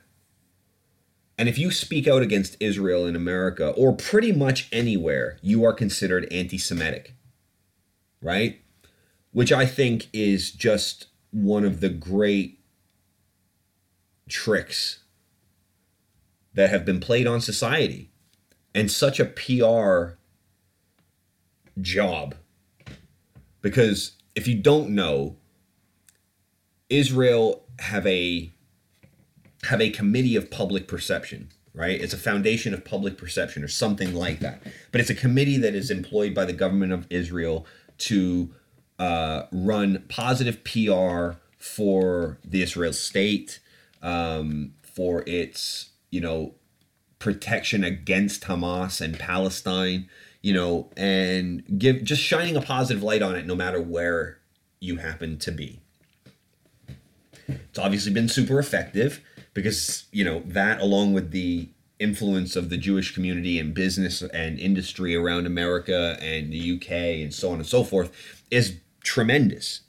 And 1.42 1.48
if 1.48 1.58
you 1.58 1.72
speak 1.72 2.06
out 2.06 2.22
against 2.22 2.56
Israel 2.60 3.04
in 3.04 3.16
America 3.16 3.70
or 3.70 3.92
pretty 3.92 4.30
much 4.30 4.68
anywhere, 4.70 5.38
you 5.42 5.64
are 5.64 5.72
considered 5.72 6.32
anti 6.32 6.56
Semitic. 6.56 7.16
right? 8.20 8.60
Which 9.32 9.50
I 9.50 9.66
think 9.66 10.06
is 10.12 10.52
just 10.52 11.08
one 11.32 11.64
of 11.64 11.80
the 11.80 11.88
great 11.88 12.60
tricks 14.28 15.00
that 16.54 16.70
have 16.70 16.84
been 16.84 17.00
played 17.00 17.26
on 17.26 17.40
society 17.40 18.12
and 18.72 18.88
such 18.88 19.18
a 19.18 19.24
PR 19.24 20.18
job. 21.80 22.36
Because 23.62 24.12
if 24.36 24.46
you 24.46 24.54
don't 24.54 24.90
know, 24.90 25.38
Israel 26.88 27.64
have 27.80 28.06
a 28.06 28.52
have 29.64 29.80
a 29.80 29.90
committee 29.90 30.36
of 30.36 30.50
public 30.50 30.88
perception, 30.88 31.48
right? 31.74 32.00
It's 32.00 32.12
a 32.12 32.18
foundation 32.18 32.74
of 32.74 32.84
public 32.84 33.16
perception 33.16 33.62
or 33.62 33.68
something 33.68 34.14
like 34.14 34.40
that. 34.40 34.62
But 34.90 35.00
it's 35.00 35.10
a 35.10 35.14
committee 35.14 35.56
that 35.58 35.74
is 35.74 35.90
employed 35.90 36.34
by 36.34 36.44
the 36.44 36.52
government 36.52 36.92
of 36.92 37.06
Israel 37.10 37.66
to 37.98 38.52
uh, 38.98 39.44
run 39.52 40.04
positive 40.08 40.64
PR 40.64 41.38
for 41.58 42.38
the 42.44 42.62
Israel 42.62 42.92
state, 42.92 43.60
um, 44.02 44.74
for 44.82 45.22
its 45.26 45.90
you 46.10 46.20
know 46.20 46.54
protection 47.20 47.84
against 47.84 48.42
Hamas 48.42 49.00
and 49.00 49.16
Palestine, 49.16 50.08
you 50.42 50.52
know, 50.52 50.90
and 50.96 51.62
give 51.78 52.02
just 52.02 52.20
shining 52.20 52.56
a 52.56 52.60
positive 52.60 53.02
light 53.02 53.22
on 53.22 53.36
it 53.36 53.46
no 53.46 53.54
matter 53.54 53.80
where 53.80 54.38
you 54.80 54.96
happen 54.96 55.38
to 55.38 55.52
be. 55.52 55.80
It's 57.46 57.78
obviously 57.78 58.12
been 58.12 58.28
super 58.28 58.58
effective 58.58 59.20
because, 59.54 60.04
you 60.12 60.24
know, 60.24 60.42
that 60.46 60.80
along 60.80 61.12
with 61.12 61.30
the 61.30 61.68
influence 61.98 62.56
of 62.56 62.68
the 62.68 62.76
Jewish 62.76 63.14
community 63.14 63.58
and 63.58 63.72
business 63.72 64.22
and 64.22 64.58
industry 64.58 65.14
around 65.14 65.46
America 65.46 66.16
and 66.20 66.52
the 66.52 66.76
UK 66.76 66.90
and 67.22 67.32
so 67.32 67.50
on 67.50 67.56
and 67.56 67.66
so 67.66 67.84
forth 67.84 68.10
is 68.50 68.78
tremendous. 69.04 69.82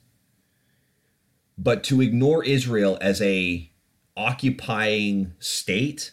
But 1.57 1.83
to 1.85 2.01
ignore 2.01 2.43
Israel 2.43 2.97
as 3.01 3.21
a 3.21 3.69
occupying 4.15 5.33
state 5.39 6.11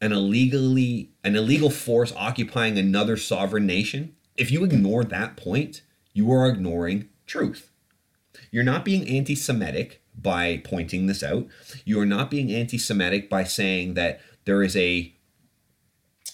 an 0.00 0.12
illegally 0.12 1.10
an 1.22 1.36
illegal 1.36 1.70
force 1.70 2.12
occupying 2.16 2.78
another 2.78 3.16
sovereign 3.18 3.66
nation 3.66 4.14
if 4.36 4.50
you 4.50 4.64
ignore 4.64 5.04
that 5.04 5.36
point 5.36 5.82
you 6.14 6.32
are 6.32 6.48
ignoring 6.48 7.06
truth 7.26 7.70
you're 8.50 8.64
not 8.64 8.84
being 8.84 9.06
anti-semitic 9.06 10.01
by 10.14 10.60
pointing 10.64 11.06
this 11.06 11.22
out. 11.22 11.46
You 11.84 12.00
are 12.00 12.06
not 12.06 12.30
being 12.30 12.52
anti-semitic 12.52 13.28
by 13.28 13.44
saying 13.44 13.94
that 13.94 14.20
there 14.44 14.62
is 14.62 14.76
a 14.76 15.14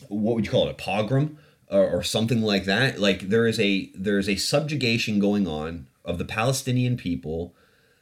what 0.09 0.37
would 0.37 0.45
you 0.45 0.51
call 0.51 0.69
it 0.69 0.73
a 0.73 0.75
pogrom 0.75 1.39
or, 1.71 1.89
or 1.89 2.03
something 2.03 2.43
like 2.43 2.65
that. 2.65 2.99
Like 2.99 3.29
there 3.29 3.47
is 3.47 3.59
a 3.61 3.91
there 3.95 4.19
is 4.19 4.29
a 4.29 4.37
subjugation 4.37 5.19
going 5.19 5.47
on 5.47 5.89
of 6.05 6.19
the 6.19 6.25
palestinian 6.25 6.97
people 6.97 7.55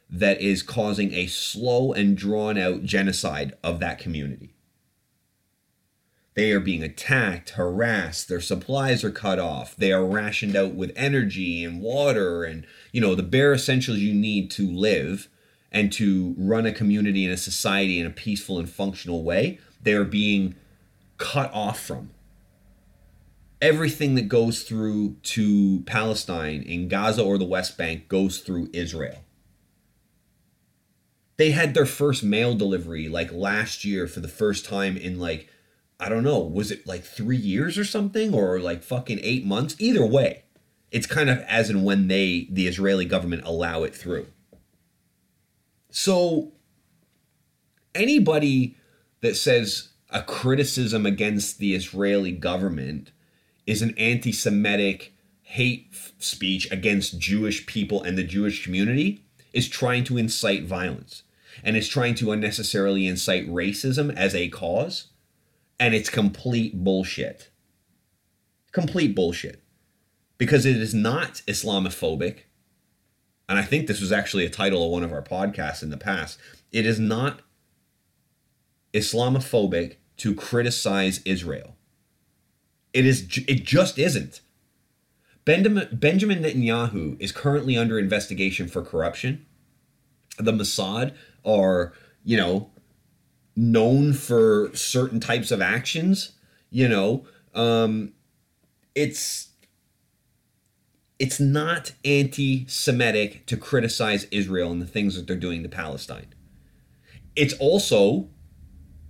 that 0.09 0.39
is 0.39 0.63
causing 0.63 1.13
a 1.13 1.27
slow 1.27 1.91
and 1.91 2.15
drawn 2.15 2.57
out 2.57 2.83
genocide 2.83 3.53
of 3.63 3.79
that 3.79 3.99
community. 3.99 4.53
They 6.33 6.51
are 6.51 6.59
being 6.59 6.83
attacked, 6.83 7.51
harassed, 7.51 8.29
their 8.29 8.39
supplies 8.39 9.03
are 9.03 9.11
cut 9.11 9.39
off, 9.39 9.75
they 9.75 9.91
are 9.91 10.05
rationed 10.05 10.55
out 10.55 10.75
with 10.75 10.93
energy 10.95 11.63
and 11.63 11.81
water 11.81 12.43
and, 12.43 12.65
you 12.91 13.01
know, 13.01 13.15
the 13.15 13.23
bare 13.23 13.53
essentials 13.53 13.97
you 13.97 14.13
need 14.13 14.51
to 14.51 14.71
live 14.71 15.27
and 15.71 15.91
to 15.93 16.35
run 16.37 16.65
a 16.65 16.71
community 16.71 17.25
and 17.25 17.33
a 17.33 17.37
society 17.37 17.99
in 17.99 18.05
a 18.05 18.11
peaceful 18.11 18.59
and 18.59 18.69
functional 18.69 19.23
way. 19.23 19.59
They 19.81 19.93
are 19.93 20.05
being 20.05 20.55
cut 21.17 21.53
off 21.53 21.79
from. 21.79 22.11
Everything 23.61 24.15
that 24.15 24.27
goes 24.27 24.63
through 24.63 25.15
to 25.23 25.81
Palestine 25.85 26.61
in 26.61 26.87
Gaza 26.87 27.23
or 27.23 27.37
the 27.37 27.45
West 27.45 27.77
Bank 27.77 28.07
goes 28.07 28.39
through 28.39 28.69
Israel 28.71 29.23
they 31.37 31.51
had 31.51 31.73
their 31.73 31.85
first 31.85 32.23
mail 32.23 32.55
delivery 32.55 33.07
like 33.07 33.31
last 33.31 33.85
year 33.85 34.07
for 34.07 34.19
the 34.19 34.27
first 34.27 34.65
time 34.65 34.97
in 34.97 35.19
like 35.19 35.47
I 35.99 36.09
don't 36.09 36.23
know, 36.23 36.39
was 36.39 36.69
it 36.69 36.85
like 36.85 37.03
3 37.03 37.35
years 37.35 37.75
or 37.75 37.83
something 37.83 38.31
or 38.31 38.59
like 38.59 38.83
fucking 38.83 39.19
8 39.19 39.45
months? 39.47 39.75
Either 39.79 40.05
way, 40.05 40.43
it's 40.91 41.07
kind 41.07 41.27
of 41.27 41.39
as 41.39 41.71
and 41.71 41.83
when 41.83 42.07
they 42.07 42.47
the 42.51 42.67
Israeli 42.67 43.05
government 43.05 43.43
allow 43.45 43.83
it 43.83 43.95
through. 43.95 44.27
So 45.99 46.51
anybody 47.95 48.77
that 49.21 49.35
says 49.35 49.89
a 50.11 50.21
criticism 50.21 51.07
against 51.07 51.57
the 51.57 51.73
Israeli 51.73 52.33
government 52.33 53.11
is 53.65 53.81
an 53.81 53.95
anti-Semitic 53.97 55.15
hate 55.41 55.95
speech 56.19 56.71
against 56.71 57.17
Jewish 57.17 57.65
people 57.65 58.03
and 58.03 58.15
the 58.15 58.23
Jewish 58.23 58.63
community 58.63 59.25
is 59.53 59.67
trying 59.67 60.03
to 60.03 60.17
incite 60.17 60.65
violence 60.65 61.23
and 61.63 61.75
is 61.75 61.89
trying 61.89 62.13
to 62.13 62.31
unnecessarily 62.31 63.07
incite 63.07 63.49
racism 63.49 64.15
as 64.15 64.35
a 64.35 64.49
cause. 64.49 65.07
And 65.79 65.95
it's 65.95 66.11
complete 66.11 66.83
bullshit. 66.83 67.49
Complete 68.71 69.15
bullshit. 69.15 69.63
Because 70.37 70.63
it 70.63 70.75
is 70.75 70.93
not 70.93 71.41
Islamophobic. 71.47 72.41
And 73.49 73.57
I 73.57 73.63
think 73.63 73.87
this 73.87 74.01
was 74.01 74.11
actually 74.11 74.45
a 74.45 74.49
title 74.49 74.83
of 74.83 74.91
one 74.91 75.03
of 75.03 75.13
our 75.13 75.21
podcasts 75.21 75.81
in 75.81 75.89
the 75.89 75.97
past. 75.97 76.37
It 76.71 76.85
is 76.85 76.99
not 76.99 77.41
Islamophobic 78.93 79.95
to 80.17 80.35
criticize 80.35 81.21
Israel. 81.23 81.75
It 82.93 83.05
is 83.05 83.21
it 83.47 83.63
just 83.63 83.97
isn't. 83.97 84.41
Benjamin 85.45 85.87
Netanyahu 85.93 87.15
is 87.21 87.31
currently 87.31 87.77
under 87.77 87.97
investigation 87.97 88.67
for 88.67 88.81
corruption. 88.81 89.45
The 90.37 90.51
Mossad 90.51 91.13
are, 91.45 91.93
you 92.25 92.35
know, 92.35 92.69
known 93.55 94.13
for 94.13 94.69
certain 94.73 95.19
types 95.21 95.51
of 95.51 95.61
actions, 95.61 96.33
you 96.69 96.87
know, 96.87 97.25
um, 97.55 98.11
it's 98.93 99.49
it's 101.19 101.39
not 101.39 101.93
anti-Semitic 102.05 103.45
to 103.47 103.57
criticize 103.57 104.25
Israel 104.31 104.71
and 104.71 104.81
the 104.81 104.87
things 104.87 105.15
that 105.15 105.27
they're 105.27 105.35
doing 105.35 105.63
to 105.63 105.69
Palestine. 105.69 106.27
It's 107.35 107.53
also 107.55 108.29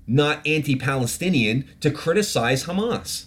not 0.06 0.46
anti-Palestinian 0.48 1.68
to 1.82 1.92
criticize 1.92 2.66
Hamas. 2.66 3.26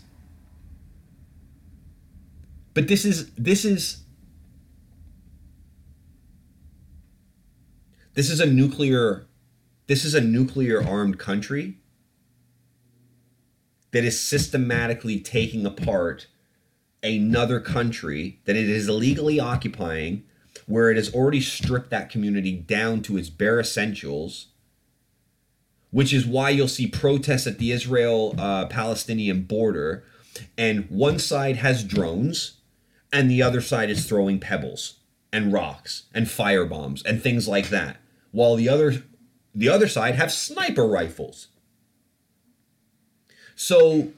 But 2.73 2.89
this 2.89 3.05
is 3.05 3.31
this 3.35 3.65
is 3.65 4.05
This 8.15 8.29
is 8.29 8.41
a 8.41 8.47
nuclear 8.47 9.27
this 9.87 10.05
is 10.05 10.15
a 10.15 10.21
nuclear 10.21 10.87
armed 10.87 11.19
country 11.19 11.79
that 13.93 14.05
is 14.05 14.21
systematically 14.21 15.19
taking 15.19 15.67
apart 15.67 16.27
another 17.03 17.61
country 17.61 18.41
that 18.45 18.57
it 18.57 18.69
is 18.69 18.89
illegally 18.89 19.41
occupying 19.41 20.25
where 20.67 20.91
it 20.91 20.97
has 20.97 21.13
already 21.15 21.41
stripped 21.41 21.91
that 21.91 22.11
community 22.11 22.53
down 22.53 23.01
to 23.03 23.17
its 23.17 23.31
bare 23.31 23.61
essentials 23.61 24.49
which 25.91 26.13
is 26.13 26.25
why 26.25 26.51
you'll 26.51 26.69
see 26.69 26.87
protests 26.87 27.49
at 27.49 27.59
the 27.59 27.73
Israel 27.73 28.35
uh, 28.39 28.67
Palestinian 28.67 29.43
border 29.43 30.05
and 30.57 30.89
one 30.89 31.19
side 31.19 31.57
has 31.57 31.83
drones 31.85 32.59
and 33.13 33.31
the 33.31 33.43
other 33.43 33.61
side 33.61 33.91
is 33.91 34.07
throwing 34.07 34.39
pebbles 34.39 35.01
and 35.33 35.53
rocks 35.53 36.05
and 36.15 36.31
fire 36.31 36.65
bombs 36.65 37.03
and 37.03 37.23
things 37.23 37.49
like 37.49 37.69
that 37.71 37.97
while 38.31 38.57
the 38.57 38.69
other 38.69 39.03
the 39.55 39.69
other 39.69 39.89
side 39.89 40.15
have 40.15 40.33
sniper 40.33 40.87
rifles. 40.87 41.49
So 43.57 44.13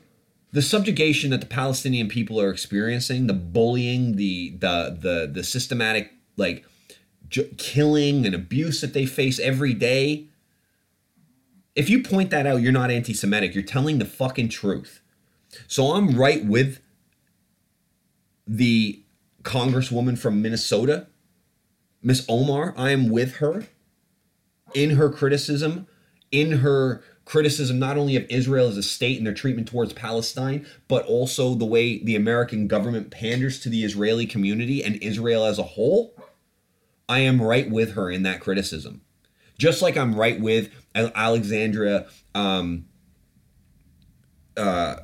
the 0.53 0.63
subjugation 0.63 1.31
that 1.31 1.41
the 1.41 1.47
Palestinian 1.47 2.09
people 2.09 2.41
are 2.41 2.51
experiencing, 2.51 3.27
the 3.27 3.33
bullying, 3.33 4.17
the 4.17 4.51
the 4.59 4.97
the 5.01 5.31
the 5.33 5.45
systematic 5.45 6.13
like 6.37 6.65
killing 7.57 8.27
and 8.27 8.35
abuse 8.35 8.81
that 8.83 8.93
they 8.93 9.07
face 9.07 9.39
every 9.39 9.73
day. 9.73 10.27
If 11.75 11.89
you 11.89 12.03
point 12.03 12.31
that 12.31 12.47
out, 12.47 12.61
you're 12.61 12.73
not 12.73 12.91
anti-Semitic. 12.91 13.55
You're 13.55 13.65
telling 13.65 13.99
the 13.99 14.05
fucking 14.05 14.51
truth. 14.51 15.01
So 15.67 15.93
I'm 15.93 16.19
right 16.19 16.45
with 16.45 16.81
the 18.47 19.03
congresswoman 19.43 20.19
from 20.19 20.43
Minnesota, 20.43 21.07
Miss 22.03 22.27
Omar. 22.29 22.75
I 22.77 22.91
am 22.91 23.09
with 23.09 23.37
her 23.37 23.67
in 24.75 24.97
her 24.97 25.09
criticism, 25.09 25.87
in 26.31 26.59
her 26.59 27.03
criticism 27.25 27.79
not 27.79 27.97
only 27.97 28.17
of 28.17 28.27
Israel 28.29 28.69
as 28.69 28.77
a 28.77 28.83
state 28.83 29.19
and 29.19 29.27
their 29.27 29.35
treatment 29.35 29.69
towards 29.69 29.93
Palestine, 29.93 30.67
but 30.89 31.05
also 31.07 31.55
the 31.55 31.65
way 31.65 32.03
the 32.03 32.17
American 32.17 32.67
government 32.67 33.11
panders 33.11 33.61
to 33.61 33.69
the 33.69 33.85
Israeli 33.85 34.27
community 34.27 34.83
and 34.83 34.97
Israel 35.03 35.45
as 35.45 35.59
a 35.59 35.63
whole, 35.63 36.15
I 37.09 37.21
am 37.21 37.41
right 37.41 37.71
with 37.71 37.93
her 37.93 38.11
in 38.11 38.23
that 38.25 38.41
criticism. 38.41 39.03
Just 39.59 39.83
like 39.83 39.97
I'm 39.97 40.15
right 40.15 40.41
with 40.41 40.71
Alexandria 40.95 42.07
um, 42.35 42.87
uh, 44.57 44.97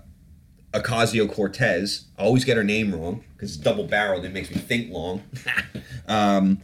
Ocasio 0.73 1.33
Cortez. 1.33 2.07
I 2.19 2.23
always 2.23 2.45
get 2.45 2.57
her 2.57 2.65
name 2.65 2.95
wrong 2.95 3.25
because 3.35 3.55
it's 3.55 3.63
double 3.63 3.85
barreled. 3.85 4.25
It 4.25 4.33
makes 4.33 4.51
me 4.51 4.57
think 4.57 4.93
long. 4.93 5.23
um, 6.09 6.61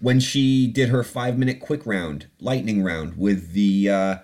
when 0.00 0.20
she 0.20 0.66
did 0.66 0.88
her 0.88 1.02
five 1.04 1.38
minute 1.38 1.60
quick 1.60 1.86
round, 1.86 2.26
lightning 2.40 2.82
round 2.82 3.16
with 3.16 3.52
the. 3.52 3.90
Uh, 3.90 4.16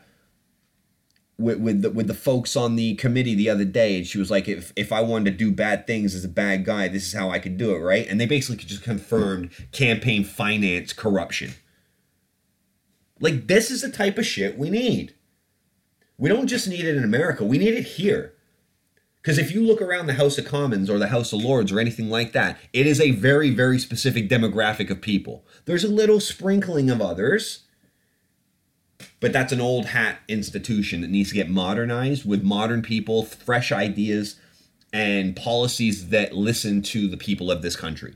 with, 1.41 1.59
with 1.59 1.82
the, 1.82 1.91
with 1.91 2.07
the 2.07 2.14
folks 2.14 2.57
on 2.57 2.76
the 2.76 2.95
committee 2.95 3.34
the 3.34 3.49
other 3.49 3.64
day, 3.64 3.97
and 3.97 4.07
she 4.07 4.18
was 4.18 4.30
like, 4.30 4.49
"If 4.49 4.72
if 4.76 4.93
I 4.93 5.01
wanted 5.01 5.32
to 5.32 5.36
do 5.36 5.51
bad 5.51 5.86
things 5.86 6.14
as 6.14 6.24
a 6.24 6.28
bad 6.28 6.64
guy, 6.64 6.88
this 6.88 7.07
is 7.07 7.12
how 7.12 7.30
I 7.30 7.38
could 7.38 7.57
do 7.57 7.74
it, 7.74 7.78
right?" 7.78 8.07
And 8.09 8.20
they 8.20 8.26
basically 8.26 8.64
just 8.64 8.82
confirmed 8.82 9.51
campaign 9.72 10.24
finance 10.24 10.93
corruption. 10.93 11.55
Like 13.20 13.47
this 13.47 13.70
is 13.70 13.82
the 13.82 13.91
type 13.91 14.18
of 14.18 14.26
shit 14.26 14.59
we 14.59 14.70
need. 14.70 15.14
We 16.18 16.28
don't 16.28 16.47
just 16.47 16.68
need 16.68 16.84
it 16.84 16.97
in 16.97 17.05
America; 17.05 17.45
we 17.45 17.59
need 17.59 17.74
it 17.74 17.86
here. 17.86 18.34
Because 19.22 19.38
if 19.38 19.53
you 19.53 19.62
look 19.62 19.82
around 19.82 20.07
the 20.07 20.14
House 20.14 20.38
of 20.38 20.47
Commons 20.47 20.88
or 20.88 20.99
the 20.99 21.09
House 21.09 21.32
of 21.32 21.43
Lords 21.43 21.70
or 21.70 21.78
anything 21.78 22.09
like 22.09 22.32
that, 22.32 22.59
it 22.72 22.86
is 22.86 23.01
a 23.01 23.11
very, 23.11 23.51
very 23.51 23.78
specific 23.78 24.30
demographic 24.30 24.88
of 24.88 25.03
people. 25.03 25.45
There's 25.66 25.84
a 25.84 25.88
little 25.88 26.20
sprinkling 26.20 26.88
of 26.88 27.03
others, 27.03 27.64
but 29.20 29.32
that's 29.32 29.53
an 29.53 29.61
old 29.61 29.86
hat 29.86 30.18
institution 30.28 31.01
that 31.01 31.11
needs 31.11 31.30
to 31.30 31.34
get 31.34 31.48
modernized 31.48 32.24
with 32.24 32.42
modern 32.42 32.82
people, 32.82 33.24
fresh 33.24 33.72
ideas, 33.72 34.36
and 34.92 35.36
policies 35.36 36.09
that 36.09 36.34
listen 36.34 36.82
to 36.82 37.09
the 37.09 37.16
people 37.16 37.51
of 37.51 37.62
this 37.62 37.76
country. 37.76 38.14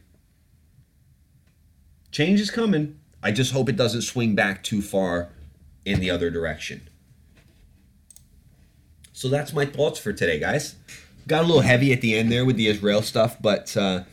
Change 2.11 2.41
is 2.41 2.51
coming. 2.51 2.99
I 3.22 3.32
just 3.32 3.53
hope 3.53 3.68
it 3.68 3.76
doesn't 3.76 4.03
swing 4.03 4.35
back 4.35 4.62
too 4.62 4.82
far 4.82 5.30
in 5.85 6.01
the 6.01 6.11
other 6.11 6.30
direction. 6.30 6.89
So 9.12 9.28
that's 9.28 9.53
my 9.53 9.64
thoughts 9.64 9.99
for 9.99 10.12
today, 10.12 10.39
guys. 10.39 10.74
Got 11.26 11.45
a 11.45 11.47
little 11.47 11.62
heavy 11.62 11.93
at 11.93 12.01
the 12.01 12.16
end 12.16 12.30
there 12.30 12.45
with 12.45 12.57
the 12.57 12.66
Israel 12.66 13.01
stuff, 13.01 13.37
but 13.41 13.76
uh, 13.76 14.05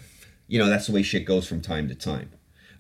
you 0.48 0.60
know 0.60 0.70
that's 0.70 0.88
the 0.88 0.94
way 0.94 1.02
shit 1.02 1.26
goes 1.26 1.48
from 1.48 1.62
time 1.62 1.90
to 1.90 1.96
time. 1.96 2.32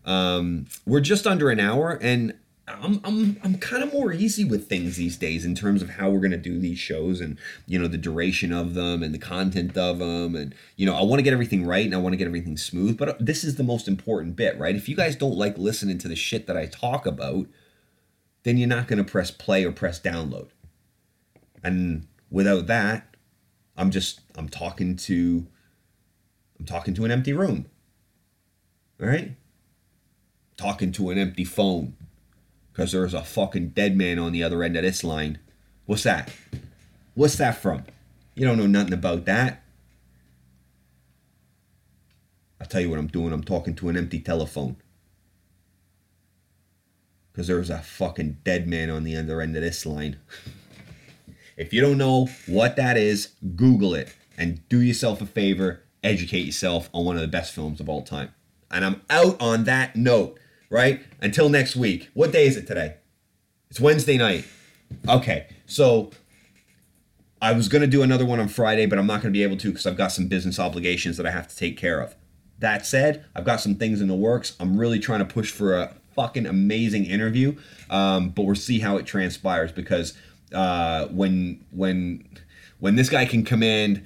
Um, 0.05 0.67
we're 0.85 1.01
just 1.01 1.27
under 1.27 1.49
an 1.49 1.59
hour, 1.59 1.97
and 2.01 2.33
I'm 2.81 3.01
I'm 3.03 3.37
I'm 3.43 3.57
kind 3.57 3.83
of 3.83 3.93
more 3.93 4.11
easy 4.13 4.43
with 4.43 4.67
things 4.67 4.95
these 4.95 5.17
days 5.17 5.45
in 5.45 5.55
terms 5.55 5.81
of 5.81 5.91
how 5.91 6.09
we're 6.09 6.19
gonna 6.19 6.37
do 6.37 6.59
these 6.59 6.79
shows 6.79 7.21
and 7.21 7.37
you 7.65 7.79
know 7.79 7.87
the 7.87 7.97
duration 7.97 8.51
of 8.51 8.73
them 8.73 9.03
and 9.03 9.13
the 9.13 9.19
content 9.19 9.77
of 9.77 9.99
them 9.99 10.35
and 10.35 10.55
you 10.75 10.85
know 10.85 10.95
I 10.95 11.03
want 11.03 11.19
to 11.19 11.23
get 11.23 11.33
everything 11.33 11.65
right 11.65 11.85
and 11.85 11.93
I 11.95 11.97
want 11.97 12.13
to 12.13 12.17
get 12.17 12.27
everything 12.27 12.57
smooth. 12.57 12.97
But 12.97 13.23
this 13.23 13.43
is 13.43 13.55
the 13.55 13.63
most 13.63 13.87
important 13.87 14.35
bit, 14.35 14.57
right? 14.59 14.75
If 14.75 14.87
you 14.87 14.95
guys 14.95 15.15
don't 15.15 15.37
like 15.37 15.57
listening 15.57 15.97
to 15.99 16.07
the 16.07 16.15
shit 16.15 16.47
that 16.47 16.57
I 16.57 16.65
talk 16.65 17.05
about, 17.05 17.47
then 18.43 18.57
you're 18.57 18.67
not 18.67 18.87
gonna 18.87 19.03
press 19.03 19.31
play 19.31 19.63
or 19.65 19.71
press 19.71 19.99
download. 19.99 20.49
And 21.63 22.07
without 22.29 22.67
that, 22.67 23.15
I'm 23.77 23.91
just 23.91 24.21
I'm 24.35 24.49
talking 24.49 24.95
to 24.97 25.47
I'm 26.59 26.65
talking 26.65 26.93
to 26.95 27.05
an 27.05 27.11
empty 27.11 27.33
room. 27.33 27.65
All 29.01 29.07
right? 29.07 29.35
Talking 30.57 30.91
to 30.91 31.09
an 31.09 31.17
empty 31.17 31.43
phone 31.43 31.95
because 32.71 32.91
there's 32.91 33.13
a 33.13 33.23
fucking 33.23 33.69
dead 33.69 33.97
man 33.97 34.19
on 34.19 34.31
the 34.31 34.43
other 34.43 34.63
end 34.63 34.77
of 34.77 34.83
this 34.83 35.03
line. 35.03 35.39
What's 35.85 36.03
that? 36.03 36.31
What's 37.13 37.35
that 37.35 37.57
from? 37.61 37.83
You 38.35 38.45
don't 38.45 38.57
know 38.57 38.67
nothing 38.67 38.93
about 38.93 39.25
that. 39.25 39.63
I'll 42.59 42.67
tell 42.67 42.81
you 42.81 42.89
what 42.89 42.99
I'm 42.99 43.07
doing. 43.07 43.33
I'm 43.33 43.43
talking 43.43 43.75
to 43.75 43.89
an 43.89 43.97
empty 43.97 44.19
telephone. 44.19 44.77
Because 47.31 47.47
there's 47.47 47.69
a 47.69 47.79
fucking 47.79 48.37
dead 48.43 48.67
man 48.67 48.89
on 48.89 49.03
the 49.03 49.15
other 49.15 49.41
end 49.41 49.55
of 49.55 49.63
this 49.63 49.85
line. 49.85 50.17
if 51.57 51.73
you 51.73 51.81
don't 51.81 51.97
know 51.97 52.29
what 52.45 52.75
that 52.75 52.97
is, 52.97 53.29
Google 53.55 53.93
it 53.93 54.13
and 54.37 54.67
do 54.69 54.79
yourself 54.79 55.21
a 55.21 55.25
favor, 55.25 55.83
educate 56.03 56.45
yourself 56.45 56.89
on 56.93 57.05
one 57.05 57.15
of 57.15 57.21
the 57.21 57.27
best 57.27 57.53
films 57.53 57.79
of 57.79 57.89
all 57.89 58.01
time. 58.01 58.33
And 58.69 58.85
I'm 58.85 59.01
out 59.09 59.41
on 59.41 59.65
that 59.65 59.95
note 59.95 60.39
right? 60.71 61.01
Until 61.21 61.49
next 61.49 61.75
week. 61.75 62.09
What 62.15 62.31
day 62.31 62.47
is 62.47 62.57
it 62.57 62.65
today? 62.65 62.95
It's 63.69 63.79
Wednesday 63.79 64.17
night. 64.17 64.45
Okay, 65.07 65.47
so 65.67 66.09
I 67.41 67.51
was 67.51 67.67
going 67.67 67.81
to 67.81 67.87
do 67.87 68.01
another 68.01 68.25
one 68.25 68.39
on 68.39 68.47
Friday, 68.47 68.87
but 68.87 68.97
I'm 68.97 69.05
not 69.05 69.21
going 69.21 69.31
to 69.31 69.37
be 69.37 69.43
able 69.43 69.57
to 69.57 69.69
because 69.69 69.85
I've 69.85 69.97
got 69.97 70.11
some 70.11 70.27
business 70.27 70.59
obligations 70.59 71.17
that 71.17 71.25
I 71.27 71.31
have 71.31 71.47
to 71.47 71.55
take 71.55 71.77
care 71.77 71.99
of. 71.99 72.15
That 72.59 72.85
said, 72.85 73.25
I've 73.35 73.45
got 73.45 73.61
some 73.61 73.75
things 73.75 74.01
in 74.01 74.07
the 74.07 74.15
works. 74.15 74.55
I'm 74.59 74.77
really 74.77 74.99
trying 74.99 75.19
to 75.19 75.25
push 75.25 75.51
for 75.51 75.77
a 75.77 75.93
fucking 76.15 76.45
amazing 76.45 77.05
interview, 77.05 77.55
um, 77.89 78.29
but 78.29 78.43
we'll 78.43 78.55
see 78.55 78.79
how 78.79 78.97
it 78.97 79.05
transpires 79.05 79.71
because 79.71 80.17
uh, 80.53 81.07
when 81.07 81.65
when 81.71 82.27
when 82.79 82.95
this 82.95 83.09
guy 83.09 83.25
can 83.25 83.43
command 83.43 84.05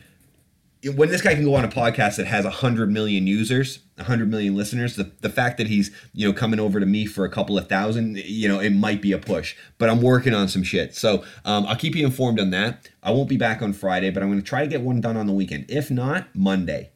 when 0.94 1.10
this 1.10 1.22
guy 1.22 1.34
can 1.34 1.44
go 1.44 1.56
on 1.56 1.66
a 1.66 1.70
podcast 1.70 2.18
that 2.18 2.28
has 2.28 2.44
100 2.44 2.92
million 2.92 3.26
users 3.26 3.80
100 3.96 4.30
million 4.30 4.56
listeners 4.56 4.96
the, 4.96 5.12
the 5.22 5.30
fact 5.30 5.58
that 5.58 5.68
he's 5.68 5.90
you 6.14 6.28
know 6.28 6.34
coming 6.34 6.60
over 6.60 6.80
to 6.80 6.86
me 6.86 7.06
for 7.06 7.26
a 7.26 7.30
couple 7.30 7.58
of 7.58 7.68
thousand 7.68 8.18
you 8.18 8.48
know 8.48 8.60
it 8.60 8.72
might 8.72 9.02
be 9.02 9.12
a 9.12 9.18
push 9.18 9.56
but 9.78 9.90
i'm 9.90 10.02
working 10.02 10.34
on 10.34 10.48
some 10.48 10.64
shit. 10.64 10.96
So 10.96 11.24
um, 11.46 11.66
i'll 11.66 11.76
keep 11.76 11.96
you 11.96 12.06
informed 12.06 12.40
on 12.40 12.52
that. 12.52 12.90
I 13.02 13.12
won't 13.12 13.30
be 13.30 13.38
back 13.38 13.62
on 13.62 13.74
friday 13.74 14.10
but 14.12 14.22
i'm 14.22 14.30
going 14.30 14.42
to 14.42 14.48
try 14.48 14.62
to 14.62 14.68
get 14.68 14.82
one 14.82 15.02
done 15.02 15.18
on 15.18 15.28
the 15.28 15.34
weekend. 15.34 15.66
If 15.70 15.90
not 15.90 16.28
monday. 16.36 16.92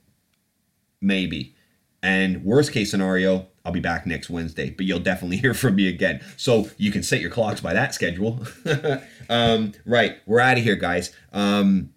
Maybe. 1.02 1.56
And 2.04 2.44
worst 2.44 2.72
case 2.72 2.92
scenario 2.92 3.48
i'll 3.66 3.72
be 3.72 3.80
back 3.80 4.06
next 4.06 4.30
wednesday 4.30 4.70
but 4.70 4.86
you'll 4.86 5.00
definitely 5.00 5.38
hear 5.44 5.54
from 5.54 5.76
me 5.76 5.88
again. 5.88 6.22
So 6.38 6.70
you 6.78 6.92
can 6.92 7.02
set 7.02 7.22
your 7.22 7.32
clocks 7.32 7.62
by 7.62 7.74
that 7.74 7.94
schedule. 7.96 8.46
Um, 9.32 9.74
right 9.86 10.18
we're 10.26 10.40
out 10.40 10.58
of 10.58 10.64
here 10.64 10.76
guys. 10.76 11.16
Um, 11.32 11.92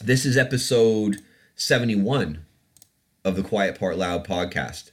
this 0.00 0.24
is 0.24 0.36
episode 0.36 1.22
71 1.56 2.44
of 3.24 3.36
the 3.36 3.42
Quiet 3.42 3.78
Part 3.78 3.96
Loud 3.96 4.26
podcast. 4.26 4.92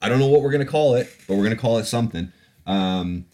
I 0.00 0.08
don't 0.08 0.18
know 0.18 0.28
what 0.28 0.42
we're 0.42 0.50
going 0.50 0.64
to 0.64 0.70
call 0.70 0.94
it, 0.94 1.14
but 1.26 1.34
we're 1.34 1.44
going 1.44 1.56
to 1.56 1.60
call 1.60 1.78
it 1.78 1.84
something. 1.84 2.32
Um, 2.66 3.26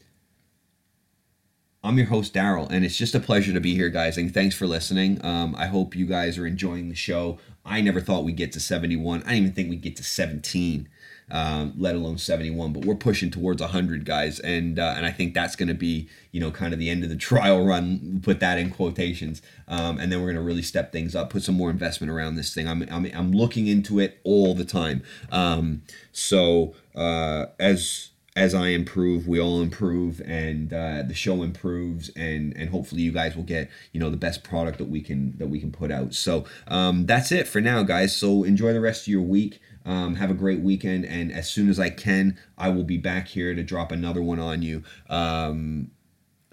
I'm 1.84 1.96
your 1.96 2.08
host, 2.08 2.34
Daryl, 2.34 2.70
and 2.70 2.84
it's 2.84 2.96
just 2.96 3.14
a 3.14 3.20
pleasure 3.20 3.52
to 3.52 3.60
be 3.60 3.74
here, 3.74 3.88
guys. 3.88 4.16
And 4.16 4.32
thanks 4.32 4.54
for 4.54 4.66
listening. 4.66 5.24
Um, 5.24 5.54
I 5.56 5.66
hope 5.66 5.96
you 5.96 6.06
guys 6.06 6.38
are 6.38 6.46
enjoying 6.46 6.88
the 6.88 6.94
show. 6.94 7.38
I 7.64 7.80
never 7.80 8.00
thought 8.00 8.24
we'd 8.24 8.36
get 8.36 8.52
to 8.52 8.60
71. 8.60 9.20
I 9.20 9.24
didn't 9.24 9.36
even 9.36 9.52
think 9.52 9.70
we'd 9.70 9.80
get 9.80 9.96
to 9.96 10.04
17 10.04 10.88
um, 11.32 11.72
let 11.76 11.96
alone 11.96 12.18
71. 12.18 12.72
But 12.72 12.84
we're 12.84 12.94
pushing 12.94 13.30
towards 13.30 13.60
100 13.60 14.04
guys, 14.04 14.38
and 14.38 14.78
uh, 14.78 14.94
and 14.96 15.04
I 15.04 15.10
think 15.10 15.34
that's 15.34 15.56
going 15.56 15.68
to 15.68 15.74
be 15.74 16.08
you 16.30 16.40
know 16.40 16.52
kind 16.52 16.72
of 16.72 16.78
the 16.78 16.90
end 16.90 17.02
of 17.02 17.10
the 17.10 17.16
trial 17.30 17.64
run. 17.64 18.20
Put 18.22 18.38
that 18.40 18.58
in 18.58 18.70
quotations, 18.70 19.42
um, 19.66 19.98
and 19.98 20.12
then 20.12 20.20
we're 20.20 20.32
going 20.32 20.36
to 20.36 20.42
really 20.42 20.62
step 20.62 20.92
things 20.92 21.16
up, 21.16 21.30
put 21.30 21.42
some 21.42 21.56
more 21.56 21.70
investment 21.70 22.12
around 22.12 22.36
this 22.36 22.54
thing. 22.54 22.68
I'm 22.68 22.86
I'm, 22.90 23.10
I'm 23.12 23.32
looking 23.32 23.66
into 23.66 23.98
it 23.98 24.20
all 24.22 24.54
the 24.54 24.64
time. 24.64 25.02
Um, 25.32 25.82
so 26.12 26.74
uh, 26.94 27.46
as 27.58 28.10
as 28.34 28.54
I 28.54 28.68
improve, 28.68 29.28
we 29.28 29.38
all 29.38 29.60
improve, 29.60 30.22
and 30.24 30.72
uh, 30.72 31.02
the 31.02 31.14
show 31.14 31.42
improves, 31.42 32.08
and 32.10 32.56
and 32.56 32.70
hopefully 32.70 33.02
you 33.02 33.12
guys 33.12 33.36
will 33.36 33.42
get 33.42 33.70
you 33.92 34.00
know 34.00 34.10
the 34.10 34.16
best 34.16 34.42
product 34.42 34.78
that 34.78 34.88
we 34.88 35.00
can 35.00 35.36
that 35.38 35.48
we 35.48 35.60
can 35.60 35.70
put 35.70 35.90
out. 35.90 36.14
So 36.14 36.44
um, 36.68 37.06
that's 37.06 37.30
it 37.30 37.46
for 37.46 37.60
now, 37.60 37.82
guys. 37.82 38.16
So 38.16 38.44
enjoy 38.44 38.72
the 38.72 38.80
rest 38.80 39.02
of 39.02 39.08
your 39.08 39.22
week. 39.22 39.60
Um, 39.84 40.14
have 40.16 40.30
a 40.30 40.34
great 40.34 40.60
weekend, 40.60 41.04
and 41.04 41.32
as 41.32 41.50
soon 41.50 41.68
as 41.68 41.80
I 41.80 41.90
can, 41.90 42.38
I 42.56 42.68
will 42.68 42.84
be 42.84 42.98
back 42.98 43.28
here 43.28 43.54
to 43.54 43.62
drop 43.62 43.90
another 43.90 44.22
one 44.22 44.38
on 44.38 44.62
you. 44.62 44.84
Um, 45.08 45.90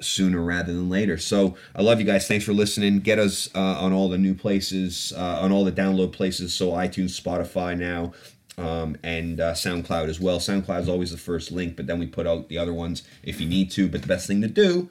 sooner 0.01 0.41
rather 0.41 0.73
than 0.73 0.89
later. 0.89 1.17
So 1.17 1.55
I 1.75 1.81
love 1.81 1.99
you 1.99 2.05
guys. 2.05 2.27
Thanks 2.27 2.45
for 2.45 2.53
listening. 2.53 2.99
Get 2.99 3.19
us 3.19 3.49
uh, 3.53 3.59
on 3.59 3.93
all 3.93 4.09
the 4.09 4.17
new 4.17 4.33
places, 4.33 5.13
uh, 5.15 5.39
on 5.41 5.51
all 5.51 5.65
the 5.65 5.71
download 5.71 6.13
places. 6.13 6.53
So 6.53 6.71
iTunes, 6.71 7.19
Spotify 7.19 7.77
now, 7.77 8.13
um, 8.57 8.97
and 9.03 9.39
uh, 9.39 9.53
SoundCloud 9.53 10.07
as 10.07 10.19
well. 10.19 10.39
SoundCloud 10.39 10.81
is 10.81 10.89
always 10.89 11.11
the 11.11 11.17
first 11.17 11.51
link, 11.51 11.75
but 11.75 11.87
then 11.87 11.99
we 11.99 12.07
put 12.07 12.27
out 12.27 12.49
the 12.49 12.57
other 12.57 12.73
ones 12.73 13.03
if 13.23 13.39
you 13.39 13.47
need 13.47 13.71
to. 13.71 13.87
But 13.89 14.01
the 14.01 14.07
best 14.07 14.27
thing 14.27 14.41
to 14.41 14.47
do 14.47 14.89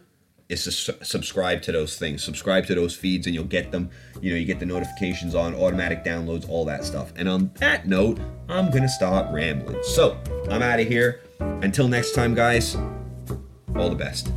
is 0.49 0.65
to 0.65 1.05
subscribe 1.05 1.63
to 1.63 1.73
those 1.73 1.99
things. 1.99 2.25
Subscribe 2.25 2.67
to 2.67 2.75
those 2.75 2.97
feeds, 2.97 3.27
and 3.27 3.35
you'll 3.35 3.45
get 3.45 3.71
them. 3.71 3.91
You 4.21 4.33
know, 4.33 4.39
you 4.39 4.47
get 4.47 4.61
the 4.61 4.67
notifications 4.67 5.35
on, 5.35 5.55
automatic 5.55 6.05
downloads, 6.05 6.49
all 6.49 6.65
that 6.67 6.85
stuff. 6.85 7.13
And 7.17 7.29
on 7.29 7.51
that 7.57 7.87
note, 7.87 8.19
I'm 8.49 8.71
gonna 8.71 8.89
stop 8.89 9.33
rambling. 9.33 9.79
So 9.83 10.19
I'm 10.51 10.63
out 10.63 10.81
of 10.81 10.89
here. 10.89 11.23
Until 11.41 11.89
next 11.89 12.13
time, 12.13 12.35
guys. 12.35 12.77
All 13.77 13.91
the 13.91 13.97
best. 13.97 14.31